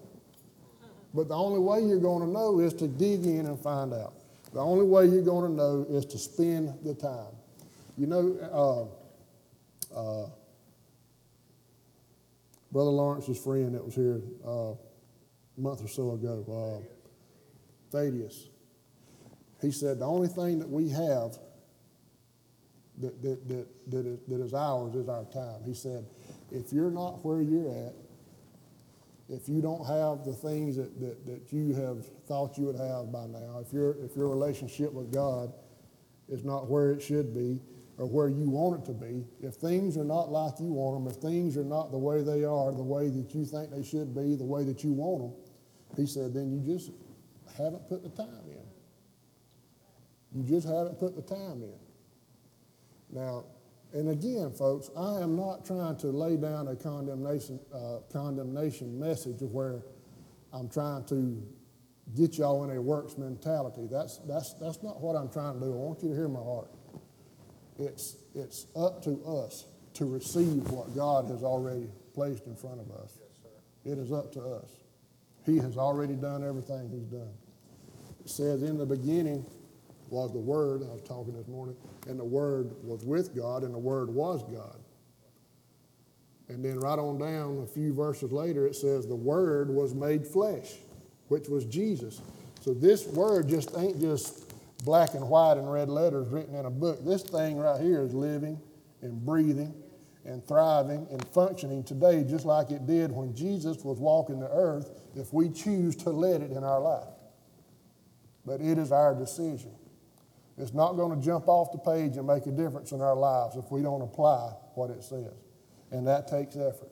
But 1.13 1.27
the 1.27 1.35
only 1.35 1.59
way 1.59 1.81
you're 1.81 1.99
going 1.99 2.25
to 2.25 2.31
know 2.31 2.59
is 2.59 2.73
to 2.75 2.87
dig 2.87 3.25
in 3.25 3.45
and 3.45 3.59
find 3.59 3.93
out. 3.93 4.13
The 4.53 4.59
only 4.59 4.85
way 4.85 5.05
you're 5.05 5.21
going 5.21 5.51
to 5.51 5.55
know 5.55 5.85
is 5.89 6.05
to 6.05 6.17
spend 6.17 6.73
the 6.83 6.95
time. 6.95 7.33
You 7.97 8.07
know, 8.07 8.89
uh, 9.93 9.95
uh, 9.95 10.29
Brother 12.71 12.91
Lawrence's 12.91 13.37
friend 13.37 13.73
that 13.75 13.83
was 13.83 13.95
here 13.95 14.21
uh, 14.45 14.71
a 14.71 15.61
month 15.61 15.83
or 15.83 15.87
so 15.87 16.11
ago, 16.11 16.81
uh, 16.81 16.85
Thaddeus, 17.91 18.47
he 19.61 19.71
said 19.71 19.99
the 19.99 20.05
only 20.05 20.27
thing 20.27 20.59
that 20.59 20.69
we 20.69 20.89
have 20.89 21.37
that, 22.99 23.21
that, 23.21 23.47
that, 23.47 23.67
that, 24.27 24.41
is, 24.41 24.53
ours 24.53 24.95
is 24.95 25.07
our 25.07 25.25
time. 25.25 25.61
He 25.65 25.73
said, 25.73 26.05
if 26.51 26.73
you're 26.73 26.91
not 26.91 27.23
where 27.25 27.41
you're 27.41 27.69
at, 27.69 27.93
if 29.29 29.47
you 29.47 29.61
don't 29.61 29.85
have 29.85 30.25
the 30.25 30.33
things 30.33 30.75
that, 30.75 30.99
that, 30.99 31.25
that 31.25 31.53
you 31.53 31.73
have 31.75 32.05
thought 32.27 32.57
you 32.57 32.65
would 32.65 32.75
have 32.75 33.11
by 33.11 33.25
now, 33.27 33.63
if, 33.65 33.71
your 33.71 33.91
if 34.03 34.15
your 34.15 34.27
relationship 34.27 34.91
with 34.91 35.13
God 35.13 35.53
is 36.27 36.43
not 36.43 36.69
where 36.69 36.91
it 36.91 37.01
should 37.01 37.33
be 37.33 37.61
or 37.97 38.05
where 38.05 38.27
you 38.27 38.49
want 38.49 38.81
it 38.81 38.85
to 38.85 38.93
be, 38.93 39.25
if 39.41 39.55
things 39.55 39.97
are 39.97 40.03
not 40.03 40.31
like 40.31 40.53
you 40.59 40.73
want 40.73 41.03
them, 41.03 41.13
if 41.13 41.21
things 41.21 41.57
are 41.57 41.63
not 41.63 41.91
the 41.91 41.97
way 41.97 42.21
they 42.23 42.43
are, 42.43 42.71
the 42.71 42.83
way 42.83 43.09
that 43.09 43.33
you 43.35 43.45
think 43.45 43.71
they 43.71 43.83
should 43.83 44.15
be, 44.15 44.35
the 44.35 44.45
way 44.45 44.63
that 44.63 44.83
you 44.83 44.91
want 44.91 45.21
them, 45.21 45.33
he 45.95 46.05
said, 46.05 46.33
then 46.33 46.51
you 46.51 46.59
just 46.59 46.91
haven't 47.57 47.87
put 47.87 48.03
the 48.03 48.09
time 48.09 48.43
in. 48.47 48.57
You 50.33 50.43
just 50.47 50.67
haven't 50.67 50.99
put 50.99 51.15
the 51.15 51.21
time 51.21 51.63
in. 51.63 51.88
Now, 53.11 53.45
and 53.93 54.09
again, 54.09 54.51
folks, 54.51 54.89
I 54.95 55.21
am 55.21 55.35
not 55.35 55.65
trying 55.65 55.97
to 55.97 56.07
lay 56.07 56.37
down 56.37 56.67
a 56.67 56.75
condemnation, 56.75 57.59
uh, 57.73 57.99
condemnation 58.11 58.99
message 58.99 59.41
of 59.41 59.51
where 59.51 59.81
I'm 60.53 60.69
trying 60.69 61.05
to 61.05 61.41
get 62.15 62.37
y'all 62.37 62.63
in 62.69 62.75
a 62.75 62.81
works 62.81 63.17
mentality. 63.17 63.87
That's, 63.89 64.19
that's, 64.27 64.53
that's 64.55 64.83
not 64.83 65.01
what 65.01 65.15
I'm 65.15 65.29
trying 65.29 65.55
to 65.55 65.59
do. 65.59 65.73
I 65.73 65.75
want 65.75 66.03
you 66.03 66.09
to 66.09 66.15
hear 66.15 66.27
my 66.27 66.39
heart. 66.39 66.71
It's, 67.77 68.17
it's 68.35 68.67
up 68.75 69.03
to 69.03 69.23
us 69.25 69.65
to 69.95 70.05
receive 70.05 70.69
what 70.69 70.95
God 70.95 71.25
has 71.29 71.43
already 71.43 71.89
placed 72.13 72.45
in 72.45 72.55
front 72.55 72.79
of 72.79 72.91
us. 72.91 73.17
It 73.85 73.97
is 73.97 74.11
up 74.11 74.31
to 74.33 74.41
us. 74.41 74.69
He 75.45 75.57
has 75.57 75.77
already 75.77 76.15
done 76.15 76.43
everything 76.43 76.89
He's 76.89 77.07
done. 77.07 77.33
It 78.23 78.29
says, 78.29 78.61
In 78.61 78.77
the 78.77 78.85
beginning 78.85 79.45
was 80.11 80.31
the 80.31 80.39
Word. 80.39 80.81
I 80.83 80.93
was 80.93 81.01
talking 81.01 81.33
this 81.33 81.47
morning 81.47 81.75
and 82.07 82.19
the 82.19 82.25
Word 82.25 82.71
was 82.83 83.03
with 83.05 83.35
God, 83.35 83.63
and 83.63 83.73
the 83.73 83.79
Word 83.79 84.09
was 84.09 84.43
God. 84.43 84.77
And 86.47 86.65
then 86.65 86.79
right 86.79 86.97
on 86.97 87.19
down, 87.19 87.61
a 87.63 87.67
few 87.67 87.93
verses 87.93 88.31
later, 88.31 88.65
it 88.65 88.75
says, 88.75 89.05
The 89.05 89.15
Word 89.15 89.69
was 89.69 89.93
made 89.93 90.25
flesh, 90.25 90.75
which 91.27 91.47
was 91.47 91.65
Jesus. 91.65 92.21
So 92.61 92.73
this 92.73 93.05
Word 93.07 93.47
just 93.47 93.77
ain't 93.77 93.99
just 93.99 94.51
black 94.83 95.13
and 95.13 95.29
white 95.29 95.57
and 95.57 95.71
red 95.71 95.89
letters 95.89 96.27
written 96.29 96.55
in 96.55 96.65
a 96.65 96.71
book. 96.71 97.05
This 97.05 97.21
thing 97.23 97.57
right 97.57 97.79
here 97.79 98.01
is 98.01 98.13
living 98.13 98.59
and 99.01 99.23
breathing 99.23 99.73
and 100.25 100.45
thriving 100.45 101.07
and 101.11 101.25
functioning 101.29 101.83
today 101.83 102.23
just 102.23 102.45
like 102.45 102.71
it 102.71 102.85
did 102.85 103.11
when 103.11 103.33
Jesus 103.33 103.83
was 103.83 103.99
walking 103.99 104.39
the 104.39 104.49
earth 104.51 104.91
if 105.15 105.33
we 105.33 105.49
choose 105.49 105.95
to 105.97 106.09
let 106.09 106.41
it 106.41 106.51
in 106.51 106.63
our 106.63 106.79
life. 106.79 107.07
But 108.45 108.61
it 108.61 108.77
is 108.77 108.91
our 108.91 109.13
decision. 109.13 109.71
It's 110.59 110.73
not 110.73 110.93
going 110.93 111.17
to 111.17 111.25
jump 111.25 111.47
off 111.47 111.71
the 111.71 111.77
page 111.77 112.17
and 112.17 112.27
make 112.27 112.45
a 112.45 112.51
difference 112.51 112.91
in 112.91 112.99
our 113.01 113.15
lives 113.15 113.55
if 113.55 113.71
we 113.71 113.81
don't 113.81 114.01
apply 114.01 114.51
what 114.75 114.89
it 114.89 115.03
says. 115.03 115.33
And 115.91 116.05
that 116.05 116.27
takes 116.27 116.57
effort. 116.57 116.89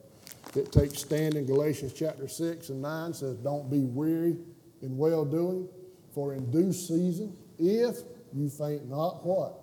It 0.55 0.71
takes 0.71 0.99
standing. 0.99 1.45
Galatians 1.45 1.93
chapter 1.93 2.29
6 2.29 2.69
and 2.69 2.81
9 2.81 3.13
says, 3.13 3.35
Don't 3.37 3.69
be 3.69 3.81
weary 3.81 4.37
in 4.81 4.97
well 4.97 5.25
doing, 5.25 5.67
for 6.13 6.33
in 6.33 6.49
due 6.49 6.71
season, 6.71 7.35
if 7.59 7.97
you 8.33 8.49
faint 8.49 8.89
not, 8.89 9.25
what? 9.25 9.53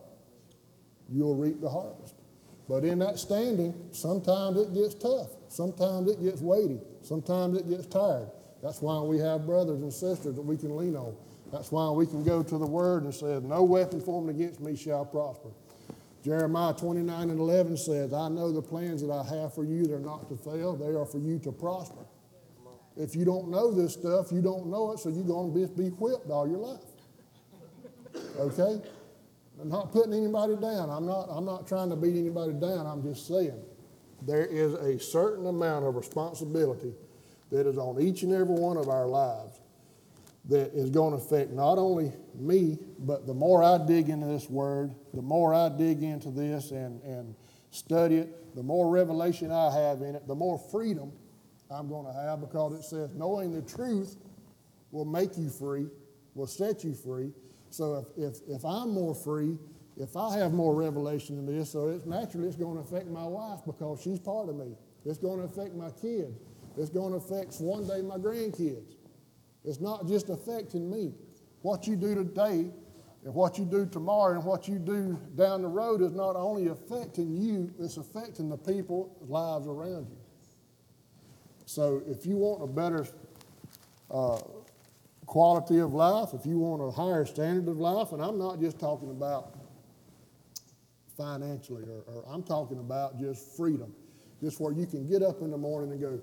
You'll 1.09 1.37
reap 1.37 1.61
the 1.61 1.71
harvest. 1.71 2.15
But 2.69 2.85
in 2.85 2.99
that 3.01 3.19
standing, 3.19 3.75
sometimes 3.93 4.59
it 4.59 4.75
gets 4.75 4.95
tough. 4.95 5.31
Sometimes 5.49 6.11
it 6.11 6.23
gets 6.23 6.41
weighty. 6.41 6.81
Sometimes 7.03 7.59
it 7.59 7.69
gets 7.69 7.87
tired. 7.87 8.29
That's 8.63 8.81
why 8.81 9.01
we 9.01 9.19
have 9.19 9.47
brothers 9.47 9.83
and 9.83 9.93
sisters 9.93 10.35
that 10.35 10.43
we 10.43 10.57
can 10.57 10.77
lean 10.77 10.97
on. 10.97 11.15
That's 11.53 11.71
why 11.71 11.91
we 11.91 12.07
can 12.07 12.25
go 12.25 12.43
to 12.43 12.59
the 12.59 12.67
Word 12.67 13.05
and 13.05 13.15
say, 13.15 13.41
No 13.43 13.63
weapon 13.63 14.01
formed 14.01 14.31
against 14.31 14.61
me 14.61 14.77
shall 14.77 15.05
prosper. 15.05 15.51
Jeremiah 16.25 16.73
29 16.73 17.31
and 17.31 17.39
11 17.39 17.77
says, 17.77 18.15
I 18.15 18.29
know 18.29 18.51
the 18.51 18.63
plans 18.63 19.03
that 19.03 19.13
I 19.13 19.23
have 19.37 19.55
for 19.55 19.63
you, 19.63 19.87
they're 19.87 19.99
not 19.99 20.29
to 20.31 20.37
fail, 20.37 20.75
they 20.75 20.95
are 20.95 21.05
for 21.05 21.19
you 21.19 21.39
to 21.41 21.53
prosper. 21.53 22.07
If 22.97 23.15
you 23.15 23.27
don't 23.27 23.49
know 23.49 23.71
this 23.71 23.93
stuff, 23.93 24.33
you 24.33 24.41
don't 24.41 24.69
know 24.69 24.93
it, 24.93 25.01
so 25.01 25.11
you're 25.11 25.25
going 25.25 25.53
to 25.53 25.69
be, 25.75 25.89
whipped 25.89 26.31
all 26.31 26.49
your 26.49 26.59
life. 26.59 26.81
Okay? 28.39 28.81
I'm 29.61 29.69
not 29.69 29.93
putting 29.93 30.15
anybody 30.15 30.57
down. 30.57 30.89
I'm 30.89 31.05
not, 31.05 31.29
I'm 31.31 31.45
not 31.45 31.67
trying 31.67 31.91
to 31.91 31.97
beat 31.97 32.17
anybody 32.17 32.53
down. 32.55 32.87
I'm 32.87 33.03
just 33.03 33.27
saying 33.27 33.61
there 34.23 34.47
is 34.47 34.75
a 34.75 34.99
certain 34.99 35.47
amount 35.47 35.85
of 35.85 35.95
responsibility 35.95 36.95
that 37.51 37.67
is 37.67 37.77
on 37.77 38.01
each 38.01 38.23
and 38.23 38.33
every 38.33 38.55
one 38.55 38.77
of 38.77 38.89
our 38.89 39.07
lives 39.07 39.54
that 40.49 40.75
is 40.75 40.91
going 40.91 41.13
to 41.13 41.17
affect 41.17 41.53
not 41.53 41.79
only 41.79 42.13
me, 42.35 42.79
but 42.99 43.27
the 43.27 43.35
more 43.35 43.63
I 43.63 43.79
dig 43.87 44.09
into 44.09 44.27
this 44.27 44.49
word, 44.51 44.95
the 45.15 45.23
more 45.23 45.55
I 45.55 45.71
dig 45.71 46.03
into 46.03 46.31
this 46.31 46.71
and, 46.71 47.03
and 47.03 47.35
study 47.71 48.17
it, 48.17 48.55
the 48.55 48.63
more 48.63 48.91
revelation 48.91 49.51
I 49.51 49.73
have 49.73 50.03
in 50.03 50.15
it, 50.15 50.27
the 50.27 50.35
more 50.35 50.59
freedom 50.59 51.13
I'm 51.71 51.89
going 51.89 52.07
to 52.07 52.13
have 52.13 52.41
because 52.41 52.75
it 52.75 52.85
says 52.85 53.15
knowing 53.15 53.53
the 53.53 53.63
truth 53.63 54.17
will 54.91 55.07
make 55.07 55.37
you 55.39 55.49
free, 55.49 55.89
will 56.35 56.47
set 56.47 56.85
you 56.85 56.95
free. 56.95 57.33
So 57.71 58.07
if, 58.17 58.37
if, 58.37 58.41
if 58.49 58.65
I'm 58.65 58.91
more 58.91 59.15
free, 59.15 59.59
if 59.97 60.17
I 60.17 60.37
have 60.39 60.53
more 60.53 60.75
revelation 60.75 61.39
in 61.39 61.47
this, 61.47 61.71
so 61.71 61.89
it's 61.89 62.05
naturally 62.05 62.49
it's 62.49 62.57
going 62.57 62.77
to 62.77 62.83
affect 62.83 63.09
my 63.09 63.25
wife 63.25 63.61
because 63.67 64.03
she's 64.03 64.19
part 64.19 64.49
of 64.49 64.57
me. 64.57 64.77
It's 65.05 65.19
going 65.19 65.39
to 65.39 65.45
affect 65.45 65.75
my 65.75 65.91
kids. 65.91 66.39
It's 66.77 66.91
going 66.91 67.13
to 67.13 67.19
affect 67.19 67.55
one 67.61 67.87
day 67.87 68.03
my 68.03 68.17
grandkids. 68.17 68.94
It's 69.65 69.81
not 69.81 70.07
just 70.07 70.29
affecting 70.29 70.91
me. 70.91 71.15
What 71.63 71.87
you 71.87 71.97
do 71.97 72.15
today 72.15 72.71
and 73.25 73.35
what 73.35 73.59
you 73.59 73.65
do 73.65 73.87
tomorrow 73.87 74.35
and 74.35 74.45
what 74.45 74.69
you 74.69 74.79
do 74.79 75.19
down 75.35 75.63
the 75.63 75.69
road 75.69 76.03
is 76.03 76.13
not 76.13 76.37
only 76.37 76.69
affecting 76.69 77.35
you, 77.35 77.73
it's 77.79 77.97
affecting 77.97 78.51
the 78.51 78.59
people, 78.59 79.17
lives 79.23 79.67
around 79.67 80.09
you. 80.11 80.19
So 81.65 82.03
if 82.07 82.27
you 82.27 82.37
want 82.37 82.63
a 82.63 82.67
better 82.67 83.07
uh, 84.11 84.41
quality 85.25 85.79
of 85.79 85.95
life, 85.95 86.35
if 86.35 86.45
you 86.45 86.59
want 86.59 86.83
a 86.83 86.91
higher 86.91 87.25
standard 87.25 87.67
of 87.71 87.79
life, 87.79 88.13
and 88.13 88.23
I'm 88.23 88.39
not 88.39 88.61
just 88.61 88.79
talking 88.79 89.11
about 89.11 89.59
financially, 91.17 91.85
or, 91.85 92.03
or 92.07 92.25
I'm 92.29 92.43
talking 92.43 92.79
about 92.79 93.19
just 93.19 93.57
freedom, 93.57 93.95
just 94.43 94.61
where 94.61 94.75
you 94.75 94.87
can 94.87 95.09
get 95.09 95.23
up 95.23 95.41
in 95.41 95.51
the 95.51 95.57
morning 95.57 95.93
and 95.93 96.01
go, 96.01 96.21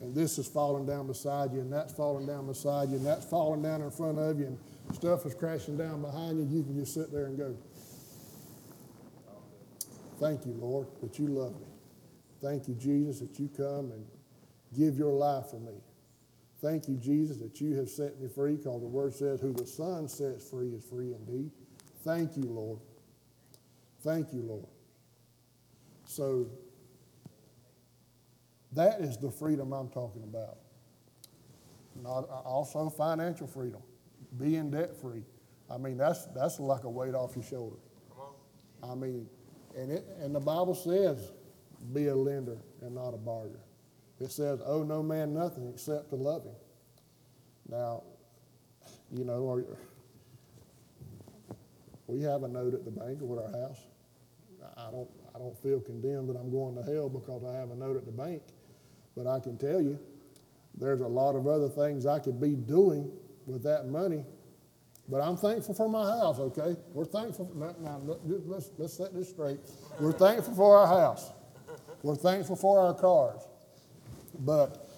and 0.00 0.14
this 0.14 0.38
is 0.38 0.46
falling 0.46 0.86
down 0.86 1.06
beside 1.06 1.52
you, 1.52 1.60
and 1.60 1.72
that's 1.72 1.92
falling 1.92 2.26
down 2.26 2.46
beside 2.46 2.90
you, 2.90 2.96
and 2.96 3.06
that's 3.06 3.24
falling 3.24 3.62
down 3.62 3.82
in 3.82 3.90
front 3.90 4.18
of 4.18 4.38
you, 4.38 4.46
and 4.46 4.58
stuff 4.94 5.24
is 5.26 5.34
crashing 5.34 5.76
down 5.76 6.02
behind 6.02 6.38
you, 6.38 6.58
you 6.58 6.62
can 6.62 6.78
just 6.78 6.94
sit 6.94 7.12
there 7.12 7.26
and 7.26 7.38
go, 7.38 7.56
Thank 10.20 10.46
you, 10.46 10.52
Lord, 10.52 10.86
that 11.02 11.18
you 11.18 11.26
love 11.26 11.58
me. 11.60 11.66
Thank 12.40 12.68
you, 12.68 12.74
Jesus, 12.74 13.20
that 13.20 13.38
you 13.38 13.48
come 13.48 13.90
and 13.90 14.06
give 14.76 14.96
your 14.96 15.12
life 15.12 15.46
for 15.50 15.58
me. 15.58 15.74
Thank 16.60 16.88
you, 16.88 16.96
Jesus, 16.96 17.36
that 17.38 17.60
you 17.60 17.74
have 17.76 17.88
set 17.88 18.20
me 18.20 18.28
free, 18.28 18.56
because 18.56 18.80
the 18.80 18.86
word 18.86 19.12
says, 19.12 19.40
Who 19.40 19.52
the 19.52 19.66
Son 19.66 20.08
sets 20.08 20.48
free 20.48 20.68
is 20.68 20.84
free 20.84 21.14
indeed. 21.14 21.50
Thank 22.04 22.36
you, 22.36 22.44
Lord. 22.44 22.78
Thank 24.02 24.32
you, 24.32 24.42
Lord. 24.42 24.66
So 26.06 26.46
that 28.74 29.00
is 29.00 29.16
the 29.18 29.30
freedom 29.30 29.72
I'm 29.72 29.88
talking 29.88 30.22
about. 30.24 30.58
Not, 32.02 32.28
uh, 32.28 32.40
also 32.40 32.90
financial 32.90 33.46
freedom, 33.46 33.82
being 34.38 34.70
debt 34.70 34.96
free. 34.96 35.22
I 35.70 35.78
mean, 35.78 35.96
that's, 35.96 36.26
that's 36.34 36.60
like 36.60 36.84
a 36.84 36.90
weight 36.90 37.14
off 37.14 37.36
your 37.36 37.44
shoulder. 37.44 37.76
I 38.82 38.94
mean, 38.94 39.28
And 39.76 39.90
it, 39.90 40.04
and 40.20 40.34
the 40.34 40.40
Bible 40.40 40.74
says, 40.74 41.32
be 41.92 42.06
a 42.08 42.14
lender 42.14 42.58
and 42.82 42.94
not 42.94 43.14
a 43.14 43.16
borrower. 43.16 43.60
It 44.20 44.30
says, 44.30 44.60
owe 44.64 44.82
no 44.82 45.02
man 45.02 45.34
nothing 45.34 45.68
except 45.68 46.10
to 46.10 46.16
love 46.16 46.44
him. 46.44 46.54
Now, 47.68 48.04
you 49.10 49.24
know, 49.24 49.50
are, 49.50 49.64
we 52.06 52.22
have 52.22 52.42
a 52.44 52.48
note 52.48 52.74
at 52.74 52.84
the 52.84 52.90
bank 52.90 53.18
with 53.20 53.38
our 53.40 53.50
house. 53.50 53.80
I 54.76 54.90
don't, 54.90 55.08
I 55.34 55.38
don't 55.38 55.56
feel 55.62 55.80
condemned 55.80 56.28
that 56.28 56.36
I'm 56.36 56.50
going 56.50 56.76
to 56.76 56.82
hell 56.82 57.08
because 57.08 57.42
I 57.44 57.54
have 57.58 57.70
a 57.70 57.74
note 57.76 57.96
at 57.96 58.06
the 58.06 58.12
bank. 58.12 58.42
But 59.16 59.26
I 59.26 59.40
can 59.40 59.56
tell 59.56 59.80
you, 59.80 59.98
there's 60.76 61.00
a 61.00 61.06
lot 61.06 61.36
of 61.36 61.46
other 61.46 61.68
things 61.68 62.06
I 62.06 62.18
could 62.18 62.40
be 62.40 62.54
doing 62.54 63.10
with 63.46 63.62
that 63.62 63.86
money. 63.86 64.24
But 65.08 65.20
I'm 65.20 65.36
thankful 65.36 65.74
for 65.74 65.88
my 65.88 66.04
house, 66.04 66.38
okay? 66.38 66.76
We're 66.92 67.04
thankful. 67.04 67.50
Now, 67.54 67.74
now 67.80 68.00
let's, 68.24 68.70
let's 68.78 68.94
set 68.94 69.14
this 69.14 69.28
straight. 69.28 69.58
We're 70.00 70.12
thankful 70.12 70.54
for 70.54 70.78
our 70.78 70.86
house. 70.86 71.30
We're 72.02 72.16
thankful 72.16 72.56
for 72.56 72.80
our 72.80 72.94
cars. 72.94 73.42
But 74.40 74.88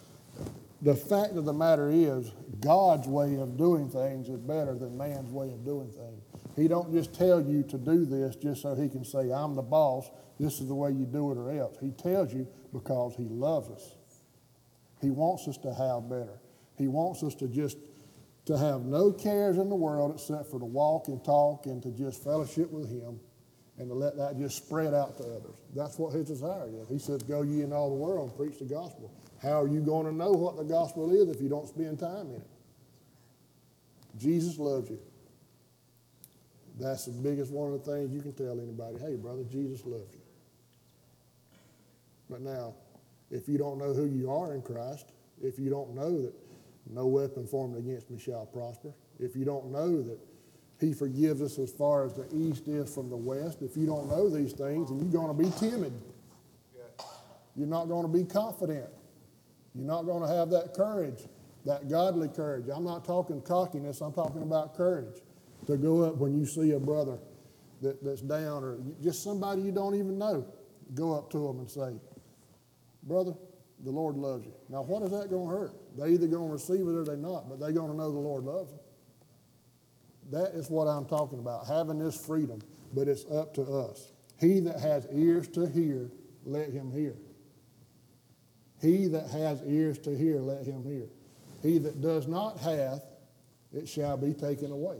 the 0.80 0.94
fact 0.94 1.34
of 1.34 1.44
the 1.44 1.52
matter 1.52 1.90
is, 1.90 2.32
God's 2.60 3.08
way 3.08 3.36
of 3.36 3.56
doing 3.56 3.90
things 3.90 4.28
is 4.28 4.38
better 4.38 4.74
than 4.74 4.96
man's 4.96 5.30
way 5.30 5.50
of 5.50 5.64
doing 5.64 5.90
things. 5.90 6.22
He 6.54 6.68
don't 6.68 6.92
just 6.92 7.12
tell 7.12 7.42
you 7.42 7.62
to 7.64 7.76
do 7.76 8.06
this 8.06 8.36
just 8.36 8.62
so 8.62 8.74
he 8.74 8.88
can 8.88 9.04
say, 9.04 9.30
I'm 9.30 9.54
the 9.54 9.62
boss, 9.62 10.08
this 10.38 10.60
is 10.60 10.68
the 10.68 10.74
way 10.74 10.90
you 10.90 11.04
do 11.04 11.32
it 11.32 11.38
or 11.38 11.50
else. 11.50 11.76
He 11.80 11.90
tells 11.90 12.32
you 12.32 12.46
because 12.72 13.14
he 13.16 13.24
loves 13.24 13.70
us. 13.70 13.95
He 15.00 15.10
wants 15.10 15.46
us 15.48 15.58
to 15.58 15.74
have 15.74 16.08
better. 16.08 16.40
He 16.76 16.88
wants 16.88 17.22
us 17.22 17.34
to 17.36 17.48
just 17.48 17.78
to 18.46 18.56
have 18.56 18.82
no 18.82 19.10
cares 19.12 19.58
in 19.58 19.68
the 19.68 19.74
world 19.76 20.12
except 20.14 20.50
for 20.50 20.58
to 20.58 20.64
walk 20.64 21.08
and 21.08 21.22
talk 21.24 21.66
and 21.66 21.82
to 21.82 21.90
just 21.90 22.22
fellowship 22.22 22.70
with 22.70 22.88
him 22.88 23.18
and 23.78 23.88
to 23.88 23.94
let 23.94 24.16
that 24.16 24.38
just 24.38 24.56
spread 24.56 24.94
out 24.94 25.16
to 25.18 25.24
others. 25.24 25.56
That's 25.74 25.98
what 25.98 26.12
his 26.12 26.26
desire 26.26 26.68
is. 26.68 26.88
He 26.88 26.98
says, 26.98 27.22
Go 27.22 27.42
ye 27.42 27.62
in 27.62 27.72
all 27.72 27.90
the 27.90 27.96
world 27.96 28.30
and 28.30 28.38
preach 28.38 28.58
the 28.58 28.64
gospel. 28.64 29.12
How 29.42 29.60
are 29.60 29.68
you 29.68 29.80
going 29.80 30.06
to 30.06 30.12
know 30.14 30.30
what 30.30 30.56
the 30.56 30.64
gospel 30.64 31.12
is 31.12 31.28
if 31.28 31.42
you 31.42 31.48
don't 31.48 31.68
spend 31.68 31.98
time 31.98 32.30
in 32.30 32.36
it? 32.36 32.48
Jesus 34.16 34.58
loves 34.58 34.88
you. 34.88 34.98
That's 36.78 37.06
the 37.06 37.12
biggest 37.12 37.52
one 37.52 37.72
of 37.72 37.84
the 37.84 37.90
things 37.90 38.12
you 38.12 38.20
can 38.20 38.32
tell 38.32 38.60
anybody. 38.60 38.98
Hey, 38.98 39.16
brother, 39.16 39.44
Jesus 39.50 39.84
loves 39.84 40.12
you. 40.12 40.20
But 42.28 42.40
now, 42.40 42.74
if 43.30 43.48
you 43.48 43.58
don't 43.58 43.78
know 43.78 43.92
who 43.92 44.06
you 44.06 44.30
are 44.30 44.54
in 44.54 44.62
Christ, 44.62 45.12
if 45.42 45.58
you 45.58 45.70
don't 45.70 45.94
know 45.94 46.22
that 46.22 46.34
no 46.88 47.06
weapon 47.06 47.46
formed 47.46 47.76
against 47.76 48.10
me 48.10 48.18
shall 48.18 48.46
prosper, 48.46 48.92
if 49.18 49.34
you 49.34 49.44
don't 49.44 49.70
know 49.70 50.02
that 50.02 50.18
he 50.80 50.92
forgives 50.92 51.40
us 51.40 51.58
as 51.58 51.72
far 51.72 52.04
as 52.04 52.14
the 52.14 52.28
east 52.34 52.68
is 52.68 52.92
from 52.92 53.08
the 53.08 53.16
west, 53.16 53.62
if 53.62 53.76
you 53.76 53.86
don't 53.86 54.08
know 54.08 54.28
these 54.28 54.52
things, 54.52 54.90
then 54.90 55.00
you're 55.00 55.22
going 55.22 55.36
to 55.36 55.42
be 55.42 55.50
timid. 55.58 55.92
You're 57.56 57.66
not 57.66 57.86
going 57.86 58.02
to 58.02 58.12
be 58.12 58.24
confident. 58.24 58.86
You're 59.74 59.86
not 59.86 60.02
going 60.02 60.22
to 60.22 60.28
have 60.28 60.50
that 60.50 60.74
courage, 60.74 61.24
that 61.64 61.88
godly 61.88 62.28
courage. 62.28 62.66
I'm 62.72 62.84
not 62.84 63.04
talking 63.04 63.40
cockiness, 63.40 64.00
I'm 64.00 64.12
talking 64.12 64.42
about 64.42 64.76
courage 64.76 65.22
to 65.66 65.76
go 65.76 66.02
up 66.02 66.16
when 66.16 66.38
you 66.38 66.46
see 66.46 66.72
a 66.72 66.78
brother 66.78 67.18
that, 67.82 68.02
that's 68.04 68.20
down 68.20 68.62
or 68.62 68.78
just 69.02 69.22
somebody 69.22 69.62
you 69.62 69.72
don't 69.72 69.94
even 69.94 70.18
know. 70.18 70.46
Go 70.94 71.14
up 71.14 71.30
to 71.32 71.38
them 71.38 71.58
and 71.58 71.70
say, 71.70 71.94
Brother, 73.06 73.34
the 73.84 73.90
Lord 73.90 74.16
loves 74.16 74.44
you. 74.44 74.52
Now, 74.68 74.82
what 74.82 75.02
is 75.02 75.10
that 75.10 75.30
going 75.30 75.48
to 75.48 75.54
hurt? 75.54 75.74
They 75.96 76.10
either 76.10 76.26
going 76.26 76.48
to 76.48 76.52
receive 76.52 76.80
it 76.80 76.96
or 76.96 77.04
they're 77.04 77.16
not, 77.16 77.48
but 77.48 77.60
they're 77.60 77.72
going 77.72 77.90
to 77.90 77.96
know 77.96 78.10
the 78.10 78.18
Lord 78.18 78.44
loves 78.44 78.70
them. 78.70 78.80
That 80.32 80.54
is 80.54 80.68
what 80.68 80.86
I'm 80.86 81.04
talking 81.06 81.38
about, 81.38 81.66
having 81.66 81.98
this 81.98 82.16
freedom, 82.16 82.60
but 82.92 83.06
it's 83.06 83.24
up 83.30 83.54
to 83.54 83.62
us. 83.62 84.10
He 84.40 84.60
that 84.60 84.80
has 84.80 85.06
ears 85.12 85.46
to 85.48 85.66
hear, 85.66 86.10
let 86.44 86.70
him 86.70 86.90
hear. 86.90 87.14
He 88.80 89.06
that 89.08 89.30
has 89.30 89.62
ears 89.66 89.98
to 90.00 90.16
hear, 90.16 90.40
let 90.40 90.64
him 90.64 90.84
hear. 90.84 91.06
He 91.62 91.78
that 91.78 92.00
does 92.00 92.26
not 92.26 92.58
hath, 92.58 93.02
it 93.72 93.88
shall 93.88 94.16
be 94.16 94.34
taken 94.34 94.72
away. 94.72 94.98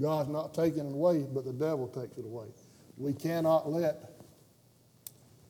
God's 0.00 0.30
not 0.30 0.54
taking 0.54 0.86
it 0.86 0.92
away, 0.92 1.26
but 1.32 1.44
the 1.44 1.52
devil 1.52 1.86
takes 1.88 2.16
it 2.16 2.24
away. 2.24 2.46
We 2.96 3.12
cannot 3.12 3.70
let 3.70 4.11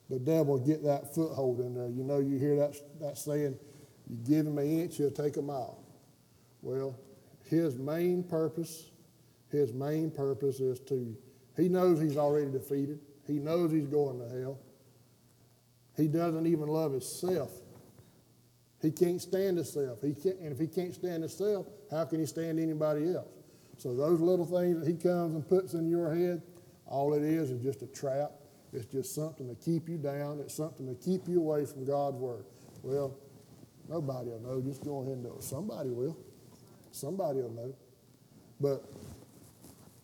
the 0.09 0.19
devil 0.19 0.57
get 0.57 0.83
that 0.83 1.13
foothold 1.13 1.59
in 1.59 1.73
there. 1.73 1.89
You 1.89 2.03
know, 2.03 2.19
you 2.19 2.37
hear 2.37 2.55
that, 2.57 2.75
that 2.99 3.17
saying, 3.17 3.57
you 4.07 4.17
give 4.17 4.45
him 4.45 4.57
an 4.57 4.67
inch, 4.67 4.97
he'll 4.97 5.11
take 5.11 5.37
a 5.37 5.41
mile. 5.41 5.83
Well, 6.61 6.99
his 7.45 7.77
main 7.77 8.23
purpose, 8.23 8.91
his 9.49 9.73
main 9.73 10.11
purpose 10.11 10.59
is 10.59 10.79
to, 10.81 11.15
he 11.55 11.69
knows 11.69 12.01
he's 12.01 12.17
already 12.17 12.51
defeated. 12.51 12.99
He 13.25 13.39
knows 13.39 13.71
he's 13.71 13.87
going 13.87 14.19
to 14.19 14.27
hell. 14.41 14.59
He 15.95 16.07
doesn't 16.07 16.47
even 16.47 16.67
love 16.67 16.91
himself. 16.91 17.51
He 18.81 18.91
can't 18.91 19.21
stand 19.21 19.57
himself. 19.57 19.99
He 20.01 20.13
can't, 20.13 20.37
and 20.39 20.51
if 20.51 20.59
he 20.59 20.67
can't 20.67 20.93
stand 20.93 21.23
himself, 21.23 21.67
how 21.89 22.03
can 22.05 22.19
he 22.19 22.25
stand 22.25 22.59
anybody 22.59 23.13
else? 23.13 23.29
So 23.77 23.95
those 23.95 24.19
little 24.19 24.45
things 24.45 24.79
that 24.79 24.87
he 24.87 24.95
comes 24.95 25.35
and 25.35 25.47
puts 25.47 25.73
in 25.73 25.87
your 25.87 26.13
head, 26.13 26.41
all 26.85 27.13
it 27.13 27.23
is 27.23 27.51
is 27.51 27.61
just 27.61 27.81
a 27.81 27.87
trap. 27.87 28.31
It's 28.73 28.85
just 28.85 29.13
something 29.13 29.47
to 29.47 29.55
keep 29.55 29.87
you 29.87 29.97
down. 29.97 30.39
It's 30.39 30.55
something 30.55 30.87
to 30.87 30.95
keep 30.95 31.27
you 31.27 31.39
away 31.39 31.65
from 31.65 31.85
God's 31.85 32.17
word. 32.17 32.45
Well, 32.81 33.15
nobody 33.87 34.29
will 34.29 34.39
know. 34.39 34.61
Just 34.61 34.83
go 34.83 35.01
ahead 35.01 35.13
and 35.13 35.23
know. 35.23 35.37
Somebody 35.39 35.91
will. 35.91 36.17
Somebody 36.91 37.41
will 37.41 37.51
know. 37.51 37.75
But 38.59 38.83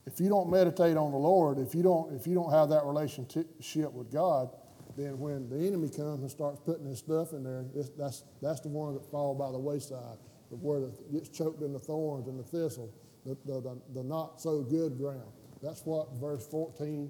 if 0.06 0.20
you 0.20 0.30
don't 0.30 0.50
meditate 0.52 0.98
on 0.98 1.12
the 1.12 1.18
Lord, 1.18 1.58
if 1.58 1.74
you 1.74 1.82
don't, 1.82 2.14
if 2.16 2.28
you 2.28 2.36
don't 2.36 2.52
have 2.52 2.70
that 2.70 2.86
relationship 2.86 3.92
with 3.92 4.12
God, 4.12 4.50
then 4.98 5.18
when 5.18 5.50
the 5.50 5.66
enemy 5.66 5.90
comes 5.90 6.22
and 6.22 6.30
starts 6.30 6.60
putting 6.60 6.86
his 6.86 7.00
stuff 7.00 7.34
in 7.34 7.44
there, 7.44 7.66
that's, 7.98 8.24
that's 8.42 8.60
the 8.60 8.68
one 8.68 8.94
that 8.94 9.10
fall 9.10 9.34
by 9.34 9.52
the 9.52 9.58
wayside, 9.58 10.18
where 10.50 10.84
it 10.84 11.12
gets 11.12 11.30
choked 11.30 11.62
in 11.62 11.74
the 11.74 11.80
thorns 11.80 12.28
and 12.28 12.40
the 12.40 12.44
thistle, 12.44 12.94
the, 13.26 13.38
the, 13.46 13.62
the, 13.62 13.82
the 13.94 14.04
not 14.04 14.42
so 14.42 14.62
good 14.62 14.98
ground. 14.98 15.32
That's 15.62 15.86
what 15.86 16.14
verse 16.20 16.46
14 16.48 17.10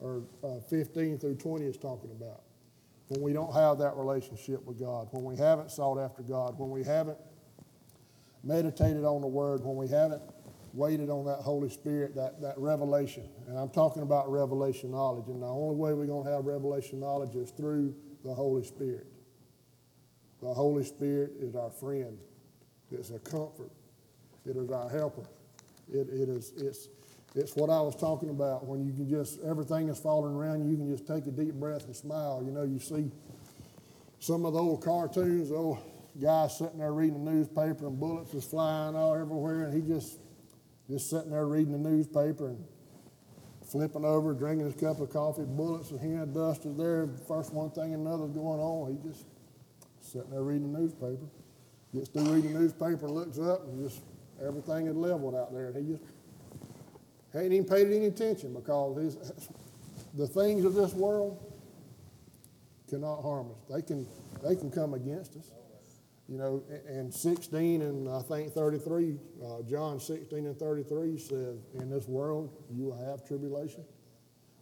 or 0.00 0.22
uh, 0.44 0.60
15 0.68 1.18
through 1.18 1.36
20 1.36 1.64
is 1.64 1.76
talking 1.76 2.10
about. 2.10 2.42
When 3.08 3.22
we 3.22 3.32
don't 3.32 3.52
have 3.54 3.78
that 3.78 3.96
relationship 3.96 4.64
with 4.64 4.78
God, 4.78 5.08
when 5.12 5.24
we 5.24 5.36
haven't 5.36 5.70
sought 5.70 5.98
after 5.98 6.22
God, 6.22 6.58
when 6.58 6.70
we 6.70 6.84
haven't 6.84 7.18
meditated 8.44 9.04
on 9.04 9.20
the 9.20 9.26
Word, 9.26 9.64
when 9.64 9.76
we 9.76 9.88
haven't 9.88 10.22
waited 10.74 11.08
on 11.10 11.24
that 11.24 11.38
Holy 11.38 11.70
Spirit, 11.70 12.14
that, 12.14 12.40
that 12.40 12.58
revelation. 12.58 13.28
And 13.46 13.58
I'm 13.58 13.70
talking 13.70 14.02
about 14.02 14.30
revelation 14.30 14.90
knowledge. 14.90 15.26
And 15.28 15.42
the 15.42 15.46
only 15.46 15.74
way 15.74 15.94
we're 15.94 16.06
going 16.06 16.24
to 16.24 16.30
have 16.30 16.44
revelation 16.44 17.00
knowledge 17.00 17.34
is 17.34 17.50
through 17.50 17.94
the 18.24 18.32
Holy 18.32 18.64
Spirit. 18.64 19.06
The 20.42 20.52
Holy 20.52 20.84
Spirit 20.84 21.32
is 21.40 21.56
our 21.56 21.70
friend. 21.70 22.18
It's 22.90 23.10
a 23.10 23.18
comfort. 23.18 23.72
It 24.46 24.56
is 24.56 24.70
our 24.70 24.88
helper. 24.88 25.26
It, 25.92 26.08
it 26.08 26.28
is, 26.28 26.52
it's, 26.56 26.88
it's 27.34 27.54
what 27.54 27.70
I 27.70 27.80
was 27.80 27.94
talking 27.96 28.30
about 28.30 28.66
when 28.66 28.84
you 28.84 28.92
can 28.92 29.08
just, 29.08 29.38
everything 29.44 29.88
is 29.88 29.98
falling 29.98 30.34
around 30.34 30.64
you, 30.64 30.70
you 30.70 30.76
can 30.76 30.90
just 30.90 31.06
take 31.06 31.26
a 31.26 31.30
deep 31.30 31.54
breath 31.54 31.84
and 31.84 31.94
smile. 31.94 32.42
You 32.44 32.50
know, 32.50 32.64
you 32.64 32.78
see 32.78 33.10
some 34.18 34.44
of 34.44 34.54
the 34.54 34.58
old 34.58 34.82
cartoons, 34.82 35.50
the 35.50 35.56
old 35.56 35.78
guy 36.20 36.48
sitting 36.48 36.78
there 36.78 36.92
reading 36.92 37.24
the 37.24 37.30
newspaper 37.30 37.86
and 37.86 38.00
bullets 38.00 38.34
is 38.34 38.44
flying 38.44 38.96
all 38.96 39.14
everywhere, 39.14 39.64
and 39.64 39.74
he 39.74 39.88
just, 39.88 40.18
just 40.88 41.10
sitting 41.10 41.30
there 41.30 41.46
reading 41.46 41.72
the 41.72 41.90
newspaper 41.90 42.48
and 42.48 42.64
flipping 43.70 44.04
over, 44.04 44.32
drinking 44.32 44.66
his 44.66 44.74
cup 44.74 44.98
of 45.00 45.10
coffee, 45.10 45.44
bullets 45.44 45.90
and 45.90 46.00
hand 46.00 46.34
dust 46.34 46.64
is 46.64 46.76
there, 46.76 47.08
first 47.28 47.52
one 47.52 47.70
thing 47.70 47.94
and 47.94 48.06
another's 48.06 48.32
going 48.32 48.60
on. 48.60 48.90
He 48.90 49.08
just 49.08 49.26
sitting 50.00 50.30
there 50.30 50.42
reading 50.42 50.72
the 50.72 50.78
newspaper. 50.78 51.26
Gets 51.94 52.08
through 52.08 52.24
reading 52.24 52.52
the 52.52 52.60
newspaper, 52.60 53.08
looks 53.08 53.38
up, 53.38 53.64
and 53.64 53.88
just 53.88 54.02
everything 54.44 54.86
is 54.86 54.96
leveled 54.96 55.34
out 55.34 55.52
there. 55.52 55.68
And 55.68 55.76
he 55.76 55.92
just 55.92 56.02
Ain't 57.34 57.52
even 57.52 57.66
paid 57.66 57.88
any 57.88 58.06
attention 58.06 58.54
because 58.54 59.16
the 60.14 60.26
things 60.26 60.64
of 60.64 60.74
this 60.74 60.94
world 60.94 61.38
cannot 62.88 63.20
harm 63.20 63.50
us. 63.50 63.58
They 63.70 63.82
can, 63.82 64.06
they 64.42 64.56
can 64.56 64.70
come 64.70 64.94
against 64.94 65.36
us. 65.36 65.50
You 66.28 66.36
know, 66.36 66.62
and 66.86 67.12
16 67.12 67.80
and 67.82 68.08
I 68.08 68.20
think 68.20 68.52
33, 68.52 69.16
uh, 69.42 69.62
John 69.62 69.98
16 69.98 70.46
and 70.46 70.58
33 70.58 71.18
says, 71.18 71.56
In 71.74 71.88
this 71.88 72.06
world 72.06 72.50
you 72.70 72.84
will 72.84 73.06
have 73.06 73.26
tribulation, 73.26 73.84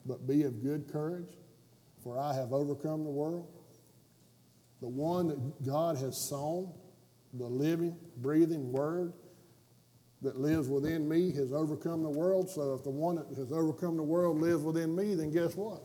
but 0.05 0.27
be 0.27 0.45
of 0.45 0.63
good 0.63 0.91
courage, 0.93 1.37
for 2.05 2.19
I 2.19 2.35
have 2.35 2.53
overcome 2.53 3.03
the 3.03 3.11
world. 3.11 3.49
The 4.81 4.89
one 4.89 5.29
that 5.29 5.65
God 5.65 5.97
has 5.99 6.29
sown, 6.29 6.73
the 7.35 7.47
living, 7.47 7.97
breathing 8.19 8.71
Word, 8.71 9.13
that 10.23 10.39
lives 10.39 10.69
within 10.69 11.09
me 11.09 11.31
has 11.33 11.53
overcome 11.53 12.03
the 12.03 12.11
world. 12.11 12.49
So 12.51 12.75
if 12.75 12.83
the 12.83 12.91
one 12.91 13.17
that 13.17 13.29
has 13.37 13.53
overcome 13.53 13.97
the 13.97 14.03
world 14.03 14.41
lives 14.41 14.63
within 14.63 14.95
me, 14.97 15.15
then 15.15 15.31
guess 15.31 15.55
what? 15.55 15.83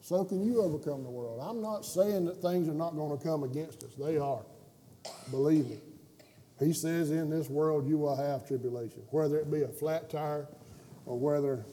So 0.00 0.24
can 0.24 0.44
you 0.44 0.62
overcome 0.62 1.02
the 1.02 1.10
world. 1.10 1.40
I'm 1.42 1.60
not 1.60 1.84
saying 1.84 2.24
that 2.26 2.40
things 2.40 2.68
are 2.68 2.74
not 2.74 2.94
going 2.94 3.16
to 3.16 3.22
come 3.22 3.42
against 3.42 3.84
us. 3.84 3.94
They 3.94 4.16
are. 4.16 4.42
Believe 5.30 5.68
me. 5.68 5.78
He 6.58 6.72
says, 6.72 7.10
In 7.10 7.30
this 7.30 7.48
world 7.48 7.88
you 7.88 7.98
will 7.98 8.16
have 8.16 8.46
tribulation, 8.46 9.02
whether 9.10 9.38
it 9.38 9.50
be 9.50 9.62
a 9.62 9.68
flat 9.68 10.10
tire 10.10 10.46
or 11.06 11.18
whether 11.18 11.64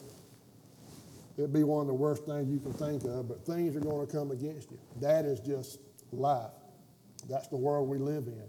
It'd 1.38 1.52
be 1.52 1.62
one 1.62 1.82
of 1.82 1.86
the 1.86 1.94
worst 1.94 2.24
things 2.24 2.50
you 2.50 2.58
can 2.58 2.72
think 2.72 3.04
of, 3.04 3.28
but 3.28 3.46
things 3.46 3.76
are 3.76 3.80
going 3.80 4.04
to 4.04 4.12
come 4.12 4.32
against 4.32 4.72
you. 4.72 4.78
That 5.00 5.24
is 5.24 5.38
just 5.38 5.78
life. 6.10 6.50
That's 7.30 7.46
the 7.46 7.56
world 7.56 7.88
we 7.88 7.98
live 7.98 8.26
in. 8.26 8.42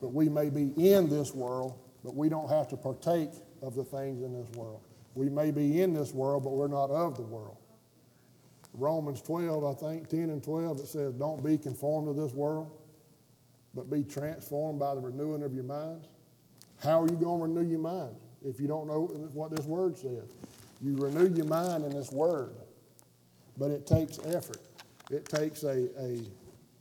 But 0.00 0.10
we 0.10 0.28
may 0.28 0.48
be 0.48 0.72
in 0.76 1.08
this 1.08 1.34
world, 1.34 1.76
but 2.04 2.14
we 2.14 2.28
don't 2.28 2.48
have 2.48 2.68
to 2.68 2.76
partake 2.76 3.30
of 3.62 3.74
the 3.74 3.84
things 3.84 4.22
in 4.22 4.32
this 4.32 4.50
world. 4.56 4.82
We 5.14 5.28
may 5.28 5.50
be 5.50 5.82
in 5.82 5.92
this 5.92 6.12
world, 6.12 6.44
but 6.44 6.50
we're 6.50 6.68
not 6.68 6.90
of 6.90 7.16
the 7.16 7.22
world. 7.22 7.58
Romans 8.74 9.20
12, 9.20 9.64
I 9.64 9.74
think, 9.74 10.08
10 10.08 10.30
and 10.30 10.42
12, 10.42 10.80
it 10.80 10.86
says, 10.86 11.12
Don't 11.14 11.44
be 11.44 11.58
conformed 11.58 12.08
to 12.08 12.20
this 12.20 12.32
world, 12.32 12.70
but 13.74 13.90
be 13.90 14.02
transformed 14.02 14.80
by 14.80 14.94
the 14.94 15.00
renewing 15.00 15.42
of 15.42 15.54
your 15.54 15.64
minds. 15.64 16.08
How 16.82 17.02
are 17.02 17.06
you 17.06 17.16
going 17.16 17.40
to 17.40 17.60
renew 17.60 17.70
your 17.70 17.78
mind 17.78 18.16
if 18.44 18.58
you 18.58 18.66
don't 18.66 18.86
know 18.86 19.02
what 19.34 19.54
this 19.54 19.66
word 19.66 19.96
says? 19.96 20.32
You 20.80 20.96
renew 20.96 21.32
your 21.32 21.46
mind 21.46 21.84
in 21.84 21.90
this 21.90 22.10
word, 22.10 22.54
but 23.58 23.70
it 23.70 23.86
takes 23.86 24.18
effort. 24.26 24.60
It 25.10 25.26
takes 25.26 25.62
a, 25.62 25.88
a 26.02 26.22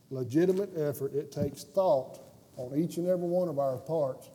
legitimate 0.10 0.72
effort. 0.78 1.14
It 1.14 1.32
takes 1.32 1.66
thought 1.66 2.20
on 2.56 2.78
each 2.78 2.98
and 2.98 3.08
every 3.08 3.28
one 3.28 3.50
of 3.50 3.60
our 3.60 3.78
parts 3.78 4.30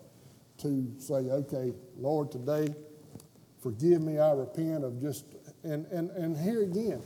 to 0.58 0.92
say, 0.98 1.14
okay, 1.14 1.72
Lord, 1.96 2.30
today, 2.32 2.74
forgive 3.62 4.02
me, 4.02 4.18
I 4.18 4.32
repent 4.32 4.84
of 4.84 5.00
just, 5.00 5.26
and, 5.62 5.86
and, 5.86 6.10
and 6.10 6.36
here 6.36 6.62
again, 6.62 7.02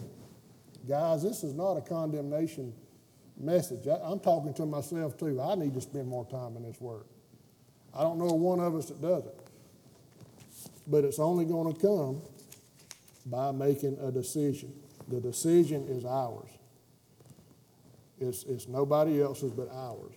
guys, 0.88 1.22
this 1.22 1.42
is 1.42 1.54
not 1.54 1.76
a 1.76 1.80
condemnation 1.80 2.72
message. 3.36 3.88
I, 3.88 3.96
I'm 4.04 4.20
talking 4.20 4.54
to 4.54 4.66
myself 4.66 5.16
too. 5.16 5.40
I 5.40 5.54
need 5.54 5.74
to 5.74 5.80
spend 5.80 6.06
more 6.08 6.26
time 6.26 6.56
in 6.56 6.62
this 6.62 6.80
word. 6.80 7.04
I 7.94 8.02
don't 8.02 8.18
know 8.18 8.26
one 8.26 8.60
of 8.60 8.74
us 8.74 8.86
that 8.86 9.00
doesn't. 9.00 9.34
But 10.86 11.04
it's 11.04 11.18
only 11.18 11.44
going 11.44 11.72
to 11.74 11.80
come 11.80 12.22
by 13.26 13.52
making 13.52 13.98
a 14.00 14.10
decision. 14.10 14.72
The 15.08 15.20
decision 15.20 15.86
is 15.88 16.04
ours. 16.04 16.50
It's, 18.20 18.44
it's 18.44 18.68
nobody 18.68 19.20
else's 19.22 19.52
but 19.52 19.68
ours. 19.72 20.14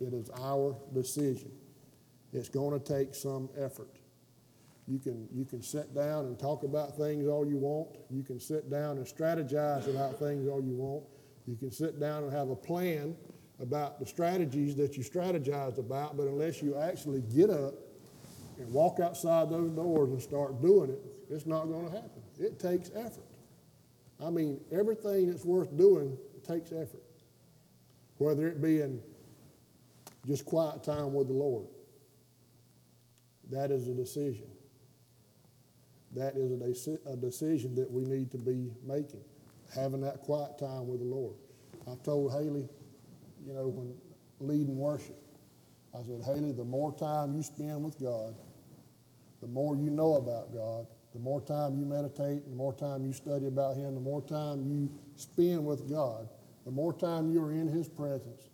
It 0.00 0.12
is 0.12 0.30
our 0.30 0.76
decision. 0.92 1.50
It's 2.32 2.48
going 2.48 2.78
to 2.78 2.84
take 2.84 3.14
some 3.14 3.48
effort. 3.58 3.98
You 4.88 4.98
can, 4.98 5.28
you 5.32 5.44
can 5.44 5.62
sit 5.62 5.94
down 5.94 6.26
and 6.26 6.38
talk 6.38 6.62
about 6.62 6.96
things 6.96 7.26
all 7.26 7.46
you 7.46 7.56
want. 7.56 7.96
You 8.10 8.22
can 8.22 8.38
sit 8.38 8.70
down 8.70 8.98
and 8.98 9.06
strategize 9.06 9.88
about 9.88 10.18
things 10.18 10.48
all 10.48 10.62
you 10.62 10.76
want. 10.76 11.04
You 11.46 11.56
can 11.56 11.70
sit 11.72 11.98
down 11.98 12.24
and 12.24 12.32
have 12.32 12.50
a 12.50 12.56
plan 12.56 13.16
about 13.60 13.98
the 13.98 14.06
strategies 14.06 14.76
that 14.76 14.96
you 14.96 15.02
strategized 15.02 15.78
about, 15.78 16.16
but 16.16 16.26
unless 16.26 16.62
you 16.62 16.76
actually 16.76 17.22
get 17.22 17.50
up 17.50 17.74
and 18.58 18.72
walk 18.72 19.00
outside 19.00 19.50
those 19.50 19.70
doors 19.70 20.10
and 20.10 20.20
start 20.20 20.60
doing 20.62 20.90
it, 20.90 21.00
it's 21.30 21.46
not 21.46 21.64
going 21.64 21.86
to 21.86 21.92
happen. 21.92 22.22
It 22.38 22.58
takes 22.58 22.90
effort. 22.94 23.24
I 24.24 24.30
mean, 24.30 24.60
everything 24.70 25.30
that's 25.30 25.44
worth 25.44 25.76
doing 25.76 26.16
takes 26.46 26.72
effort, 26.72 27.02
whether 28.18 28.46
it 28.46 28.62
be 28.62 28.80
in 28.80 29.00
just 30.26 30.44
quiet 30.44 30.82
time 30.82 31.12
with 31.12 31.28
the 31.28 31.34
Lord. 31.34 31.66
That 33.50 33.70
is 33.70 33.88
a 33.88 33.94
decision. 33.94 34.48
That 36.14 36.36
is 36.36 36.52
a, 36.52 36.56
deci- 36.56 37.12
a 37.12 37.16
decision 37.16 37.74
that 37.74 37.90
we 37.90 38.04
need 38.04 38.30
to 38.32 38.38
be 38.38 38.70
making, 38.84 39.22
having 39.74 40.00
that 40.00 40.20
quiet 40.20 40.58
time 40.58 40.88
with 40.88 41.00
the 41.00 41.06
Lord. 41.06 41.34
I've 41.88 42.02
told 42.02 42.32
Haley, 42.32 42.68
you 43.46 43.52
know, 43.52 43.68
when 43.68 43.94
leading 44.40 44.76
worship, 44.76 45.16
I 45.94 46.02
said, 46.02 46.22
Haley, 46.24 46.52
the 46.52 46.64
more 46.64 46.92
time 46.96 47.34
you 47.34 47.42
spend 47.42 47.84
with 47.84 47.98
God, 48.00 48.34
the 49.40 49.46
more 49.46 49.76
you 49.76 49.90
know 49.90 50.16
about 50.16 50.52
God, 50.52 50.86
the 51.12 51.20
more 51.20 51.40
time 51.40 51.78
you 51.78 51.86
meditate, 51.86 52.48
the 52.48 52.54
more 52.54 52.72
time 52.72 53.04
you 53.06 53.12
study 53.12 53.46
about 53.46 53.76
Him, 53.76 53.94
the 53.94 54.00
more 54.00 54.22
time 54.22 54.64
you 54.68 54.90
spend 55.16 55.64
with 55.64 55.88
God, 55.88 56.28
the 56.64 56.70
more 56.70 56.92
time 56.92 57.30
you're 57.30 57.52
in 57.52 57.68
His 57.68 57.88
presence, 57.88 58.50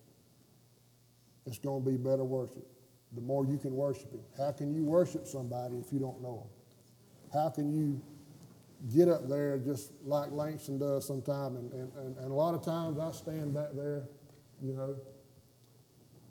it's 1.47 1.59
going 1.59 1.83
to 1.85 1.91
be 1.91 1.97
better 1.97 2.25
worship. 2.25 2.72
The 3.15 3.21
more 3.21 3.45
you 3.45 3.59
can 3.59 3.75
worship 3.75 4.11
Him. 4.13 4.21
How 4.39 4.53
can 4.53 4.75
you 4.75 4.85
worship 4.85 5.27
somebody 5.27 5.77
if 5.77 5.93
you 5.93 5.99
don't 5.99 6.21
know 6.23 6.47
Him? 6.47 7.31
How 7.33 7.51
can 7.51 7.73
you 7.73 8.01
get 8.95 9.09
up 9.09 9.29
there 9.29 9.59
just 9.59 9.93
like 10.05 10.31
Langston 10.33 10.79
does 10.79 11.07
sometimes? 11.07 11.57
And, 11.59 11.73
and, 11.73 11.93
and, 11.97 12.17
and 12.19 12.31
a 12.31 12.35
lot 12.35 12.55
of 12.55 12.65
times 12.65 12.99
I 12.99 13.11
stand 13.13 13.55
back 13.55 13.69
there, 13.75 14.05
you 14.63 14.75
know, 14.75 14.97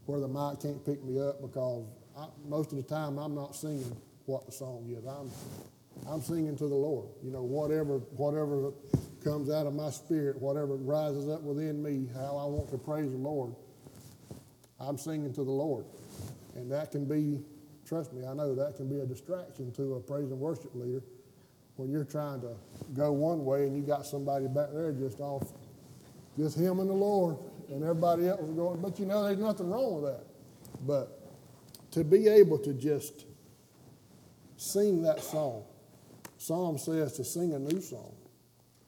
where 0.05 0.19
the 0.19 0.27
mic 0.27 0.59
can't 0.61 0.83
pick 0.85 1.03
me 1.03 1.21
up 1.21 1.41
because 1.41 1.85
I, 2.17 2.27
most 2.47 2.71
of 2.71 2.77
the 2.77 2.83
time 2.83 3.17
I'm 3.17 3.35
not 3.35 3.55
singing 3.55 3.95
what 4.25 4.45
the 4.45 4.51
song 4.51 4.85
is. 4.89 5.05
I'm, 5.05 5.29
I'm 6.11 6.21
singing 6.21 6.55
to 6.57 6.67
the 6.67 6.75
Lord. 6.75 7.07
You 7.23 7.31
know, 7.31 7.43
whatever, 7.43 7.99
whatever 8.17 8.73
comes 9.23 9.49
out 9.49 9.67
of 9.67 9.73
my 9.73 9.89
spirit, 9.89 10.41
whatever 10.41 10.75
rises 10.75 11.29
up 11.29 11.41
within 11.41 11.81
me, 11.81 12.07
how 12.13 12.37
I 12.37 12.45
want 12.45 12.69
to 12.71 12.77
praise 12.77 13.11
the 13.11 13.17
Lord, 13.17 13.53
I'm 14.79 14.97
singing 14.97 15.33
to 15.33 15.43
the 15.43 15.51
Lord. 15.51 15.85
And 16.55 16.71
that 16.71 16.91
can 16.91 17.05
be, 17.05 17.41
trust 17.85 18.13
me, 18.13 18.25
I 18.25 18.33
know 18.33 18.55
that 18.55 18.75
can 18.75 18.89
be 18.89 18.99
a 18.99 19.05
distraction 19.05 19.71
to 19.73 19.95
a 19.95 19.99
praise 19.99 20.31
and 20.31 20.39
worship 20.39 20.73
leader 20.75 21.01
when 21.75 21.89
you're 21.89 22.03
trying 22.03 22.41
to 22.41 22.55
go 22.93 23.11
one 23.11 23.45
way 23.45 23.65
and 23.65 23.75
you 23.75 23.81
got 23.81 24.05
somebody 24.05 24.47
back 24.47 24.69
there 24.73 24.91
just 24.91 25.19
off, 25.19 25.53
just 26.37 26.57
him 26.57 26.79
and 26.79 26.89
the 26.89 26.93
Lord, 26.93 27.37
and 27.69 27.83
everybody 27.83 28.27
else 28.27 28.41
is 28.41 28.51
going, 28.51 28.81
but 28.81 28.99
you 28.99 29.05
know, 29.05 29.23
there's 29.23 29.39
nothing 29.39 29.69
wrong 29.69 30.01
with 30.01 30.11
that. 30.11 30.25
But 30.85 31.17
to 31.91 32.03
be 32.03 32.27
able 32.27 32.57
to 32.59 32.73
just 32.73 33.25
sing 34.57 35.01
that 35.03 35.21
song, 35.21 35.63
Psalm 36.37 36.77
says 36.77 37.13
to 37.13 37.23
sing 37.23 37.53
a 37.53 37.59
new 37.59 37.81
song, 37.81 38.15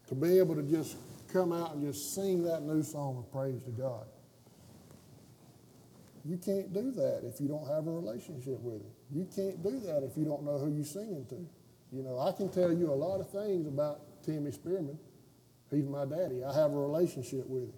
to 0.08 0.16
be 0.16 0.38
able 0.40 0.56
to 0.56 0.64
just 0.64 0.98
come 1.32 1.52
out 1.52 1.76
and 1.76 1.84
just 1.84 2.14
sing 2.14 2.44
that 2.44 2.64
new 2.64 2.84
song 2.84 3.18
of 3.18 3.32
praise 3.32 3.62
to 3.64 3.72
God. 3.72 4.06
You 6.26 6.38
can't 6.38 6.74
do 6.74 6.92
that 6.92 7.22
if 7.26 7.42
you 7.42 7.48
don't 7.48 7.68
have 7.68 7.88
a 7.88 7.92
relationship 7.92 8.60
with 8.62 8.82
Him. 8.82 8.92
You 9.12 9.28
can't 9.36 9.62
do 9.62 9.80
that 9.82 10.04
if 10.04 10.18
you 10.18 10.24
don't 10.24 10.44
know 10.44 10.58
who 10.58 10.74
you're 10.74 10.86
singing 10.86 11.26
to. 11.30 11.46
You 11.92 12.02
know, 12.02 12.20
I 12.20 12.32
can 12.32 12.50
tell 12.50 12.72
you 12.72 12.92
a 12.92 12.96
lot 12.96 13.20
of 13.20 13.30
things 13.30 13.68
about 13.68 14.24
Timmy 14.24 14.52
Spearman. 14.52 14.98
He's 15.70 15.86
my 15.86 16.06
daddy. 16.06 16.44
I 16.44 16.54
have 16.54 16.72
a 16.72 16.78
relationship 16.78 17.48
with 17.48 17.64
him. 17.64 17.74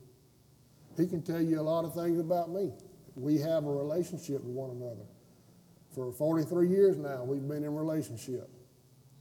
He 0.98 1.08
can 1.08 1.22
tell 1.22 1.42
you 1.42 1.60
a 1.60 1.64
lot 1.64 1.86
of 1.86 1.94
things 1.94 2.20
about 2.20 2.50
me. 2.50 2.72
We 3.16 3.38
have 3.40 3.66
a 3.66 3.72
relationship 3.72 4.44
with 4.44 4.54
one 4.54 4.72
another. 4.72 5.06
For 5.94 6.12
43 6.12 6.68
years 6.68 6.98
now, 6.98 7.24
we've 7.24 7.48
been 7.48 7.64
in 7.64 7.74
relationship. 7.74 8.50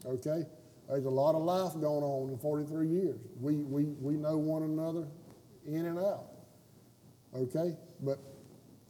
Okay? 0.04 0.44
There's 0.88 1.04
a 1.04 1.10
lot 1.10 1.34
of 1.34 1.42
life 1.42 1.72
going 1.74 2.02
on 2.02 2.30
in 2.30 2.38
43 2.38 2.88
years. 2.88 3.20
We, 3.40 3.56
we, 3.62 3.84
we 4.00 4.14
know 4.14 4.36
one 4.36 4.62
another 4.62 5.06
in 5.66 5.86
and 5.86 5.98
out. 5.98 6.26
Okay? 7.34 7.76
But 8.00 8.18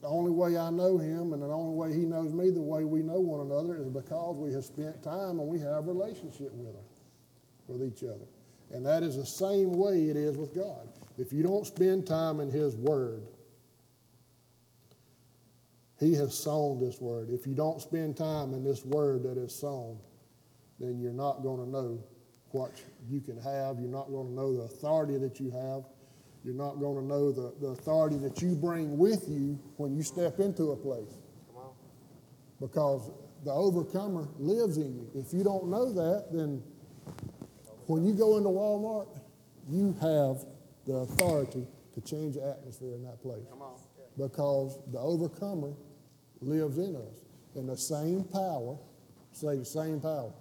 the 0.04 0.10
only 0.10 0.32
way 0.32 0.58
I 0.58 0.68
know 0.68 0.98
him 0.98 1.32
and 1.32 1.40
the 1.40 1.46
only 1.46 1.74
way 1.74 1.98
he 1.98 2.04
knows 2.04 2.34
me, 2.34 2.50
the 2.50 2.60
way 2.60 2.84
we 2.84 3.00
know 3.00 3.20
one 3.20 3.40
another, 3.40 3.80
is 3.80 3.88
because 3.88 4.36
we 4.36 4.52
have 4.52 4.62
spent 4.62 5.02
time 5.02 5.40
and 5.40 5.48
we 5.48 5.58
have 5.60 5.88
a 5.88 5.92
relationship 5.92 6.52
with 6.52 6.76
with 7.68 7.82
each 7.82 8.04
other. 8.04 8.26
And 8.70 8.84
that 8.84 9.02
is 9.02 9.16
the 9.16 9.24
same 9.24 9.72
way 9.72 10.10
it 10.10 10.16
is 10.18 10.36
with 10.36 10.54
God. 10.54 10.88
If 11.16 11.32
you 11.32 11.42
don't 11.42 11.66
spend 11.66 12.06
time 12.06 12.40
in 12.40 12.50
his 12.50 12.76
word, 12.76 13.22
he 15.98 16.12
has 16.16 16.36
sown 16.36 16.78
this 16.78 17.00
word. 17.00 17.30
If 17.30 17.46
you 17.46 17.54
don't 17.54 17.80
spend 17.80 18.18
time 18.18 18.52
in 18.52 18.62
this 18.62 18.84
word 18.84 19.22
that 19.22 19.38
is 19.38 19.54
sown, 19.54 19.96
then 20.78 21.00
you're 21.00 21.14
not 21.14 21.42
going 21.42 21.64
to 21.64 21.70
know 21.70 21.98
what 22.50 22.72
you 23.08 23.22
can 23.22 23.40
have. 23.40 23.80
You're 23.80 23.88
not 23.88 24.10
going 24.10 24.28
to 24.28 24.34
know 24.34 24.54
the 24.54 24.64
authority 24.64 25.16
that 25.16 25.40
you 25.40 25.50
have. 25.50 25.84
You're 26.44 26.54
not 26.54 26.78
going 26.78 26.96
to 26.96 27.04
know 27.04 27.32
the, 27.32 27.54
the 27.58 27.68
authority 27.68 28.18
that 28.18 28.42
you 28.42 28.54
bring 28.54 28.98
with 28.98 29.24
you 29.28 29.58
when 29.76 29.96
you 29.96 30.02
step 30.02 30.40
into 30.40 30.72
a 30.72 30.76
place. 30.76 31.16
Because 32.60 33.10
the 33.44 33.50
overcomer 33.50 34.28
lives 34.38 34.76
in 34.76 34.94
you. 34.94 35.10
If 35.14 35.32
you 35.32 35.42
don't 35.42 35.68
know 35.68 35.92
that, 35.92 36.26
then 36.32 36.62
when 37.86 38.04
you 38.04 38.12
go 38.12 38.36
into 38.36 38.50
Walmart, 38.50 39.08
you 39.70 39.96
have 40.00 40.44
the 40.86 40.96
authority 40.96 41.66
to 41.94 42.00
change 42.02 42.34
the 42.34 42.46
atmosphere 42.46 42.94
in 42.94 43.02
that 43.04 43.22
place. 43.22 43.46
Because 44.18 44.78
the 44.92 44.98
overcomer 44.98 45.72
lives 46.40 46.78
in 46.78 46.94
us. 46.96 47.14
And 47.54 47.68
the 47.68 47.76
same 47.76 48.24
power, 48.24 48.76
say 49.32 49.56
the 49.56 49.64
same 49.64 50.00
power, 50.00 50.32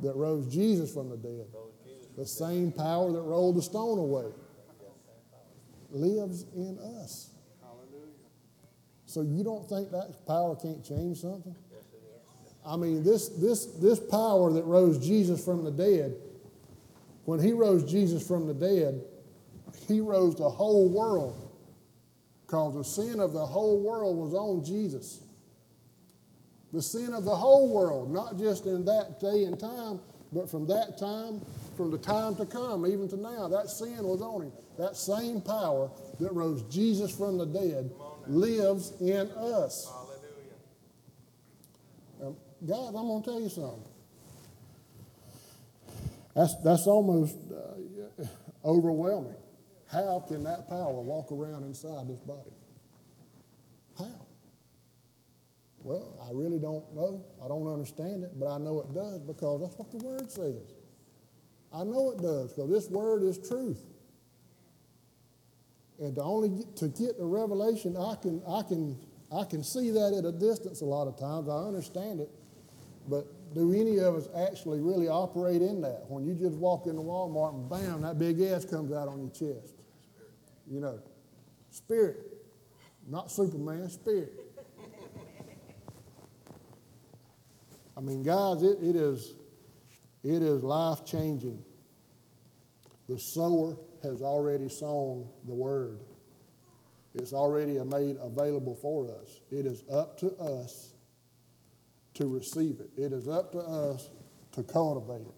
that 0.00 0.14
rose 0.14 0.46
Jesus 0.52 0.92
from 0.92 1.08
the 1.08 1.16
dead, 1.16 1.46
the 2.16 2.26
same 2.26 2.70
power 2.70 3.12
that 3.12 3.22
rolled 3.22 3.56
the 3.56 3.62
stone 3.62 3.98
away, 3.98 4.26
lives 5.90 6.44
in 6.54 6.78
us. 7.00 7.30
So 9.06 9.22
you 9.22 9.44
don't 9.44 9.68
think 9.68 9.90
that 9.92 10.26
power 10.26 10.56
can't 10.56 10.84
change 10.84 11.18
something? 11.18 11.54
I 12.66 12.76
mean, 12.76 13.04
this, 13.04 13.28
this, 13.28 13.66
this 13.66 14.00
power 14.00 14.52
that 14.52 14.64
rose 14.64 14.98
Jesus 14.98 15.44
from 15.44 15.64
the 15.64 15.70
dead, 15.70 16.16
when 17.24 17.38
he 17.38 17.52
rose 17.52 17.88
Jesus 17.90 18.26
from 18.26 18.46
the 18.46 18.54
dead, 18.54 19.00
he 19.86 20.00
rose 20.00 20.34
the 20.34 20.50
whole 20.50 20.88
world 20.88 21.48
because 22.44 22.74
the 22.74 22.84
sin 22.84 23.20
of 23.20 23.32
the 23.32 23.46
whole 23.46 23.80
world 23.80 24.16
was 24.16 24.34
on 24.34 24.64
Jesus. 24.64 25.20
The 26.72 26.82
sin 26.82 27.14
of 27.14 27.24
the 27.24 27.34
whole 27.34 27.72
world, 27.72 28.12
not 28.12 28.36
just 28.36 28.66
in 28.66 28.84
that 28.84 29.20
day 29.20 29.44
and 29.44 29.58
time, 29.58 30.00
But 30.32 30.50
from 30.50 30.66
that 30.66 30.98
time, 30.98 31.40
from 31.76 31.90
the 31.90 31.98
time 31.98 32.34
to 32.36 32.46
come, 32.46 32.86
even 32.86 33.08
to 33.08 33.16
now, 33.16 33.48
that 33.48 33.68
sin 33.68 34.02
was 34.04 34.22
on 34.22 34.42
him. 34.42 34.52
That 34.78 34.96
same 34.96 35.40
power 35.40 35.90
that 36.20 36.32
rose 36.32 36.62
Jesus 36.64 37.14
from 37.16 37.38
the 37.38 37.46
dead 37.46 37.90
lives 38.26 38.92
in 39.00 39.30
us. 39.30 39.90
Hallelujah. 39.90 40.56
Um, 42.22 42.36
guys, 42.66 42.88
I'm 42.88 43.06
going 43.06 43.22
to 43.22 43.30
tell 43.30 43.40
you 43.40 43.48
something. 43.48 43.84
That's, 46.34 46.54
that's 46.62 46.86
almost 46.86 47.36
uh, 47.50 48.24
overwhelming. 48.64 49.36
How 49.90 50.24
can 50.26 50.44
that 50.44 50.68
power 50.68 51.00
walk 51.00 51.32
around 51.32 51.64
inside 51.64 52.08
this 52.08 52.18
body? 52.20 52.50
How? 53.98 54.26
Well, 55.82 56.18
I 56.28 56.32
really 56.32 56.58
don't 56.58 56.94
know. 56.94 57.24
I 57.42 57.48
don't 57.48 57.72
understand 57.72 58.24
it, 58.24 58.38
but 58.38 58.48
I 58.48 58.58
know 58.58 58.80
it 58.80 58.92
does 58.92 59.20
because 59.20 59.60
that's 59.62 59.78
what 59.78 59.90
the 59.92 59.98
Word 59.98 60.30
says. 60.30 60.75
I 61.76 61.84
know 61.84 62.10
it 62.12 62.22
does 62.22 62.54
because 62.54 62.70
this 62.70 62.88
Word 62.88 63.22
is 63.22 63.36
truth. 63.46 63.82
And 65.98 66.14
to 66.14 66.22
only 66.22 66.48
get, 66.48 66.76
to 66.76 66.88
get 66.88 67.18
the 67.18 67.24
revelation, 67.24 67.96
I 67.96 68.14
can, 68.20 68.42
I, 68.48 68.62
can, 68.62 68.98
I 69.34 69.44
can 69.44 69.62
see 69.62 69.90
that 69.90 70.14
at 70.18 70.24
a 70.24 70.32
distance 70.32 70.80
a 70.80 70.84
lot 70.84 71.06
of 71.06 71.18
times. 71.18 71.48
I 71.48 71.66
understand 71.66 72.20
it. 72.20 72.30
But 73.08 73.26
do 73.54 73.72
any 73.72 73.98
of 73.98 74.14
us 74.14 74.28
actually 74.48 74.80
really 74.80 75.08
operate 75.08 75.60
in 75.60 75.82
that? 75.82 76.04
When 76.08 76.24
you 76.24 76.34
just 76.34 76.56
walk 76.56 76.86
into 76.86 77.02
Walmart 77.02 77.54
and 77.54 77.68
bam, 77.68 78.02
that 78.02 78.18
big 78.18 78.40
S 78.40 78.64
comes 78.64 78.92
out 78.92 79.08
on 79.08 79.20
your 79.20 79.30
chest. 79.30 79.74
You 80.66 80.80
know, 80.80 80.98
spirit, 81.70 82.16
not 83.06 83.30
Superman, 83.30 83.88
spirit. 83.88 84.32
I 87.96 88.00
mean, 88.00 88.22
guys, 88.22 88.62
it, 88.62 88.78
it 88.82 88.96
is 88.96 89.34
it 90.26 90.42
is 90.42 90.64
life 90.64 91.04
changing. 91.04 91.62
The 93.08 93.18
sower 93.18 93.76
has 94.02 94.22
already 94.22 94.68
sown 94.68 95.28
the 95.46 95.54
word. 95.54 96.00
It's 97.14 97.32
already 97.32 97.78
made 97.78 98.16
available 98.20 98.74
for 98.74 99.08
us. 99.10 99.40
It 99.50 99.64
is 99.64 99.84
up 99.90 100.18
to 100.20 100.32
us 100.36 100.92
to 102.14 102.26
receive 102.26 102.80
it. 102.80 102.90
It 102.96 103.12
is 103.12 103.28
up 103.28 103.52
to 103.52 103.58
us 103.58 104.10
to 104.52 104.62
cultivate 104.62 105.26
it. 105.26 105.34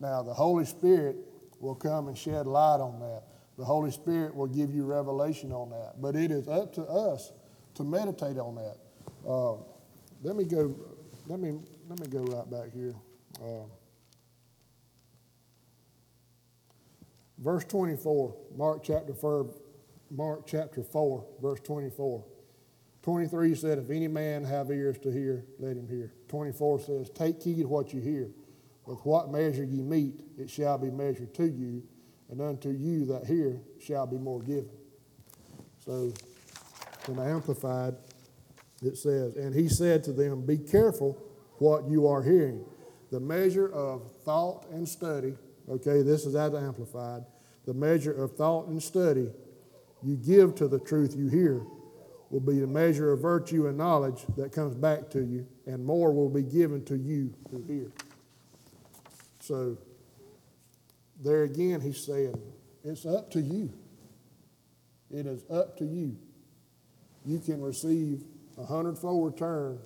Now, 0.00 0.22
the 0.22 0.32
Holy 0.32 0.64
Spirit 0.64 1.16
will 1.60 1.74
come 1.74 2.08
and 2.08 2.16
shed 2.16 2.46
light 2.46 2.80
on 2.80 3.00
that. 3.00 3.24
The 3.58 3.64
Holy 3.64 3.90
Spirit 3.90 4.34
will 4.34 4.46
give 4.46 4.72
you 4.72 4.84
revelation 4.84 5.52
on 5.52 5.70
that. 5.70 6.00
But 6.00 6.14
it 6.14 6.30
is 6.30 6.46
up 6.48 6.72
to 6.74 6.82
us 6.82 7.32
to 7.74 7.84
meditate 7.84 8.38
on 8.38 8.54
that. 8.54 8.76
Uh, 9.28 9.54
let 10.22 10.36
me 10.36 10.44
go. 10.44 10.74
Let 11.26 11.40
me 11.40 11.58
let 11.88 11.98
me 12.00 12.06
go 12.06 12.20
right 12.20 12.50
back 12.50 12.72
here. 12.72 12.94
Uh, 13.42 13.64
verse 17.38 17.64
24, 17.64 18.34
Mark 18.56 18.82
chapter 18.82 19.14
4, 19.14 19.54
Mark 20.10 20.46
chapter 20.46 20.82
4, 20.82 21.26
verse 21.40 21.60
24. 21.60 22.24
23 23.02 23.54
said, 23.54 23.78
If 23.78 23.90
any 23.90 24.08
man 24.08 24.44
have 24.44 24.70
ears 24.70 24.98
to 24.98 25.10
hear, 25.10 25.44
let 25.58 25.76
him 25.76 25.88
hear. 25.88 26.12
24 26.28 26.80
says, 26.80 27.10
Take 27.10 27.42
heed 27.42 27.64
what 27.66 27.94
you 27.94 28.00
hear. 28.00 28.30
With 28.84 28.98
what 29.04 29.30
measure 29.30 29.64
ye 29.64 29.82
mete, 29.82 30.20
it 30.38 30.50
shall 30.50 30.78
be 30.78 30.90
measured 30.90 31.34
to 31.34 31.44
you, 31.44 31.82
and 32.30 32.40
unto 32.40 32.70
you 32.70 33.04
that 33.06 33.26
hear 33.26 33.60
shall 33.80 34.06
be 34.06 34.16
more 34.16 34.42
given. 34.42 34.70
So, 35.84 36.12
in 37.06 37.16
the 37.16 37.22
Amplified, 37.22 37.94
it 38.82 38.96
says, 38.96 39.36
And 39.36 39.54
he 39.54 39.68
said 39.68 40.04
to 40.04 40.12
them, 40.12 40.44
Be 40.44 40.58
careful 40.58 41.22
what 41.58 41.88
you 41.88 42.06
are 42.06 42.22
hearing. 42.22 42.64
The 43.10 43.20
measure 43.20 43.72
of 43.72 44.10
thought 44.24 44.66
and 44.70 44.88
study, 44.88 45.34
okay, 45.70 46.02
this 46.02 46.24
is 46.26 46.34
as 46.34 46.54
Amplified, 46.54 47.22
the 47.66 47.74
measure 47.74 48.12
of 48.12 48.36
thought 48.36 48.68
and 48.68 48.82
study 48.82 49.30
you 50.02 50.16
give 50.16 50.54
to 50.56 50.68
the 50.68 50.78
truth 50.78 51.14
you 51.16 51.28
hear 51.28 51.62
will 52.30 52.40
be 52.40 52.60
the 52.60 52.66
measure 52.66 53.12
of 53.12 53.20
virtue 53.20 53.66
and 53.66 53.76
knowledge 53.76 54.24
that 54.36 54.52
comes 54.52 54.74
back 54.74 55.10
to 55.10 55.20
you, 55.20 55.46
and 55.66 55.84
more 55.84 56.12
will 56.12 56.28
be 56.28 56.42
given 56.42 56.84
to 56.84 56.96
you 56.96 57.34
who 57.50 57.62
hear. 57.62 57.90
So, 59.40 59.78
there 61.22 61.44
again, 61.44 61.80
he's 61.80 62.04
saying, 62.04 62.40
it's 62.84 63.06
up 63.06 63.30
to 63.32 63.40
you. 63.40 63.72
It 65.10 65.26
is 65.26 65.42
up 65.50 65.78
to 65.78 65.84
you. 65.84 66.16
You 67.24 67.38
can 67.38 67.62
receive 67.62 68.22
a 68.58 68.64
hundredfold 68.64 69.32
return 69.32 69.78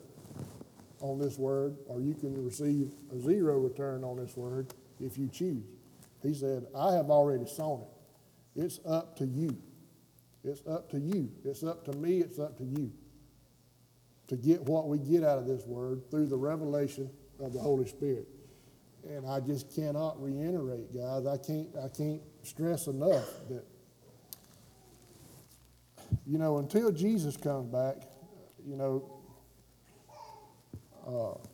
on 1.01 1.19
this 1.19 1.39
word, 1.39 1.77
or 1.87 2.01
you 2.01 2.15
can 2.15 2.45
receive 2.45 2.91
a 3.13 3.21
zero 3.21 3.59
return 3.59 4.05
on 4.05 4.17
this 4.17 4.37
word 4.37 4.75
if 5.03 5.19
you 5.19 5.29
choose. 5.29 5.65
He 6.23 6.35
said, 6.35 6.67
I 6.75 6.93
have 6.93 7.11
already 7.11 7.47
sown 7.47 7.83
it. 7.83 8.63
It's 8.65 8.81
up 8.87 9.17
to 9.17 9.27
you. 9.27 9.57
It's 10.45 10.63
up 10.67 10.91
to 10.91 10.99
you. 10.99 11.31
It's 11.45 11.63
up 11.63 11.85
to 11.87 11.93
me. 11.93 12.19
It's 12.19 12.39
up 12.39 12.57
to 12.59 12.65
you 12.65 12.93
to 14.29 14.37
get 14.37 14.63
what 14.63 14.89
we 14.89 14.99
get 14.99 15.25
out 15.25 15.39
of 15.39 15.47
this 15.47 15.65
word 15.67 16.11
through 16.11 16.27
the 16.27 16.37
revelation 16.37 17.11
of 17.41 17.53
the 17.53 17.61
Holy 17.61 17.87
Spirit. 17.87 18.27
And 19.09 19.27
I 19.27 19.41
just 19.41 19.75
cannot 19.75 20.23
reiterate, 20.23 20.95
guys. 20.95 21.27
I 21.27 21.37
can't. 21.37 21.69
I 21.77 21.89
can't 21.89 22.23
stress 22.43 22.87
enough 22.87 23.29
that 23.49 23.65
you 26.25 26.39
know 26.39 26.59
until 26.59 26.93
Jesus 26.93 27.37
comes 27.37 27.67
back, 27.67 27.97
you 28.65 28.77
know, 28.77 29.21
uh, 31.07 31.47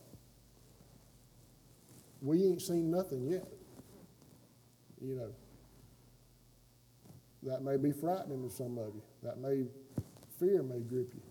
we 2.21 2.43
ain't 2.43 2.61
seen 2.61 2.91
nothing 2.91 3.23
yet. 3.23 3.47
You 5.01 5.15
know. 5.15 5.31
That 7.43 7.63
may 7.63 7.77
be 7.77 7.91
frightening 7.91 8.47
to 8.47 8.53
some 8.53 8.77
of 8.77 8.93
you. 8.95 9.01
That 9.23 9.39
may, 9.39 9.65
fear 10.39 10.61
may 10.61 10.81
grip 10.81 11.11
you. 11.13 11.21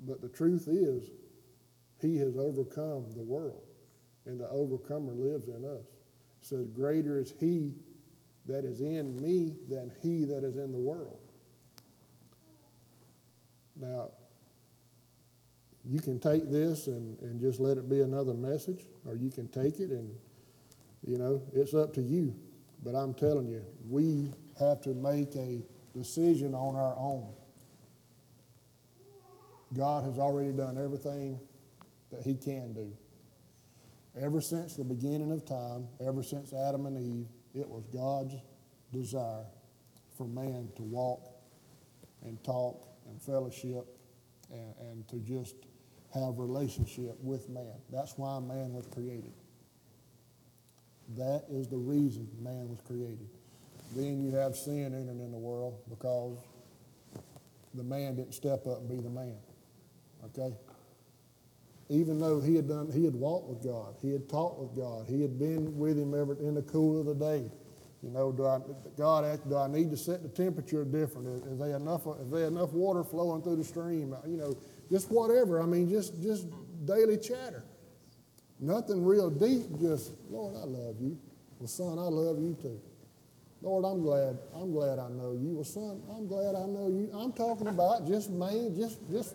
But 0.00 0.20
the 0.20 0.28
truth 0.28 0.68
is, 0.68 1.10
He 2.00 2.18
has 2.18 2.36
overcome 2.36 3.06
the 3.14 3.22
world, 3.22 3.62
and 4.26 4.40
the 4.40 4.48
overcomer 4.48 5.12
lives 5.12 5.48
in 5.48 5.64
us. 5.64 5.86
It 6.42 6.46
says, 6.46 6.66
Greater 6.68 7.20
is 7.20 7.32
He 7.38 7.74
that 8.46 8.64
is 8.64 8.80
in 8.80 9.20
me 9.20 9.54
than 9.68 9.92
He 10.02 10.24
that 10.24 10.44
is 10.44 10.56
in 10.56 10.72
the 10.72 10.78
world. 10.78 11.18
Now, 13.76 14.10
you 15.88 16.00
can 16.00 16.18
take 16.18 16.50
this 16.50 16.88
and, 16.88 17.18
and 17.20 17.40
just 17.40 17.60
let 17.60 17.78
it 17.78 17.88
be 17.88 18.00
another 18.00 18.34
message, 18.34 18.86
or 19.06 19.14
you 19.14 19.30
can 19.30 19.46
take 19.48 19.78
it 19.78 19.90
and, 19.90 20.10
you 21.06 21.16
know, 21.16 21.42
it's 21.54 21.74
up 21.74 21.94
to 21.94 22.02
you. 22.02 22.34
But 22.82 22.94
I'm 22.94 23.14
telling 23.14 23.46
you, 23.46 23.64
we 23.88 24.32
have 24.58 24.80
to 24.82 24.94
make 24.94 25.34
a 25.36 25.62
decision 25.94 26.54
on 26.54 26.74
our 26.74 26.96
own. 26.96 27.32
God 29.76 30.04
has 30.04 30.18
already 30.18 30.52
done 30.52 30.76
everything 30.82 31.38
that 32.10 32.22
He 32.22 32.34
can 32.34 32.72
do. 32.72 32.92
Ever 34.20 34.40
since 34.40 34.74
the 34.74 34.84
beginning 34.84 35.30
of 35.30 35.44
time, 35.44 35.86
ever 36.00 36.22
since 36.22 36.52
Adam 36.52 36.86
and 36.86 36.98
Eve, 36.98 37.26
it 37.54 37.68
was 37.68 37.84
God's 37.92 38.34
desire 38.92 39.44
for 40.16 40.26
man 40.26 40.68
to 40.76 40.82
walk 40.82 41.22
and 42.24 42.42
talk 42.42 42.88
and 43.08 43.20
fellowship 43.20 43.86
and, 44.50 44.74
and 44.80 45.08
to 45.08 45.16
just 45.16 45.54
have 46.18 46.38
relationship 46.38 47.16
with 47.20 47.48
man. 47.48 47.74
That's 47.90 48.16
why 48.16 48.38
man 48.40 48.72
was 48.72 48.86
created. 48.86 49.32
That 51.16 51.44
is 51.48 51.68
the 51.68 51.76
reason 51.76 52.28
man 52.42 52.68
was 52.68 52.80
created. 52.86 53.28
Then 53.94 54.20
you 54.20 54.36
have 54.36 54.56
sin 54.56 54.86
entering 54.86 55.20
in 55.20 55.30
the 55.30 55.38
world 55.38 55.78
because 55.88 56.38
the 57.74 57.84
man 57.84 58.16
didn't 58.16 58.34
step 58.34 58.66
up 58.66 58.80
and 58.80 58.88
be 58.88 58.96
the 58.96 59.10
man. 59.10 59.36
Okay? 60.24 60.54
Even 61.88 62.18
though 62.18 62.40
he 62.40 62.56
had 62.56 62.68
done, 62.68 62.90
he 62.90 63.04
had 63.04 63.14
walked 63.14 63.48
with 63.48 63.62
God, 63.62 63.94
he 64.02 64.12
had 64.12 64.28
talked 64.28 64.58
with 64.58 64.76
God, 64.76 65.06
he 65.06 65.22
had 65.22 65.38
been 65.38 65.78
with 65.78 65.96
him 65.96 66.14
ever 66.14 66.34
in 66.34 66.54
the 66.54 66.62
cool 66.62 66.98
of 66.98 67.06
the 67.06 67.14
day. 67.14 67.48
You 68.06 68.12
know, 68.12 68.30
do 68.30 68.46
I, 68.46 68.60
God, 68.96 69.40
do 69.48 69.56
I 69.56 69.66
need 69.66 69.90
to 69.90 69.96
set 69.96 70.22
the 70.22 70.28
temperature 70.28 70.84
different? 70.84 71.26
Is, 71.26 71.42
is 71.52 71.58
there 71.58 71.74
enough, 71.74 72.06
is 72.20 72.30
there 72.30 72.46
enough 72.46 72.72
water 72.72 73.02
flowing 73.02 73.42
through 73.42 73.56
the 73.56 73.64
stream? 73.64 74.12
Uh, 74.12 74.18
you 74.28 74.36
know, 74.36 74.56
just 74.92 75.10
whatever. 75.10 75.60
I 75.60 75.66
mean, 75.66 75.88
just 75.88 76.22
just 76.22 76.46
daily 76.84 77.16
chatter. 77.18 77.64
Nothing 78.60 79.04
real 79.04 79.28
deep, 79.28 79.80
just, 79.80 80.12
Lord, 80.30 80.54
I 80.54 80.64
love 80.64 81.00
you. 81.00 81.18
Well, 81.58 81.66
son, 81.66 81.98
I 81.98 82.02
love 82.02 82.38
you 82.38 82.56
too. 82.62 82.80
Lord, 83.60 83.84
I'm 83.84 84.00
glad, 84.02 84.38
I'm 84.54 84.70
glad 84.70 85.00
I 85.00 85.08
know 85.08 85.32
you. 85.32 85.54
Well, 85.56 85.64
son, 85.64 86.00
I'm 86.14 86.28
glad 86.28 86.54
I 86.54 86.64
know 86.66 86.86
you. 86.86 87.10
I'm 87.12 87.32
talking 87.32 87.66
about 87.66 88.06
just 88.06 88.30
main, 88.30 88.76
just 88.76 89.00
just 89.10 89.34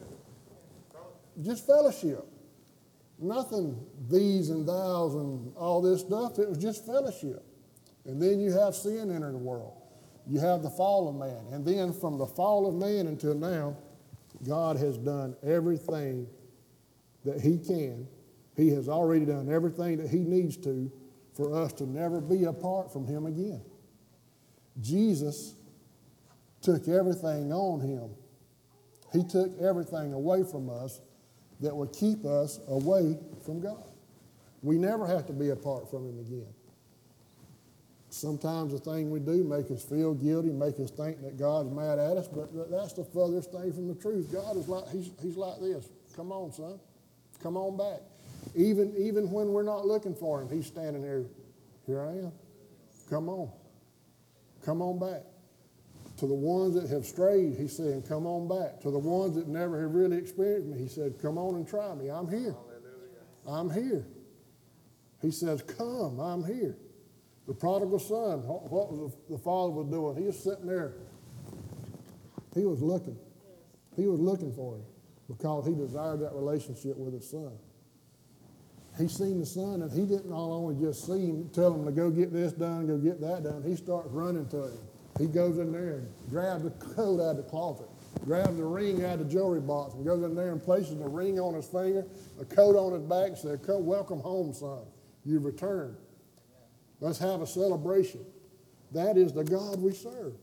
just 1.42 1.68
fellowship. 1.68 2.26
Nothing 3.20 3.86
these 4.10 4.50
and 4.50 4.66
thous 4.66 5.14
and 5.14 5.54
all 5.58 5.82
this 5.82 6.00
stuff. 6.00 6.40
It 6.40 6.48
was 6.48 6.58
just 6.58 6.86
fellowship. 6.86 7.44
And 8.06 8.22
then 8.22 8.40
you 8.40 8.52
have 8.52 8.76
sin 8.76 9.12
enter 9.12 9.32
the 9.32 9.38
world. 9.38 9.74
You 10.28 10.40
have 10.40 10.64
the 10.64 10.70
fall 10.70 11.08
of 11.08 11.16
man. 11.16 11.54
And 11.54 11.66
then 11.66 11.94
from 11.94 12.18
the 12.18 12.26
fall 12.26 12.68
of 12.68 12.76
man 12.76 13.08
until 13.08 13.34
now, 13.34 13.78
God 14.46 14.78
has 14.78 14.98
done 14.98 15.36
everything 15.44 16.28
that 17.26 17.42
he 17.42 17.58
can 17.58 18.08
He 18.56 18.70
has 18.70 18.90
already 18.90 19.26
done 19.26 19.52
everything 19.52 19.98
that 19.98 20.10
He 20.10 20.20
needs 20.20 20.58
to 20.58 20.92
for 21.34 21.56
us 21.56 21.74
to 21.74 21.86
never 21.86 22.20
be 22.22 22.44
apart 22.46 22.92
from 22.92 23.08
Him 23.08 23.26
again. 23.26 23.62
Jesus 24.80 25.56
took 26.62 26.88
everything 26.88 27.52
on 27.52 27.80
Him. 27.80 28.12
He 29.14 29.24
took 29.24 29.52
everything 29.60 30.14
away 30.14 30.44
from 30.44 30.70
us 30.70 31.02
that 31.60 31.76
would 31.76 31.94
keep 31.94 32.26
us 32.26 32.60
away 32.68 33.18
from 33.46 33.62
God. 33.62 33.84
We 34.62 34.78
never 34.78 35.08
have 35.08 35.26
to 35.28 35.34
be 35.34 35.50
apart 35.50 35.90
from 35.90 36.08
Him 36.08 36.20
again. 36.20 36.54
Sometimes 38.12 38.74
the 38.74 38.78
thing 38.78 39.10
we 39.10 39.22
do 39.22 39.42
make 39.46 39.72
us 39.72 39.86
feel 39.86 40.14
guilty, 40.14 40.50
make 40.50 40.78
us 40.82 40.92
think 40.92 41.22
that 41.22 41.38
God's 41.38 41.72
mad 41.72 41.98
at 41.98 42.18
us, 42.18 42.28
but 42.28 42.52
that's 42.70 42.92
the 42.92 43.06
furthest 43.06 43.54
thing 43.54 43.72
from 43.72 43.88
the 43.88 43.96
truth. 43.96 44.30
God 44.34 44.58
is 44.58 44.68
like, 44.68 44.90
He's, 44.90 45.12
he's 45.22 45.38
like 45.38 45.62
this. 45.62 45.88
Come 46.14 46.34
on, 46.34 46.52
son. 46.52 46.78
Come 47.42 47.56
on 47.56 47.78
back. 47.78 48.02
Even, 48.54 48.94
even 48.98 49.32
when 49.32 49.54
we're 49.54 49.64
not 49.64 49.88
looking 49.88 50.14
for 50.14 50.42
Him, 50.42 50.50
He's 50.50 50.68
standing 50.68 51.02
there. 51.02 51.24
Here 51.88 52.02
I 52.02 52.12
am. 52.18 52.34
Come 53.10 53.30
on. 53.30 53.50
Come 54.66 54.82
on 54.82 55.00
back. 55.00 55.24
To 56.18 56.28
the 56.28 56.34
ones 56.34 56.76
that 56.76 56.90
have 56.90 57.06
strayed, 57.06 57.56
He's 57.56 57.78
saying, 57.78 58.04
Come 58.10 58.28
on 58.28 58.50
back. 58.50 58.82
To 58.82 58.92
the 58.92 59.00
ones 59.00 59.36
that 59.36 59.48
never 59.48 59.82
have 59.82 59.94
really 59.94 60.18
experienced 60.18 60.68
me, 60.68 60.78
He 60.78 60.90
said, 60.90 61.16
Come 61.22 61.38
on 61.38 61.56
and 61.56 61.66
try 61.66 61.96
me. 61.96 62.10
I'm 62.10 62.28
here. 62.28 62.56
I'm 63.48 63.70
here. 63.70 64.06
He 65.22 65.32
says, 65.32 65.62
Come, 65.62 66.20
I'm 66.20 66.44
here. 66.44 66.76
The 67.52 67.58
prodigal 67.58 68.00
son, 68.00 68.48
what 68.48 68.94
was 68.94 69.12
the 69.30 69.38
father 69.38 69.72
was 69.74 69.88
doing? 69.88 70.16
He 70.16 70.24
was 70.24 70.42
sitting 70.42 70.68
there. 70.68 70.94
He 72.56 72.64
was 72.64 72.82
looking. 72.82 73.18
He 73.98 74.08
was 74.08 74.22
looking 74.22 74.54
for 74.54 74.76
him 74.76 74.84
because 75.28 75.68
he 75.68 75.76
desired 75.76 76.22
that 76.22 76.32
relationship 76.32 76.96
with 76.96 77.14
his 77.14 77.30
son. 77.30 77.52
He 78.98 79.10
seen 79.10 79.42
the 79.42 79.46
son, 79.46 79.82
and 79.82 79.92
he 79.92 80.06
didn't 80.06 80.30
not 80.30 80.48
only 80.48 80.82
just 80.82 81.06
see 81.06 81.26
him, 81.26 81.50
tell 81.50 81.74
him 81.74 81.84
to 81.84 81.92
go 81.92 82.10
get 82.10 82.32
this 82.32 82.54
done, 82.54 82.88
go 82.88 82.98
get 82.98 83.20
that 83.20 83.44
done. 83.44 83.62
He 83.68 83.76
starts 83.76 84.08
running 84.12 84.48
to 84.48 84.68
him. 84.68 84.78
He 85.20 85.28
goes 85.28 85.58
in 85.58 85.74
there 85.74 85.96
and 85.96 86.08
grabs 86.30 86.64
the 86.64 86.70
coat 86.70 87.20
out 87.20 87.32
of 87.32 87.36
the 87.36 87.44
closet, 87.44 87.90
grabs 88.24 88.56
the 88.56 88.64
ring 88.64 89.04
out 89.04 89.20
of 89.20 89.28
the 89.28 89.34
jewelry 89.34 89.60
box, 89.60 89.94
and 89.94 90.06
goes 90.06 90.24
in 90.24 90.36
there 90.36 90.54
and 90.54 90.64
places 90.64 90.98
the 90.98 91.10
ring 91.10 91.38
on 91.38 91.56
his 91.56 91.68
finger, 91.68 92.08
a 92.40 92.46
coat 92.46 92.78
on 92.78 92.94
his 92.94 93.04
back, 93.04 93.28
and 93.28 93.38
says, 93.38 93.60
Welcome 93.68 94.22
home, 94.22 94.54
son. 94.54 94.86
You've 95.26 95.44
returned. 95.44 95.98
Let's 97.02 97.20
have 97.20 97.42
a 97.42 97.48
celebration. 97.48 98.24
That 98.92 99.18
is 99.18 99.34
the 99.34 99.44
God 99.44 99.82
we 99.82 99.94
serve. 99.94 100.36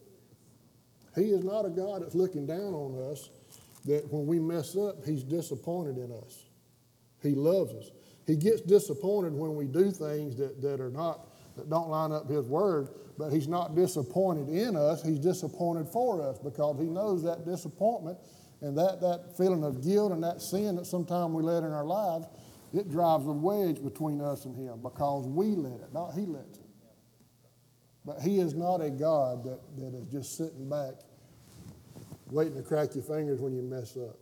He 1.14 1.30
is 1.30 1.44
not 1.44 1.64
a 1.64 1.70
God 1.70 2.02
that's 2.02 2.14
looking 2.14 2.46
down 2.46 2.74
on 2.74 3.10
us, 3.10 3.30
that 3.86 4.12
when 4.12 4.26
we 4.26 4.38
mess 4.38 4.76
up, 4.76 5.04
He's 5.04 5.22
disappointed 5.22 5.96
in 5.96 6.12
us. 6.12 6.44
He 7.22 7.30
loves 7.30 7.72
us. 7.74 7.90
He 8.26 8.36
gets 8.36 8.60
disappointed 8.60 9.32
when 9.32 9.54
we 9.54 9.66
do 9.66 9.90
things 9.90 10.36
that, 10.36 10.60
that 10.60 10.80
are 10.80 10.90
not, 10.90 11.28
that 11.56 11.70
don't 11.70 11.88
line 11.88 12.12
up 12.12 12.28
His 12.28 12.46
word, 12.46 12.88
but 13.16 13.30
He's 13.30 13.48
not 13.48 13.74
disappointed 13.74 14.48
in 14.48 14.76
us. 14.76 15.02
He's 15.02 15.18
disappointed 15.18 15.88
for 15.88 16.22
us 16.22 16.38
because 16.38 16.78
He 16.78 16.86
knows 16.86 17.22
that 17.22 17.46
disappointment 17.46 18.18
and 18.60 18.76
that, 18.76 19.00
that 19.00 19.36
feeling 19.36 19.64
of 19.64 19.82
guilt 19.82 20.12
and 20.12 20.22
that 20.24 20.40
sin 20.42 20.76
that 20.76 20.86
sometimes 20.86 21.32
we 21.32 21.42
let 21.42 21.62
in 21.62 21.72
our 21.72 21.86
lives 21.86 22.26
it 22.72 22.90
drives 22.90 23.26
a 23.26 23.32
wedge 23.32 23.82
between 23.82 24.20
us 24.20 24.44
and 24.44 24.56
Him 24.56 24.80
because 24.82 25.26
we 25.26 25.46
let 25.54 25.80
it, 25.80 25.92
not 25.92 26.12
He 26.12 26.26
lets 26.26 26.58
it. 26.58 26.64
But 28.04 28.20
He 28.20 28.40
is 28.40 28.54
not 28.54 28.80
a 28.80 28.90
God 28.90 29.44
that, 29.44 29.60
that 29.78 29.94
is 29.94 30.06
just 30.06 30.36
sitting 30.36 30.68
back 30.68 30.94
waiting 32.30 32.56
to 32.56 32.62
crack 32.62 32.94
your 32.94 33.04
fingers 33.04 33.40
when 33.40 33.54
you 33.54 33.62
mess 33.62 33.96
up. 33.96 34.16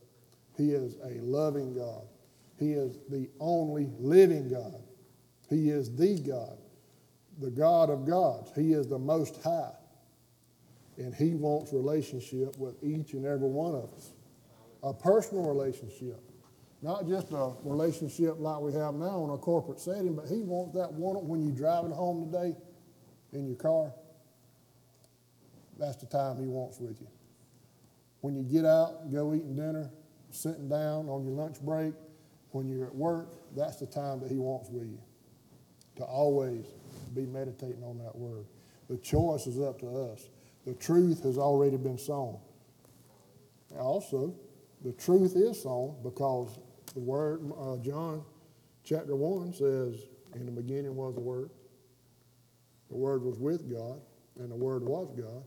He 0.57 0.71
is 0.71 0.97
a 1.05 1.21
loving 1.21 1.75
God. 1.75 2.03
He 2.59 2.73
is 2.73 2.99
the 3.11 3.29
only 3.41 3.91
living 3.99 4.49
God. 4.49 4.83
He 5.51 5.71
is 5.71 5.95
the 5.95 6.19
God, 6.21 6.57
the 7.39 7.51
God 7.51 7.91
of 7.91 8.07
gods. 8.07 8.51
He 8.55 8.73
is 8.73 8.87
the 8.87 8.99
most 8.99 9.43
high. 9.43 9.73
And 10.97 11.15
He 11.15 11.35
wants 11.35 11.73
relationship 11.73 12.57
with 12.59 12.83
each 12.83 13.13
and 13.13 13.27
every 13.27 13.49
one 13.49 13.75
of 13.75 13.93
us. 13.95 14.13
A 14.83 14.95
personal 14.95 15.45
relationship. 15.45 16.21
Not 16.87 17.09
just 17.09 17.33
a 17.33 17.53
relationship 17.65 18.37
like 18.39 18.61
we 18.61 18.73
have 18.75 18.95
now 18.95 19.25
in 19.25 19.31
a 19.31 19.39
corporate 19.39 19.81
setting, 19.81 20.15
but 20.15 20.29
he 20.29 20.43
wants 20.43 20.73
that 20.77 20.93
one 20.93 21.17
when 21.27 21.43
you're 21.43 21.51
driving 21.51 21.91
home 21.91 22.31
today 22.31 22.55
in 23.33 23.45
your 23.45 23.57
car. 23.57 23.93
That's 25.81 25.97
the 25.97 26.07
time 26.07 26.39
he 26.39 26.47
wants 26.47 26.79
with 26.79 27.01
you. 27.01 27.09
When 28.21 28.37
you 28.37 28.45
get 28.45 28.65
out, 28.65 29.13
go 29.13 29.35
eating 29.35 29.57
dinner, 29.57 29.91
sitting 30.31 30.69
down 30.69 31.09
on 31.09 31.25
your 31.25 31.33
lunch 31.33 31.61
break, 31.61 31.93
when 32.53 32.69
you're 32.69 32.87
at 32.87 32.95
work, 32.95 33.35
that's 33.57 33.79
the 33.79 33.87
time 33.87 34.21
that 34.21 34.31
he 34.31 34.39
wants 34.39 34.71
with 34.71 34.87
you. 34.87 35.01
To 35.97 36.05
always 36.05 36.67
be 37.17 37.27
meditating 37.27 37.83
on 37.83 37.99
that 37.99 38.15
word. 38.15 38.47
The 38.89 38.99
choice 38.99 39.49
is 39.49 39.59
up 39.61 39.81
to 39.81 39.89
us. 39.89 40.29
The 40.65 40.75
truth 40.75 41.25
has 41.25 41.37
already 41.37 41.79
been 41.79 41.99
sown. 41.99 42.39
Also, 43.77 44.37
the 44.85 44.93
truth 44.93 45.35
is 45.35 45.61
sown 45.61 45.97
because 46.05 46.61
the 46.97 47.03
Word, 47.03 47.53
uh, 47.61 47.77
John 47.77 48.25
chapter 48.83 49.15
1 49.15 49.53
says, 49.53 50.07
In 50.35 50.47
the 50.47 50.51
beginning 50.51 50.97
was 50.97 51.15
the 51.15 51.21
Word. 51.21 51.51
The 52.89 52.97
Word 52.97 53.23
was 53.23 53.39
with 53.39 53.71
God, 53.71 54.01
and 54.39 54.51
the 54.51 54.57
Word 54.57 54.83
was 54.83 55.13
God. 55.15 55.45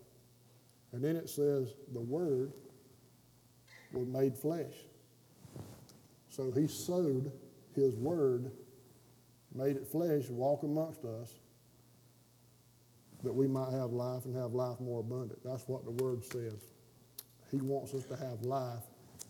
And 0.92 1.04
then 1.04 1.16
it 1.16 1.28
says, 1.28 1.74
The 1.92 2.02
Word 2.02 2.54
was 3.92 4.06
made 4.06 4.38
flesh. 4.38 4.74
So 6.30 6.52
he 6.52 6.68
sowed 6.68 7.32
his 7.74 7.96
Word, 7.96 8.52
made 9.56 9.76
it 9.76 9.88
flesh, 9.88 10.30
walk 10.30 10.62
amongst 10.62 11.04
us, 11.04 11.34
that 13.24 13.34
we 13.34 13.48
might 13.48 13.72
have 13.72 13.90
life 13.90 14.26
and 14.26 14.36
have 14.36 14.54
life 14.54 14.80
more 14.80 15.00
abundant. 15.00 15.40
That's 15.44 15.68
what 15.68 15.84
the 15.84 16.04
Word 16.04 16.24
says. 16.24 16.62
He 17.50 17.58
wants 17.58 17.96
us 17.96 18.04
to 18.04 18.16
have 18.18 18.44
life 18.44 18.84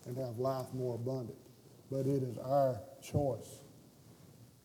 and 0.04 0.18
have 0.18 0.38
life 0.38 0.66
more 0.74 0.96
abundant 0.96 1.38
but 1.90 2.06
it 2.06 2.22
is 2.22 2.38
our 2.38 2.80
choice. 3.02 3.60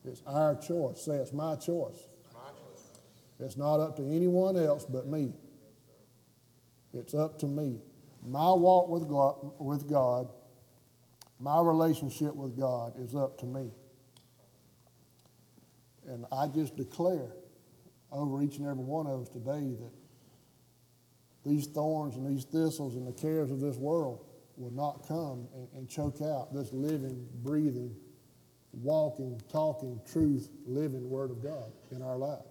It's 0.03 0.21
our 0.28 0.55
choice. 0.55 1.01
Say, 1.01 1.15
it's 1.15 1.34
my 1.34 1.55
choice. 1.55 2.07
My 2.34 2.49
choice. 2.51 2.99
It's 3.39 3.57
not 3.57 3.80
up 3.80 3.95
to 3.97 4.03
anyone 4.03 4.55
else 4.57 4.86
but 4.86 5.07
me. 5.07 5.34
It's 6.93 7.13
up 7.13 7.39
to 7.39 7.47
me. 7.47 7.80
My 8.23 8.53
walk 8.53 8.89
with 8.89 9.09
God, 9.09 9.36
with 9.59 9.89
God, 9.89 10.32
my 11.39 11.59
relationship 11.61 12.36
with 12.36 12.57
God 12.57 12.93
is 12.99 13.15
up 13.15 13.38
to 13.39 13.45
me. 13.45 13.71
And 16.07 16.26
I 16.32 16.47
just 16.47 16.76
declare 16.76 17.32
over 18.11 18.41
each 18.41 18.57
and 18.57 18.67
every 18.67 18.84
one 18.84 19.07
of 19.07 19.21
us 19.21 19.30
today 19.30 19.76
that 19.80 19.91
these 21.43 21.67
thorns 21.67 22.15
and 22.15 22.26
these 22.26 22.45
thistles 22.45 22.95
and 22.95 23.07
the 23.07 23.11
cares 23.11 23.51
of 23.51 23.59
this 23.59 23.76
world 23.76 24.26
will 24.58 24.72
not 24.72 25.06
come 25.08 25.47
and, 25.53 25.68
and 25.76 25.89
choke 25.89 26.22
out 26.22 26.53
this 26.53 26.72
living, 26.72 27.28
breathing, 27.43 27.95
walking, 28.72 29.41
talking, 29.51 29.99
truth, 30.12 30.49
living 30.66 31.10
Word 31.10 31.32
of 31.32 31.41
God 31.41 31.72
in 31.91 32.01
our 32.01 32.18
life. 32.18 32.45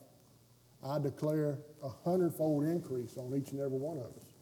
I 0.85 0.99
declare 0.99 1.59
a 1.83 1.89
hundredfold 1.89 2.65
increase 2.65 3.17
on 3.17 3.35
each 3.35 3.53
and 3.53 3.61
every 3.61 3.79
one 3.79 3.99
of 3.99 4.05
us. 4.05 4.35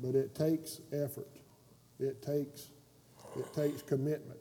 But 0.00 0.14
it 0.14 0.34
takes 0.34 0.80
effort. 0.92 1.38
It 1.98 2.22
takes, 2.22 2.68
it 3.36 3.52
takes 3.54 3.82
commitment. 3.82 4.38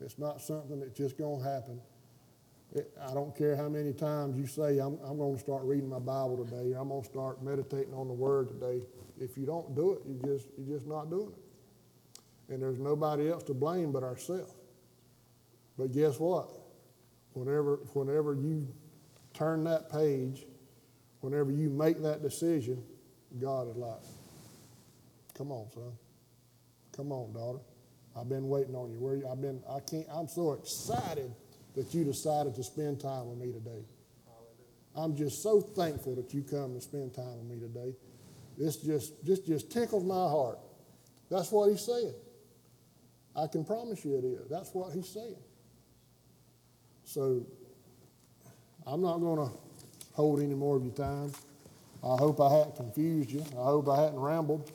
It's 0.00 0.18
not 0.18 0.40
something 0.40 0.80
that's 0.80 0.96
just 0.96 1.16
going 1.16 1.42
to 1.42 1.48
happen. 1.48 1.80
I 2.76 3.12
don't 3.14 3.36
care 3.36 3.56
how 3.56 3.68
many 3.68 3.92
times 3.92 4.36
you 4.38 4.46
say, 4.46 4.78
I'm, 4.78 4.98
I'm 5.04 5.18
going 5.18 5.34
to 5.34 5.40
start 5.40 5.64
reading 5.64 5.88
my 5.88 5.98
Bible 5.98 6.44
today, 6.44 6.74
I'm 6.78 6.88
going 6.88 7.02
to 7.02 7.08
start 7.08 7.42
meditating 7.42 7.92
on 7.92 8.06
the 8.06 8.14
Word 8.14 8.48
today. 8.48 8.82
If 9.18 9.36
you 9.36 9.44
don't 9.44 9.74
do 9.74 9.92
it, 9.92 10.02
you 10.06 10.20
just, 10.24 10.48
you're 10.56 10.78
just 10.78 10.86
not 10.86 11.10
doing 11.10 11.32
it. 11.32 12.52
And 12.52 12.62
there's 12.62 12.78
nobody 12.78 13.28
else 13.30 13.42
to 13.44 13.54
blame 13.54 13.92
but 13.92 14.02
ourselves. 14.02 14.54
But 15.76 15.92
guess 15.92 16.18
what? 16.18 16.50
Whenever, 17.32 17.76
whenever 17.92 18.34
you 18.34 18.68
turn 19.34 19.64
that 19.64 19.90
page, 19.90 20.46
whenever 21.20 21.50
you 21.50 21.70
make 21.70 22.02
that 22.02 22.22
decision, 22.22 22.82
God 23.40 23.68
is 23.70 23.76
like, 23.76 24.00
come 25.36 25.50
on, 25.52 25.70
son. 25.72 25.92
Come 26.96 27.12
on, 27.12 27.32
daughter. 27.32 27.60
I've 28.16 28.28
been 28.28 28.48
waiting 28.48 28.74
on 28.74 28.90
you. 28.90 28.98
Where 28.98 29.16
you, 29.16 29.28
I've 29.28 29.40
been, 29.40 29.62
I 29.70 29.80
can't, 29.80 30.06
I'm 30.12 30.28
so 30.28 30.52
excited 30.52 31.32
that 31.76 31.94
you 31.94 32.04
decided 32.04 32.54
to 32.54 32.64
spend 32.64 33.00
time 33.00 33.28
with 33.28 33.38
me 33.38 33.52
today. 33.52 33.84
I'm 34.96 35.16
just 35.16 35.42
so 35.42 35.60
thankful 35.60 36.16
that 36.16 36.34
you 36.34 36.42
come 36.42 36.72
and 36.72 36.82
spend 36.82 37.14
time 37.14 37.38
with 37.38 37.46
me 37.46 37.60
today. 37.60 37.94
This 38.58 38.76
just, 38.76 39.24
this 39.24 39.38
just 39.40 39.70
tickles 39.70 40.04
my 40.04 40.14
heart. 40.14 40.58
That's 41.30 41.50
what 41.52 41.70
he's 41.70 41.84
saying. 41.84 42.14
I 43.36 43.46
can 43.46 43.64
promise 43.64 44.04
you 44.04 44.18
it 44.18 44.24
is. 44.24 44.48
That's 44.50 44.74
what 44.74 44.92
he's 44.92 45.08
saying. 45.08 45.36
So 47.04 47.46
I'm 48.86 49.00
not 49.00 49.18
going 49.18 49.48
to 49.48 49.54
hold 50.12 50.40
any 50.40 50.54
more 50.54 50.76
of 50.76 50.84
your 50.84 50.94
time. 50.94 51.32
I 52.02 52.16
hope 52.16 52.40
I 52.40 52.52
hadn't 52.52 52.76
confused 52.76 53.30
you. 53.30 53.44
I 53.52 53.64
hope 53.64 53.88
I 53.88 54.02
hadn't 54.02 54.18
rambled. 54.18 54.70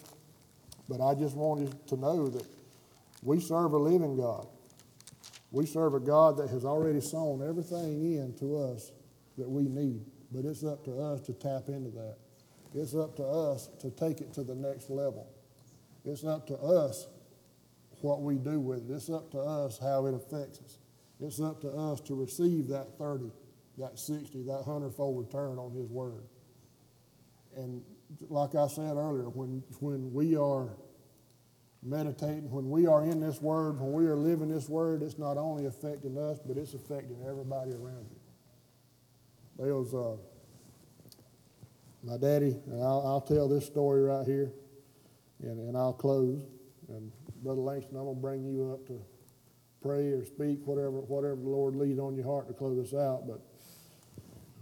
But 0.87 1.01
I 1.01 1.13
just 1.15 1.35
wanted 1.35 1.87
to 1.87 1.97
know 1.97 2.27
that 2.27 2.45
we 3.21 3.39
serve 3.39 3.73
a 3.73 3.77
living 3.77 4.15
God. 4.15 4.47
We 5.55 5.65
serve 5.65 5.93
a 5.93 6.01
God 6.01 6.35
that 6.35 6.49
has 6.49 6.65
already 6.65 6.99
sown 6.99 7.41
everything 7.41 8.17
in 8.17 8.33
to 8.39 8.57
us 8.57 8.91
that 9.37 9.49
we 9.49 9.69
need, 9.69 10.01
but 10.29 10.43
it's 10.43 10.65
up 10.65 10.83
to 10.83 10.99
us 10.99 11.21
to 11.21 11.33
tap 11.33 11.69
into 11.69 11.91
that. 11.91 12.17
It's 12.73 12.93
up 12.93 13.15
to 13.15 13.23
us 13.23 13.69
to 13.79 13.89
take 13.89 14.19
it 14.19 14.33
to 14.33 14.43
the 14.43 14.53
next 14.53 14.89
level. 14.89 15.29
It's 16.03 16.25
up 16.25 16.45
to 16.47 16.57
us 16.57 17.07
what 18.01 18.21
we 18.21 18.35
do 18.35 18.59
with 18.59 18.89
it. 18.89 18.93
It's 18.93 19.09
up 19.09 19.31
to 19.31 19.39
us 19.39 19.79
how 19.79 20.07
it 20.07 20.13
affects 20.13 20.59
us. 20.59 20.77
It's 21.21 21.39
up 21.39 21.61
to 21.61 21.69
us 21.69 22.01
to 22.01 22.15
receive 22.15 22.67
that 22.67 22.97
30, 22.97 23.31
that 23.77 23.97
60, 23.97 24.43
that 24.43 24.67
100 24.67 24.93
fold 24.93 25.25
return 25.25 25.57
on 25.57 25.71
His 25.71 25.89
Word. 25.89 26.25
And 27.55 27.81
like 28.27 28.55
I 28.55 28.67
said 28.67 28.97
earlier, 28.97 29.29
when, 29.29 29.63
when 29.79 30.11
we 30.11 30.35
are 30.35 30.75
meditating, 31.85 32.49
when 32.49 32.69
we 32.69 32.87
are 32.87 33.03
in 33.03 33.19
this 33.19 33.41
Word, 33.41 33.79
when 33.79 33.93
we 33.93 34.07
are 34.07 34.15
living 34.15 34.49
this 34.49 34.67
Word, 34.67 35.03
it's 35.03 35.17
not 35.17 35.37
only 35.37 35.65
affecting 35.67 36.17
us, 36.17 36.39
but 36.45 36.57
it's 36.57 36.73
affecting 36.73 37.17
everybody 37.27 37.71
around 37.71 38.07
you. 38.09 38.19
There 39.57 39.75
was 39.75 39.93
uh, 39.93 40.17
my 42.03 42.17
daddy, 42.17 42.59
and 42.65 42.81
I'll, 42.81 43.03
I'll 43.05 43.21
tell 43.21 43.47
this 43.47 43.65
story 43.65 44.01
right 44.01 44.25
here, 44.25 44.51
and, 45.41 45.59
and 45.59 45.77
I'll 45.77 45.93
close. 45.93 46.41
And 46.89 47.11
Brother 47.43 47.61
Langston, 47.61 47.97
I'm 47.97 48.03
going 48.05 48.15
to 48.15 48.21
bring 48.21 48.43
you 48.43 48.71
up 48.73 48.87
to 48.87 48.99
pray 49.81 50.07
or 50.09 50.25
speak, 50.25 50.65
whatever, 50.65 51.01
whatever 51.01 51.35
the 51.35 51.49
Lord 51.49 51.75
leads 51.75 51.99
on 51.99 52.15
your 52.15 52.25
heart 52.25 52.47
to 52.47 52.53
close 52.53 52.91
us 52.91 52.99
out. 52.99 53.27
But 53.27 53.39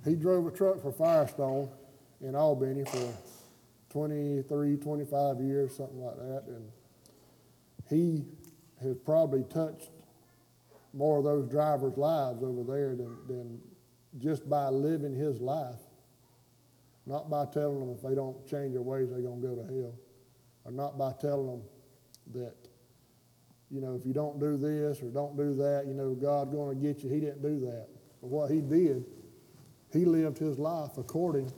he 0.06 0.16
drove 0.16 0.46
a 0.46 0.52
truck 0.52 0.82
for 0.82 0.92
Firestone 0.92 1.70
in 2.22 2.36
Albany 2.36 2.84
for 2.84 3.14
23, 3.92 4.78
25 4.78 5.40
years, 5.40 5.78
something 5.78 6.04
like 6.04 6.18
that. 6.18 6.44
And 6.48 6.70
he 7.94 8.26
has 8.82 8.96
probably 9.06 9.44
touched 9.44 9.90
more 10.94 11.18
of 11.18 11.24
those 11.24 11.50
drivers' 11.50 11.98
lives 11.98 12.44
over 12.44 12.64
there 12.64 12.96
than, 12.96 13.18
than 13.28 13.60
just 14.20 14.50
by 14.50 14.68
living 14.68 15.16
his 15.16 15.40
life. 15.42 15.80
Not 17.06 17.30
by 17.30 17.46
telling 17.46 17.80
them 17.80 17.90
if 17.96 18.02
they 18.02 18.16
don't 18.16 18.48
change 18.48 18.74
their 18.74 18.82
ways, 18.82 19.10
they're 19.10 19.22
going 19.22 19.42
to 19.42 19.48
go 19.48 19.56
to 19.56 19.64
hell. 19.64 19.96
Or 20.66 20.72
not 20.72 20.98
by 20.98 21.12
telling 21.20 21.48
them 21.48 21.62
that, 22.34 22.56
you 23.70 23.82
know, 23.82 23.96
if 23.96 24.06
you 24.06 24.14
don't 24.14 24.40
do 24.40 24.56
this 24.56 25.02
or 25.02 25.10
don't 25.10 25.36
do 25.36 25.54
that, 25.56 25.86
you 25.86 25.94
know, 25.94 26.14
God's 26.14 26.52
going 26.52 26.78
to 26.78 26.82
get 26.82 27.04
you. 27.04 27.10
He 27.10 27.20
didn't 27.20 27.42
do 27.42 27.60
that. 27.62 27.88
But 28.22 28.30
what 28.30 28.52
he 28.52 28.62
did, 28.62 29.06
he 29.92 30.06
lived 30.06 30.38
his 30.38 30.58
life 30.58 30.98
according 30.98 31.52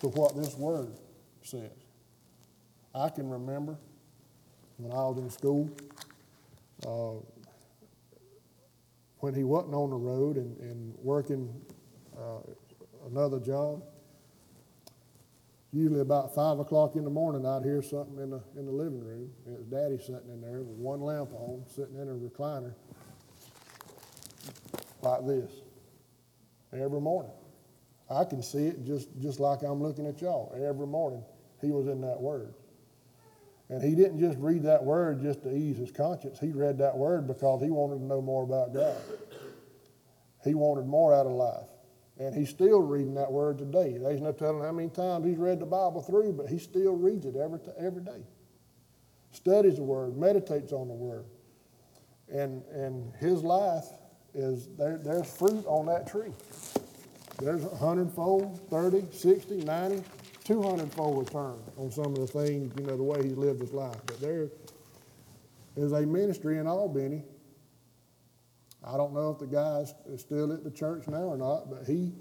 to 0.00 0.08
what 0.08 0.34
this 0.34 0.56
word 0.56 0.98
says. 1.42 1.70
I 2.94 3.10
can 3.10 3.28
remember 3.28 3.76
when 4.82 4.92
I 4.92 5.02
was 5.04 5.18
in 5.18 5.30
school, 5.30 5.70
uh, 6.86 7.22
when 9.18 9.34
he 9.34 9.44
wasn't 9.44 9.74
on 9.74 9.90
the 9.90 9.96
road 9.96 10.36
and, 10.36 10.56
and 10.58 10.94
working 11.02 11.52
uh, 12.18 12.40
another 13.06 13.38
job, 13.38 13.82
usually 15.72 16.00
about 16.00 16.34
five 16.34 16.58
o'clock 16.58 16.96
in 16.96 17.04
the 17.04 17.10
morning, 17.10 17.46
I'd 17.46 17.62
hear 17.62 17.82
something 17.82 18.18
in 18.18 18.30
the 18.30 18.42
in 18.58 18.66
the 18.66 18.72
living 18.72 19.04
room. 19.04 19.30
It 19.46 19.58
was 19.58 19.66
Daddy 19.66 19.98
sitting 19.98 20.30
in 20.32 20.40
there 20.40 20.62
with 20.62 20.76
one 20.76 21.00
lamp 21.00 21.30
on, 21.34 21.64
sitting 21.68 21.96
in 21.96 22.08
a 22.08 22.14
recliner, 22.14 22.74
like 25.02 25.26
this, 25.26 25.50
every 26.72 27.00
morning. 27.00 27.32
I 28.10 28.24
can 28.24 28.42
see 28.42 28.66
it 28.66 28.84
just 28.84 29.08
just 29.20 29.38
like 29.38 29.62
I'm 29.62 29.82
looking 29.82 30.06
at 30.06 30.20
y'all. 30.20 30.52
Every 30.56 30.86
morning, 30.86 31.22
he 31.60 31.70
was 31.70 31.86
in 31.86 32.00
that 32.00 32.20
Word. 32.20 32.54
And 33.70 33.80
he 33.80 33.94
didn't 33.94 34.18
just 34.18 34.36
read 34.38 34.64
that 34.64 34.84
word 34.84 35.22
just 35.22 35.44
to 35.44 35.56
ease 35.56 35.78
his 35.78 35.92
conscience. 35.92 36.40
He 36.40 36.50
read 36.50 36.78
that 36.78 36.96
word 36.96 37.28
because 37.28 37.62
he 37.62 37.70
wanted 37.70 38.00
to 38.00 38.04
know 38.04 38.20
more 38.20 38.42
about 38.42 38.74
God. 38.74 38.96
He 40.42 40.54
wanted 40.54 40.86
more 40.86 41.14
out 41.14 41.26
of 41.26 41.32
life. 41.32 41.68
And 42.18 42.34
he's 42.34 42.50
still 42.50 42.80
reading 42.80 43.14
that 43.14 43.30
word 43.30 43.58
today. 43.58 43.96
There's 43.96 44.20
no 44.20 44.32
telling 44.32 44.62
how 44.62 44.72
many 44.72 44.88
times 44.88 45.24
he's 45.24 45.38
read 45.38 45.60
the 45.60 45.66
Bible 45.66 46.02
through, 46.02 46.32
but 46.32 46.48
he 46.48 46.58
still 46.58 46.96
reads 46.96 47.24
it 47.24 47.36
every, 47.36 47.60
every 47.78 48.02
day. 48.02 48.22
Studies 49.30 49.76
the 49.76 49.84
word, 49.84 50.16
meditates 50.16 50.72
on 50.72 50.88
the 50.88 50.94
word. 50.94 51.26
And, 52.28 52.64
and 52.72 53.14
his 53.20 53.42
life 53.44 53.84
is 54.34 54.68
there, 54.76 54.98
there's 54.98 55.32
fruit 55.32 55.64
on 55.66 55.86
that 55.86 56.10
tree. 56.10 56.32
There's 57.38 57.64
a 57.64 57.76
hundredfold, 57.76 58.68
30, 58.68 59.06
60, 59.12 59.58
90, 59.58 60.02
200 60.50 60.92
fold 60.92 61.28
return 61.28 61.60
on 61.76 61.92
some 61.92 62.06
of 62.06 62.16
the 62.16 62.26
things, 62.26 62.72
you 62.76 62.84
know, 62.84 62.96
the 62.96 63.02
way 63.04 63.22
he 63.22 63.28
lived 63.28 63.60
his 63.60 63.72
life. 63.72 64.00
But 64.04 64.20
there 64.20 64.48
is 65.76 65.92
a 65.92 66.00
ministry 66.00 66.58
in 66.58 66.66
Albany. 66.66 67.22
I 68.84 68.96
don't 68.96 69.14
know 69.14 69.30
if 69.30 69.38
the 69.38 69.46
guy's 69.46 69.94
are 70.10 70.18
still 70.18 70.52
at 70.52 70.64
the 70.64 70.70
church 70.72 71.06
now 71.06 71.22
or 71.22 71.36
not, 71.36 71.70
but 71.70 71.86
he, 71.86 72.12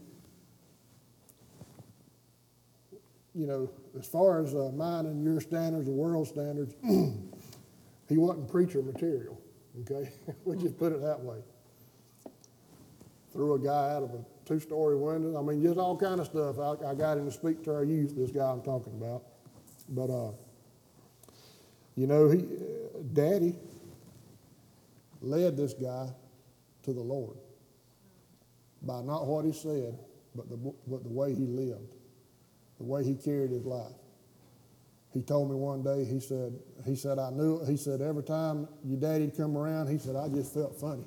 you 3.34 3.48
know, 3.48 3.68
as 3.98 4.06
far 4.06 4.44
as 4.44 4.54
uh, 4.54 4.70
mine 4.76 5.08
and 5.08 5.24
your 5.24 5.42
standards, 5.42 5.88
the 5.88 5.92
world 5.92 6.28
standards, 6.28 6.76
he 8.10 8.18
wasn't 8.18 8.48
preacher 8.48 8.84
material, 8.84 9.42
okay? 9.82 10.12
we 10.46 10.56
just 10.56 10.78
put 10.78 10.92
it 10.92 11.02
that 11.02 11.20
way. 11.20 11.40
Threw 13.34 13.56
a 13.56 13.60
guy 13.60 13.90
out 13.90 14.04
of 14.04 14.12
a 14.12 14.24
two-story 14.50 14.98
windows. 14.98 15.36
I 15.38 15.42
mean, 15.42 15.62
just 15.62 15.78
all 15.78 15.96
kind 15.96 16.20
of 16.20 16.26
stuff. 16.26 16.58
I, 16.60 16.90
I 16.90 16.96
got 16.96 17.18
him 17.18 17.26
to 17.26 17.32
speak 17.32 17.64
to 17.66 17.74
our 17.74 17.84
youth. 17.84 18.16
This 18.18 18.32
guy 18.32 18.50
I'm 18.50 18.62
talking 18.62 18.94
about, 18.94 19.24
but 19.90 20.10
uh, 20.10 20.32
you 21.96 22.08
know, 22.08 22.30
he, 22.30 22.40
uh, 22.40 23.00
Daddy 23.14 23.56
led 25.22 25.56
this 25.56 25.74
guy 25.74 26.10
to 26.84 26.94
the 26.94 27.02
Lord 27.02 27.38
by 28.82 29.02
not 29.02 29.28
what 29.28 29.46
he 29.46 29.54
said, 29.54 29.98
but 30.34 30.50
the 30.50 30.58
but 30.88 31.04
the 31.04 31.10
way 31.10 31.36
he 31.36 31.46
lived, 31.46 31.94
the 32.80 32.86
way 32.86 33.04
he 33.04 33.14
carried 33.14 33.52
his 33.52 33.66
life. 33.66 33.94
He 35.14 35.22
told 35.22 35.50
me 35.50 35.56
one 35.56 35.84
day. 35.84 36.06
He 36.06 36.20
said, 36.20 36.54
he 36.86 36.96
said 36.96 37.20
I 37.20 37.30
knew. 37.32 37.64
He 37.66 37.78
said 37.78 38.02
every 38.02 38.24
time 38.24 38.68
your 38.84 39.00
daddy'd 39.00 39.36
come 39.38 39.58
around, 39.58 39.88
he 39.88 40.00
said 40.00 40.16
I 40.16 40.28
just 40.30 40.54
felt 40.54 40.80
funny. 40.80 41.06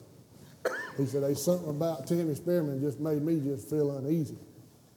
He 0.96 1.06
said, 1.06 1.22
there's 1.22 1.42
something 1.42 1.70
about 1.70 2.06
Timmy 2.06 2.34
Spearman 2.34 2.80
just 2.80 3.00
made 3.00 3.22
me 3.22 3.40
just 3.40 3.68
feel 3.70 3.96
uneasy. 3.96 4.36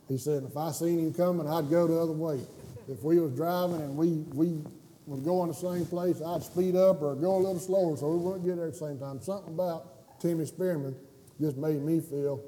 He 0.08 0.18
said, 0.18 0.44
if 0.44 0.56
I 0.56 0.72
seen 0.72 1.00
him 1.00 1.14
coming, 1.14 1.48
I'd 1.48 1.70
go 1.70 1.88
the 1.88 2.00
other 2.00 2.12
way. 2.12 2.40
If 2.88 3.02
we 3.04 3.20
was 3.20 3.32
driving 3.32 3.82
and 3.82 3.98
we, 3.98 4.24
we 4.34 4.62
were 5.08 5.18
going 5.18 5.48
the 5.48 5.56
same 5.56 5.86
place, 5.86 6.22
I'd 6.22 6.44
speed 6.44 6.76
up 6.76 7.02
or 7.02 7.16
go 7.16 7.38
a 7.38 7.38
little 7.38 7.60
slower 7.60 7.98
so 7.98 8.10
we 8.10 8.18
wouldn't 8.18 8.46
get 8.46 8.58
there 8.58 8.68
at 8.68 8.74
the 8.74 8.80
same 8.80 9.00
time. 9.00 9.22
Something 9.22 9.54
about 9.54 10.20
Timmy 10.20 10.46
Spearman 10.46 10.96
just 11.40 11.58
made 11.58 11.82
me 11.82 12.02
feel 12.02 12.44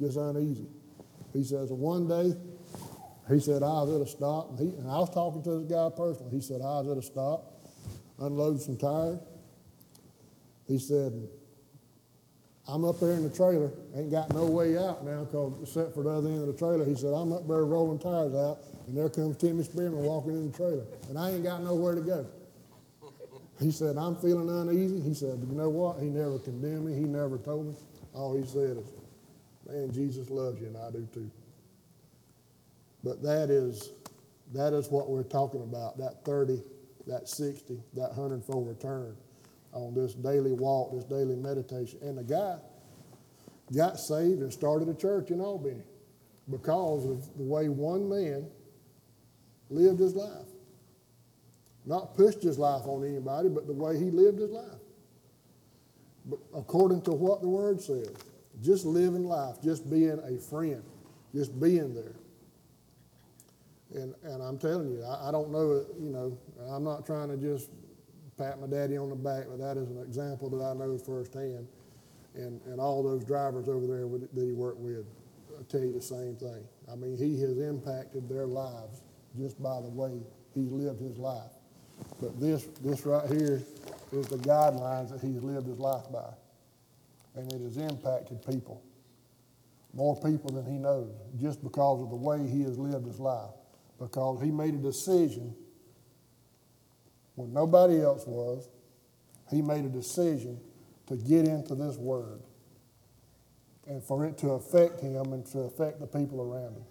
just 0.00 0.16
uneasy. 0.16 0.66
He 1.32 1.44
says, 1.44 1.70
one 1.72 2.06
day, 2.06 2.34
he 3.28 3.40
said, 3.40 3.62
I 3.62 3.80
was 3.82 3.94
at 3.94 4.06
a 4.06 4.10
stop, 4.10 4.50
and, 4.50 4.58
he, 4.58 4.76
and 4.76 4.90
I 4.90 4.98
was 4.98 5.08
talking 5.08 5.42
to 5.44 5.60
this 5.60 5.70
guy 5.70 5.88
personally. 5.96 6.30
He 6.30 6.42
said, 6.42 6.60
I 6.60 6.80
was 6.80 6.88
at 6.90 6.98
a 6.98 7.02
stop, 7.02 7.54
unloading 8.18 8.60
some 8.60 8.76
tires. 8.76 9.20
He 10.68 10.78
said, 10.78 11.12
I'm 12.66 12.84
up 12.84 12.98
there 12.98 13.12
in 13.12 13.22
the 13.22 13.34
trailer, 13.34 13.70
ain't 13.94 14.10
got 14.10 14.32
no 14.32 14.46
way 14.46 14.78
out 14.78 15.04
now, 15.04 15.26
cause 15.26 15.52
except 15.62 15.94
for 15.94 16.02
the 16.02 16.10
other 16.10 16.28
end 16.28 16.40
of 16.40 16.46
the 16.46 16.54
trailer. 16.54 16.84
He 16.84 16.94
said, 16.94 17.12
I'm 17.12 17.32
up 17.32 17.46
there 17.46 17.64
rolling 17.64 17.98
tires 17.98 18.34
out, 18.34 18.60
and 18.86 18.96
there 18.96 19.10
comes 19.10 19.36
Timmy 19.36 19.62
Spearman 19.64 20.02
walking 20.02 20.32
in 20.32 20.50
the 20.50 20.56
trailer, 20.56 20.84
and 21.10 21.18
I 21.18 21.30
ain't 21.30 21.44
got 21.44 21.62
nowhere 21.62 21.94
to 21.94 22.00
go. 22.00 22.26
He 23.60 23.70
said, 23.70 23.96
I'm 23.98 24.16
feeling 24.16 24.48
uneasy. 24.48 25.00
He 25.00 25.14
said, 25.14 25.38
you 25.46 25.54
know 25.54 25.68
what? 25.68 26.00
He 26.00 26.06
never 26.06 26.38
condemned 26.38 26.86
me. 26.86 26.94
He 26.94 27.04
never 27.04 27.38
told 27.38 27.66
me. 27.66 27.74
All 28.12 28.36
he 28.36 28.44
said 28.46 28.78
is, 28.78 28.92
man, 29.68 29.92
Jesus 29.92 30.30
loves 30.30 30.60
you, 30.60 30.68
and 30.68 30.76
I 30.76 30.90
do 30.90 31.06
too. 31.12 31.30
But 33.04 33.22
that 33.22 33.50
is, 33.50 33.90
that 34.54 34.72
is 34.72 34.88
what 34.88 35.10
we're 35.10 35.22
talking 35.22 35.62
about, 35.62 35.98
that 35.98 36.24
30, 36.24 36.62
that 37.06 37.28
60, 37.28 37.78
that 37.94 38.16
100 38.16 38.42
fold 38.42 38.68
return 38.68 39.14
on 39.74 39.94
this 39.94 40.14
daily 40.14 40.52
walk, 40.52 40.92
this 40.92 41.04
daily 41.04 41.36
meditation. 41.36 41.98
And 42.02 42.16
the 42.16 42.22
guy 42.22 42.56
got 43.74 43.98
saved 43.98 44.40
and 44.40 44.52
started 44.52 44.88
a 44.88 44.94
church 44.94 45.30
in 45.30 45.40
Albany 45.40 45.82
because 46.50 47.06
of 47.06 47.36
the 47.36 47.42
way 47.42 47.68
one 47.68 48.08
man 48.08 48.46
lived 49.70 50.00
his 50.00 50.14
life. 50.14 50.46
Not 51.86 52.14
pushed 52.14 52.42
his 52.42 52.58
life 52.58 52.82
on 52.86 53.04
anybody, 53.06 53.48
but 53.48 53.66
the 53.66 53.72
way 53.72 53.98
he 53.98 54.10
lived 54.10 54.38
his 54.38 54.50
life. 54.50 54.80
But 56.24 56.38
according 56.54 57.02
to 57.02 57.12
what 57.12 57.42
the 57.42 57.48
word 57.48 57.80
says, 57.80 58.14
just 58.62 58.86
living 58.86 59.24
life, 59.24 59.56
just 59.62 59.90
being 59.90 60.18
a 60.24 60.38
friend, 60.38 60.82
just 61.34 61.58
being 61.60 61.94
there. 61.94 62.16
And, 63.94 64.14
and 64.22 64.42
I'm 64.42 64.58
telling 64.58 64.90
you, 64.90 65.04
I, 65.04 65.28
I 65.28 65.30
don't 65.30 65.50
know, 65.50 65.84
you 66.00 66.10
know, 66.10 66.38
I'm 66.70 66.84
not 66.84 67.04
trying 67.04 67.28
to 67.28 67.36
just 67.36 67.70
pat 68.38 68.60
my 68.60 68.66
daddy 68.66 68.96
on 68.96 69.10
the 69.10 69.16
back, 69.16 69.44
but 69.48 69.58
that 69.58 69.76
is 69.76 69.90
an 69.90 70.02
example 70.02 70.50
that 70.50 70.64
I 70.64 70.74
know 70.74 70.98
firsthand. 70.98 71.66
And, 72.34 72.60
and 72.66 72.80
all 72.80 73.02
those 73.02 73.24
drivers 73.24 73.68
over 73.68 73.86
there 73.86 74.06
with, 74.06 74.34
that 74.34 74.44
he 74.44 74.52
worked 74.52 74.80
with 74.80 75.06
I'll 75.56 75.64
tell 75.64 75.80
you 75.80 75.92
the 75.92 76.02
same 76.02 76.36
thing. 76.36 76.64
I 76.90 76.96
mean, 76.96 77.16
he 77.16 77.40
has 77.40 77.58
impacted 77.58 78.28
their 78.28 78.46
lives 78.46 79.02
just 79.38 79.62
by 79.62 79.80
the 79.80 79.88
way 79.88 80.20
he's 80.54 80.70
lived 80.70 81.00
his 81.00 81.18
life. 81.18 81.50
But 82.20 82.40
this, 82.40 82.64
this 82.82 83.06
right 83.06 83.28
here 83.30 83.62
is 84.12 84.26
the 84.26 84.38
guidelines 84.38 85.10
that 85.10 85.20
he's 85.20 85.42
lived 85.42 85.66
his 85.66 85.78
life 85.78 86.04
by. 86.12 86.30
and 87.36 87.52
it 87.52 87.60
has 87.62 87.76
impacted 87.76 88.44
people. 88.46 88.82
More 89.92 90.16
people 90.16 90.50
than 90.50 90.66
he 90.66 90.78
knows, 90.78 91.12
just 91.40 91.62
because 91.62 92.02
of 92.02 92.10
the 92.10 92.16
way 92.16 92.46
he 92.46 92.62
has 92.62 92.78
lived 92.78 93.06
his 93.06 93.20
life. 93.20 93.50
Because 93.98 94.42
he 94.42 94.50
made 94.50 94.74
a 94.74 94.78
decision 94.78 95.54
when 97.34 97.52
nobody 97.52 98.00
else 98.00 98.26
was, 98.26 98.68
he 99.50 99.62
made 99.62 99.84
a 99.84 99.88
decision 99.88 100.60
to 101.06 101.16
get 101.16 101.46
into 101.46 101.74
this 101.74 101.96
word 101.96 102.40
and 103.86 104.02
for 104.02 104.24
it 104.24 104.38
to 104.38 104.50
affect 104.50 105.00
him 105.00 105.32
and 105.32 105.44
to 105.46 105.60
affect 105.60 106.00
the 106.00 106.06
people 106.06 106.40
around 106.40 106.76
him. 106.76 106.84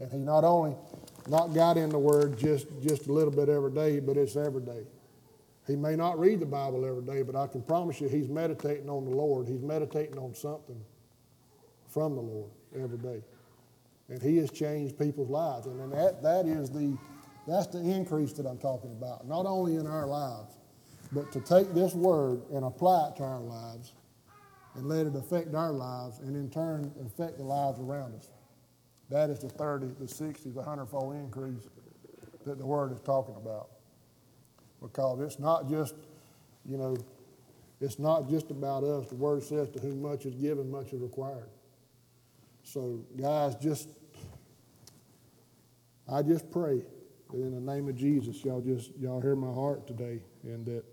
And 0.00 0.10
he 0.10 0.18
not 0.18 0.44
only 0.44 0.74
not 1.28 1.54
got 1.54 1.76
in 1.76 1.90
the 1.90 1.98
word 1.98 2.38
just, 2.38 2.66
just 2.82 3.06
a 3.06 3.12
little 3.12 3.30
bit 3.30 3.48
every 3.48 3.72
day, 3.72 4.00
but 4.00 4.16
it's 4.16 4.36
every 4.36 4.62
day. 4.62 4.84
He 5.66 5.76
may 5.76 5.94
not 5.94 6.18
read 6.18 6.40
the 6.40 6.46
Bible 6.46 6.84
every 6.84 7.04
day, 7.04 7.22
but 7.22 7.36
I 7.36 7.46
can 7.46 7.62
promise 7.62 8.00
you 8.00 8.08
he's 8.08 8.28
meditating 8.28 8.88
on 8.88 9.04
the 9.04 9.12
Lord. 9.12 9.46
He's 9.46 9.62
meditating 9.62 10.18
on 10.18 10.34
something 10.34 10.80
from 11.88 12.16
the 12.16 12.20
Lord 12.20 12.50
every 12.74 12.98
day. 12.98 13.22
And 14.08 14.20
he 14.20 14.38
has 14.38 14.50
changed 14.50 14.98
people's 14.98 15.30
lives. 15.30 15.66
And 15.66 15.92
that, 15.92 16.22
that 16.22 16.46
is 16.46 16.70
the, 16.70 16.98
that's 17.46 17.66
the 17.68 17.80
increase 17.80 18.32
that 18.34 18.46
I'm 18.46 18.58
talking 18.58 18.92
about. 18.92 19.26
Not 19.26 19.46
only 19.46 19.76
in 19.76 19.86
our 19.86 20.06
lives, 20.06 20.56
but 21.10 21.32
to 21.32 21.40
take 21.40 21.74
this 21.74 21.94
word 21.94 22.42
and 22.50 22.64
apply 22.64 23.08
it 23.08 23.16
to 23.16 23.24
our 23.24 23.40
lives 23.40 23.92
and 24.74 24.88
let 24.88 25.06
it 25.06 25.14
affect 25.14 25.54
our 25.54 25.72
lives 25.72 26.20
and 26.20 26.36
in 26.36 26.48
turn 26.50 26.90
affect 27.04 27.38
the 27.38 27.44
lives 27.44 27.78
around 27.80 28.14
us. 28.14 28.30
That 29.10 29.28
is 29.28 29.40
the 29.40 29.48
30, 29.48 29.88
the 30.00 30.08
60, 30.08 30.50
the 30.50 30.56
100 30.56 30.86
fold 30.86 31.14
increase 31.16 31.68
that 32.46 32.58
the 32.58 32.64
word 32.64 32.92
is 32.92 33.00
talking 33.00 33.34
about. 33.36 33.68
Because 34.80 35.20
it's 35.20 35.38
not 35.38 35.68
just, 35.68 35.94
you 36.64 36.78
know, 36.78 36.96
it's 37.80 37.98
not 37.98 38.30
just 38.30 38.50
about 38.50 38.84
us. 38.84 39.08
The 39.08 39.16
word 39.16 39.42
says 39.42 39.68
to 39.70 39.80
whom 39.80 40.00
much 40.00 40.24
is 40.24 40.34
given, 40.36 40.70
much 40.70 40.92
is 40.92 41.00
required. 41.00 41.50
So, 42.62 43.04
guys, 43.20 43.54
just, 43.56 43.88
I 46.08 46.22
just 46.22 46.50
pray 46.50 46.82
in 47.34 47.54
the 47.54 47.72
name 47.72 47.88
of 47.88 47.96
Jesus, 47.96 48.44
y'all 48.44 48.60
just, 48.60 48.90
y'all 48.98 49.20
hear 49.20 49.36
my 49.36 49.52
heart 49.52 49.86
today 49.86 50.20
and 50.44 50.64
that 50.66 50.84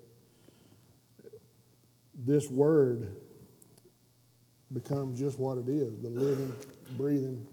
this 2.15 2.49
word 2.49 3.15
becomes 4.73 5.19
just 5.19 5.39
what 5.39 5.57
it 5.57 5.67
is 5.67 5.97
the 6.01 6.09
living, 6.09 6.53
breathing, 6.91 7.45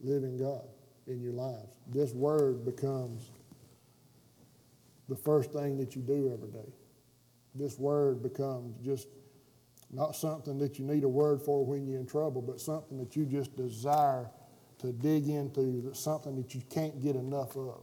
living 0.00 0.36
God 0.36 0.64
in 1.06 1.20
your 1.20 1.32
lives. 1.32 1.68
This 1.88 2.12
word 2.12 2.64
becomes 2.64 3.30
the 5.08 5.16
first 5.16 5.52
thing 5.52 5.76
that 5.78 5.94
you 5.94 6.02
do 6.02 6.32
every 6.32 6.50
day. 6.50 6.72
This 7.54 7.78
word 7.78 8.22
becomes 8.22 8.76
just 8.84 9.08
not 9.90 10.16
something 10.16 10.58
that 10.58 10.78
you 10.78 10.84
need 10.84 11.04
a 11.04 11.08
word 11.08 11.40
for 11.40 11.64
when 11.64 11.86
you're 11.86 12.00
in 12.00 12.06
trouble, 12.06 12.42
but 12.42 12.60
something 12.60 12.98
that 12.98 13.16
you 13.16 13.24
just 13.24 13.56
desire 13.56 14.28
to 14.80 14.92
dig 14.92 15.28
into, 15.28 15.92
something 15.94 16.36
that 16.36 16.54
you 16.54 16.62
can't 16.70 17.00
get 17.02 17.16
enough 17.16 17.56
of. 17.56 17.82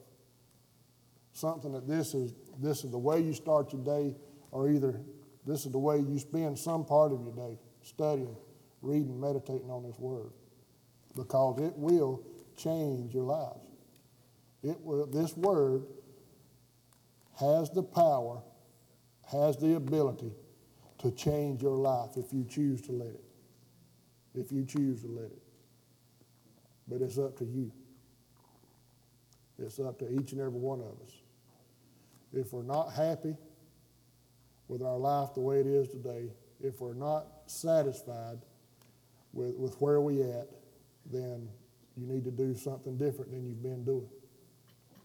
Something 1.33 1.71
that 1.73 1.87
this 1.87 2.13
is 2.13 2.33
this 2.61 2.83
is 2.83 2.91
the 2.91 2.97
way 2.97 3.19
you 3.19 3.33
start 3.33 3.73
your 3.73 3.83
day, 3.83 4.15
or 4.51 4.69
either 4.69 4.99
this 5.45 5.65
is 5.65 5.71
the 5.71 5.79
way 5.79 5.97
you 5.97 6.19
spend 6.19 6.57
some 6.57 6.85
part 6.85 7.11
of 7.11 7.21
your 7.21 7.33
day 7.33 7.57
studying, 7.81 8.35
reading, 8.81 9.19
meditating 9.19 9.69
on 9.69 9.83
this 9.83 9.97
word. 9.97 10.31
Because 11.15 11.59
it 11.59 11.73
will 11.75 12.23
change 12.55 13.13
your 13.13 13.23
lives. 13.23 13.59
It 14.63 14.79
will, 14.81 15.05
this 15.07 15.35
word 15.35 15.83
has 17.39 17.69
the 17.71 17.83
power, 17.83 18.41
has 19.31 19.57
the 19.57 19.75
ability 19.75 20.31
to 20.99 21.11
change 21.11 21.61
your 21.61 21.77
life 21.77 22.11
if 22.15 22.31
you 22.31 22.45
choose 22.45 22.81
to 22.83 22.91
let 22.91 23.09
it. 23.09 23.23
If 24.33 24.51
you 24.51 24.65
choose 24.65 25.01
to 25.01 25.07
let 25.07 25.25
it. 25.25 25.42
But 26.87 27.01
it's 27.01 27.17
up 27.17 27.37
to 27.39 27.45
you. 27.45 27.71
It's 29.59 29.79
up 29.79 29.99
to 29.99 30.09
each 30.09 30.31
and 30.31 30.41
every 30.41 30.59
one 30.59 30.79
of 30.79 30.99
us. 31.05 31.13
If 32.33 32.51
we're 32.51 32.63
not 32.63 32.91
happy 32.91 33.35
with 34.67 34.81
our 34.81 34.97
life 34.97 35.33
the 35.33 35.41
way 35.41 35.59
it 35.59 35.67
is 35.67 35.89
today, 35.89 36.29
if 36.61 36.81
we're 36.81 36.95
not 36.95 37.27
satisfied 37.45 38.39
with, 39.31 39.55
with 39.55 39.75
where 39.79 40.01
we 40.01 40.21
at, 40.21 40.49
then 41.11 41.47
you 41.95 42.07
need 42.07 42.23
to 42.23 42.31
do 42.31 42.55
something 42.55 42.97
different 42.97 43.31
than 43.31 43.45
you've 43.45 43.61
been 43.61 43.83
doing. 43.83 44.09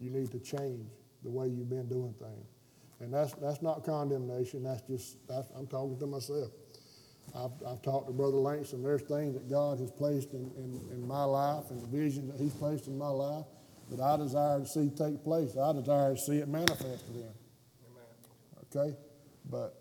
You 0.00 0.10
need 0.10 0.30
to 0.32 0.38
change 0.38 0.88
the 1.22 1.30
way 1.30 1.48
you've 1.48 1.68
been 1.68 1.88
doing 1.88 2.14
things. 2.18 2.46
And 3.00 3.12
that's, 3.12 3.32
that's 3.34 3.62
not 3.62 3.84
condemnation, 3.84 4.62
that's 4.62 4.82
just, 4.82 5.16
that's, 5.28 5.48
I'm 5.56 5.66
talking 5.66 5.98
to 5.98 6.06
myself. 6.06 6.50
I've, 7.36 7.50
I've 7.66 7.82
talked 7.82 8.06
to 8.08 8.12
Brother 8.12 8.36
Langston. 8.36 8.82
There's 8.82 9.02
things 9.02 9.34
that 9.34 9.48
God 9.48 9.78
has 9.78 9.90
placed 9.90 10.32
in, 10.32 10.50
in, 10.56 10.80
in 10.92 11.06
my 11.06 11.24
life 11.24 11.70
and 11.70 11.80
the 11.80 11.86
vision 11.86 12.28
that 12.28 12.40
He's 12.40 12.54
placed 12.54 12.86
in 12.86 12.96
my 12.96 13.08
life 13.08 13.44
that 13.90 14.00
I 14.00 14.16
desire 14.16 14.60
to 14.60 14.66
see 14.66 14.90
take 14.90 15.22
place. 15.22 15.56
I 15.56 15.72
desire 15.72 16.14
to 16.14 16.20
see 16.20 16.38
it 16.38 16.48
manifested 16.48 17.14
in. 17.14 17.32
Okay? 18.76 18.96
But 19.50 19.80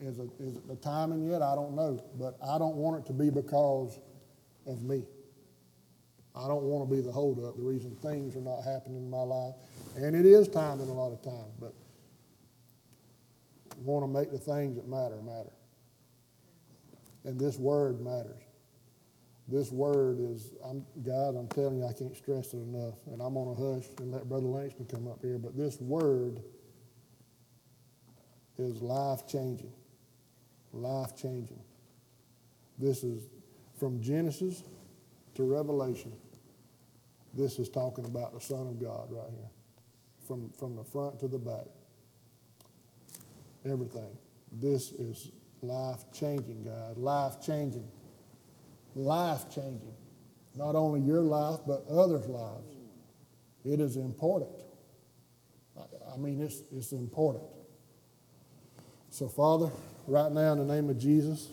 is 0.00 0.18
it, 0.18 0.30
is 0.38 0.56
it 0.56 0.68
the 0.68 0.76
timing 0.76 1.30
yet? 1.30 1.42
I 1.42 1.54
don't 1.54 1.74
know. 1.74 2.02
But 2.18 2.36
I 2.46 2.58
don't 2.58 2.76
want 2.76 3.04
it 3.04 3.06
to 3.06 3.12
be 3.12 3.30
because 3.30 3.98
of 4.66 4.82
me. 4.82 5.04
I 6.34 6.48
don't 6.48 6.62
want 6.62 6.88
to 6.88 6.94
be 6.94 7.02
the 7.02 7.12
holdup, 7.12 7.56
the 7.56 7.62
reason 7.62 7.94
things 7.96 8.36
are 8.36 8.40
not 8.40 8.62
happening 8.64 8.96
in 8.96 9.10
my 9.10 9.20
life. 9.20 9.54
And 9.96 10.16
it 10.16 10.24
is 10.24 10.48
timing 10.48 10.88
a 10.88 10.92
lot 10.92 11.12
of 11.12 11.22
times, 11.22 11.52
but 11.60 11.74
I 13.70 13.74
want 13.80 14.02
to 14.04 14.08
make 14.08 14.30
the 14.30 14.38
things 14.38 14.76
that 14.76 14.88
matter 14.88 15.16
matter. 15.20 15.52
And 17.24 17.38
this 17.38 17.58
word 17.58 18.00
matters. 18.00 18.42
This 19.48 19.70
word 19.70 20.18
is, 20.20 20.52
I'm, 20.64 20.84
God, 21.02 21.36
I'm 21.36 21.48
telling 21.48 21.78
you, 21.78 21.86
I 21.86 21.92
can't 21.92 22.16
stress 22.16 22.54
it 22.54 22.58
enough. 22.58 22.94
And 23.06 23.20
I'm 23.20 23.34
going 23.34 23.54
to 23.54 23.62
hush 23.62 23.90
and 23.98 24.12
let 24.12 24.28
Brother 24.28 24.46
Langston 24.46 24.86
come 24.86 25.08
up 25.08 25.18
here. 25.20 25.38
But 25.38 25.56
this 25.56 25.80
word 25.80 26.40
is 28.58 28.80
life 28.80 29.26
changing. 29.26 29.72
Life 30.72 31.16
changing. 31.16 31.60
This 32.78 33.04
is 33.04 33.24
from 33.78 34.00
Genesis 34.00 34.62
to 35.34 35.42
Revelation. 35.44 36.12
This 37.34 37.58
is 37.58 37.68
talking 37.68 38.04
about 38.04 38.32
the 38.34 38.40
Son 38.40 38.66
of 38.66 38.80
God 38.80 39.08
right 39.10 39.30
here. 39.30 39.50
From, 40.26 40.50
from 40.58 40.76
the 40.76 40.84
front 40.84 41.18
to 41.20 41.28
the 41.28 41.38
back. 41.38 41.66
Everything. 43.64 44.16
This 44.52 44.92
is 44.92 45.32
life 45.62 46.04
changing, 46.12 46.64
God. 46.64 46.98
Life 46.98 47.40
changing. 47.40 47.88
Life 48.94 49.48
changing. 49.54 49.94
Not 50.56 50.74
only 50.74 51.00
your 51.00 51.22
life, 51.22 51.60
but 51.66 51.84
others' 51.88 52.26
lives. 52.26 52.76
It 53.64 53.80
is 53.80 53.96
important. 53.96 54.50
I 56.12 56.16
mean, 56.18 56.40
it's, 56.42 56.62
it's 56.72 56.92
important. 56.92 57.44
So, 59.08 59.28
Father, 59.28 59.70
right 60.06 60.30
now, 60.30 60.52
in 60.52 60.66
the 60.66 60.74
name 60.74 60.90
of 60.90 60.98
Jesus, 60.98 61.48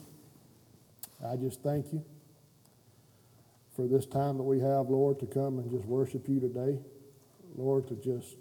I 1.25 1.35
just 1.35 1.61
thank 1.61 1.93
you 1.93 2.03
for 3.75 3.87
this 3.87 4.05
time 4.05 4.37
that 4.37 4.43
we 4.43 4.59
have, 4.59 4.89
Lord, 4.89 5.19
to 5.19 5.25
come 5.25 5.59
and 5.59 5.69
just 5.69 5.85
worship 5.85 6.27
you 6.27 6.39
today. 6.39 6.79
Lord, 7.55 7.87
to 7.89 7.95
just 7.95 8.35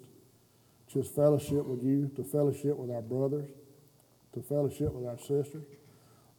just 0.91 1.13
fellowship 1.13 1.65
with 1.65 1.83
you, 1.83 2.09
to 2.15 2.23
fellowship 2.23 2.75
with 2.75 2.89
our 2.89 3.01
brothers, 3.01 3.47
to 4.33 4.41
fellowship 4.41 4.93
with 4.93 5.07
our 5.07 5.17
sisters. 5.17 5.65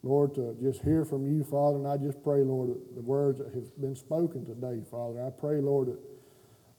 Lord, 0.02 0.34
to 0.34 0.56
just 0.62 0.82
hear 0.82 1.04
from 1.04 1.26
you, 1.26 1.44
Father, 1.44 1.76
and 1.76 1.86
I 1.86 1.96
just 1.98 2.22
pray, 2.22 2.42
Lord, 2.42 2.70
that 2.70 2.94
the 2.94 3.02
words 3.02 3.38
that 3.38 3.52
have 3.54 3.80
been 3.80 3.94
spoken 3.94 4.46
today, 4.46 4.82
Father, 4.90 5.22
I 5.22 5.30
pray, 5.30 5.60
Lord, 5.60 5.88
that 5.88 5.98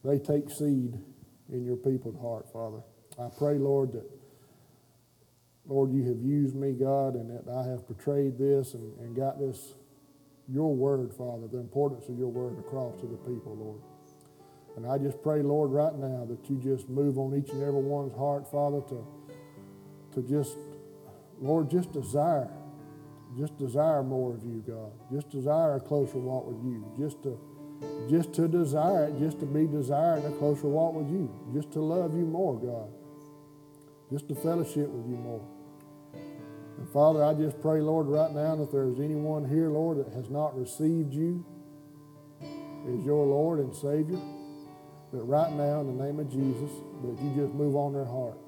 they 0.02 0.18
take 0.18 0.50
seed 0.50 0.98
in 1.52 1.64
your 1.64 1.76
people's 1.76 2.20
heart, 2.20 2.52
Father. 2.52 2.78
I 3.20 3.28
pray, 3.38 3.58
Lord, 3.58 3.92
that, 3.92 4.10
Lord, 5.66 5.92
you 5.92 6.02
have 6.08 6.20
used 6.20 6.56
me, 6.56 6.72
God, 6.72 7.14
and 7.14 7.30
that 7.30 7.48
I 7.48 7.62
have 7.70 7.86
portrayed 7.86 8.38
this 8.38 8.74
and, 8.74 8.98
and 8.98 9.14
got 9.14 9.38
this, 9.38 9.74
your 10.48 10.74
word, 10.74 11.14
Father, 11.14 11.46
the 11.46 11.58
importance 11.58 12.08
of 12.08 12.18
your 12.18 12.28
word 12.28 12.58
across 12.58 13.00
to 13.00 13.06
the 13.06 13.18
people, 13.18 13.54
Lord. 13.56 13.80
And 14.76 14.86
I 14.86 14.98
just 14.98 15.22
pray, 15.22 15.42
Lord, 15.42 15.70
right 15.70 15.94
now 15.94 16.26
that 16.28 16.50
you 16.50 16.56
just 16.58 16.88
move 16.88 17.18
on 17.18 17.36
each 17.36 17.50
and 17.50 17.62
every 17.62 17.82
one's 17.82 18.16
heart, 18.16 18.50
Father, 18.50 18.80
to, 18.88 19.06
to 20.14 20.22
just, 20.22 20.56
Lord, 21.42 21.68
just 21.68 21.92
desire, 21.92 22.48
just 23.36 23.58
desire 23.58 24.04
more 24.04 24.32
of 24.32 24.44
you, 24.44 24.62
God. 24.64 24.92
Just 25.12 25.28
desire 25.28 25.74
a 25.74 25.80
closer 25.80 26.18
walk 26.18 26.46
with 26.46 26.64
you. 26.64 26.86
Just 26.96 27.20
to, 27.24 27.36
just 28.08 28.32
to 28.34 28.46
desire 28.46 29.06
it, 29.06 29.18
just 29.18 29.40
to 29.40 29.46
be 29.46 29.66
desiring 29.66 30.24
a 30.24 30.30
closer 30.38 30.68
walk 30.68 30.94
with 30.94 31.10
you. 31.10 31.28
Just 31.52 31.72
to 31.72 31.80
love 31.80 32.14
you 32.14 32.24
more, 32.24 32.54
God. 32.60 32.88
Just 34.10 34.28
to 34.28 34.36
fellowship 34.36 34.88
with 34.88 35.04
you 35.10 35.16
more. 35.16 35.44
And 36.78 36.88
Father, 36.90 37.24
I 37.24 37.34
just 37.34 37.60
pray, 37.60 37.80
Lord, 37.80 38.06
right 38.06 38.32
now, 38.32 38.54
that 38.54 38.70
there's 38.70 39.00
anyone 39.00 39.48
here, 39.48 39.68
Lord, 39.68 39.98
that 39.98 40.12
has 40.14 40.30
not 40.30 40.56
received 40.56 41.12
you 41.12 41.44
as 42.40 43.04
your 43.04 43.26
Lord 43.26 43.58
and 43.58 43.74
Savior, 43.74 44.20
that 45.12 45.22
right 45.22 45.52
now, 45.52 45.80
in 45.80 45.96
the 45.96 46.04
name 46.04 46.20
of 46.20 46.30
Jesus, 46.30 46.70
that 47.02 47.20
you 47.20 47.32
just 47.34 47.52
move 47.52 47.74
on 47.74 47.92
their 47.92 48.04
heart. 48.04 48.38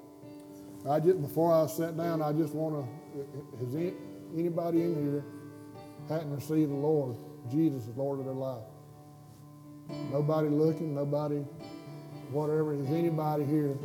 I 0.89 0.99
just 0.99 1.21
before 1.21 1.53
I 1.53 1.67
sat 1.67 1.97
down, 1.97 2.21
I 2.21 2.31
just 2.31 2.53
want 2.53 2.85
to. 2.85 3.65
Has 3.65 3.75
any, 3.75 3.93
anybody 4.37 4.81
in 4.81 4.95
here 4.95 5.25
hadn't 6.09 6.33
received 6.35 6.69
the 6.69 6.75
Lord, 6.75 7.17
Jesus 7.51 7.87
as 7.87 7.95
Lord 7.97 8.19
of 8.19 8.25
their 8.25 8.33
life? 8.33 8.63
Nobody 10.11 10.49
looking, 10.49 10.93
nobody, 10.93 11.37
whatever. 12.31 12.73
Is 12.73 12.87
anybody 12.87 13.45
here 13.45 13.77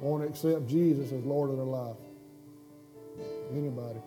want 0.00 0.22
to 0.22 0.28
accept 0.28 0.66
Jesus 0.66 1.12
as 1.12 1.24
Lord 1.24 1.50
of 1.50 1.56
their 1.56 1.66
life? 1.66 1.96
Anybody? 3.52 4.00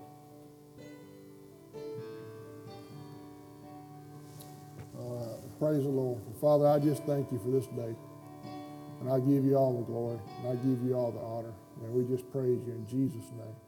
Praise 5.60 5.82
the 5.82 5.90
Lord. 5.90 6.22
Father, 6.40 6.68
I 6.68 6.78
just 6.78 7.04
thank 7.06 7.32
you 7.32 7.40
for 7.40 7.50
this 7.50 7.66
day. 7.68 7.96
And 9.02 9.10
I 9.10 9.20
give 9.20 9.44
you 9.44 9.56
all 9.56 9.74
the 9.74 9.86
glory. 9.86 10.20
And 10.40 10.50
I 10.50 10.56
give 10.62 10.84
you 10.84 10.94
all 10.94 11.12
the 11.12 11.20
honor. 11.20 11.54
And 11.84 11.94
we 11.94 12.04
just 12.06 12.32
praise 12.32 12.60
you 12.68 12.74
in 12.74 12.88
Jesus' 12.88 13.32
name. 13.38 13.67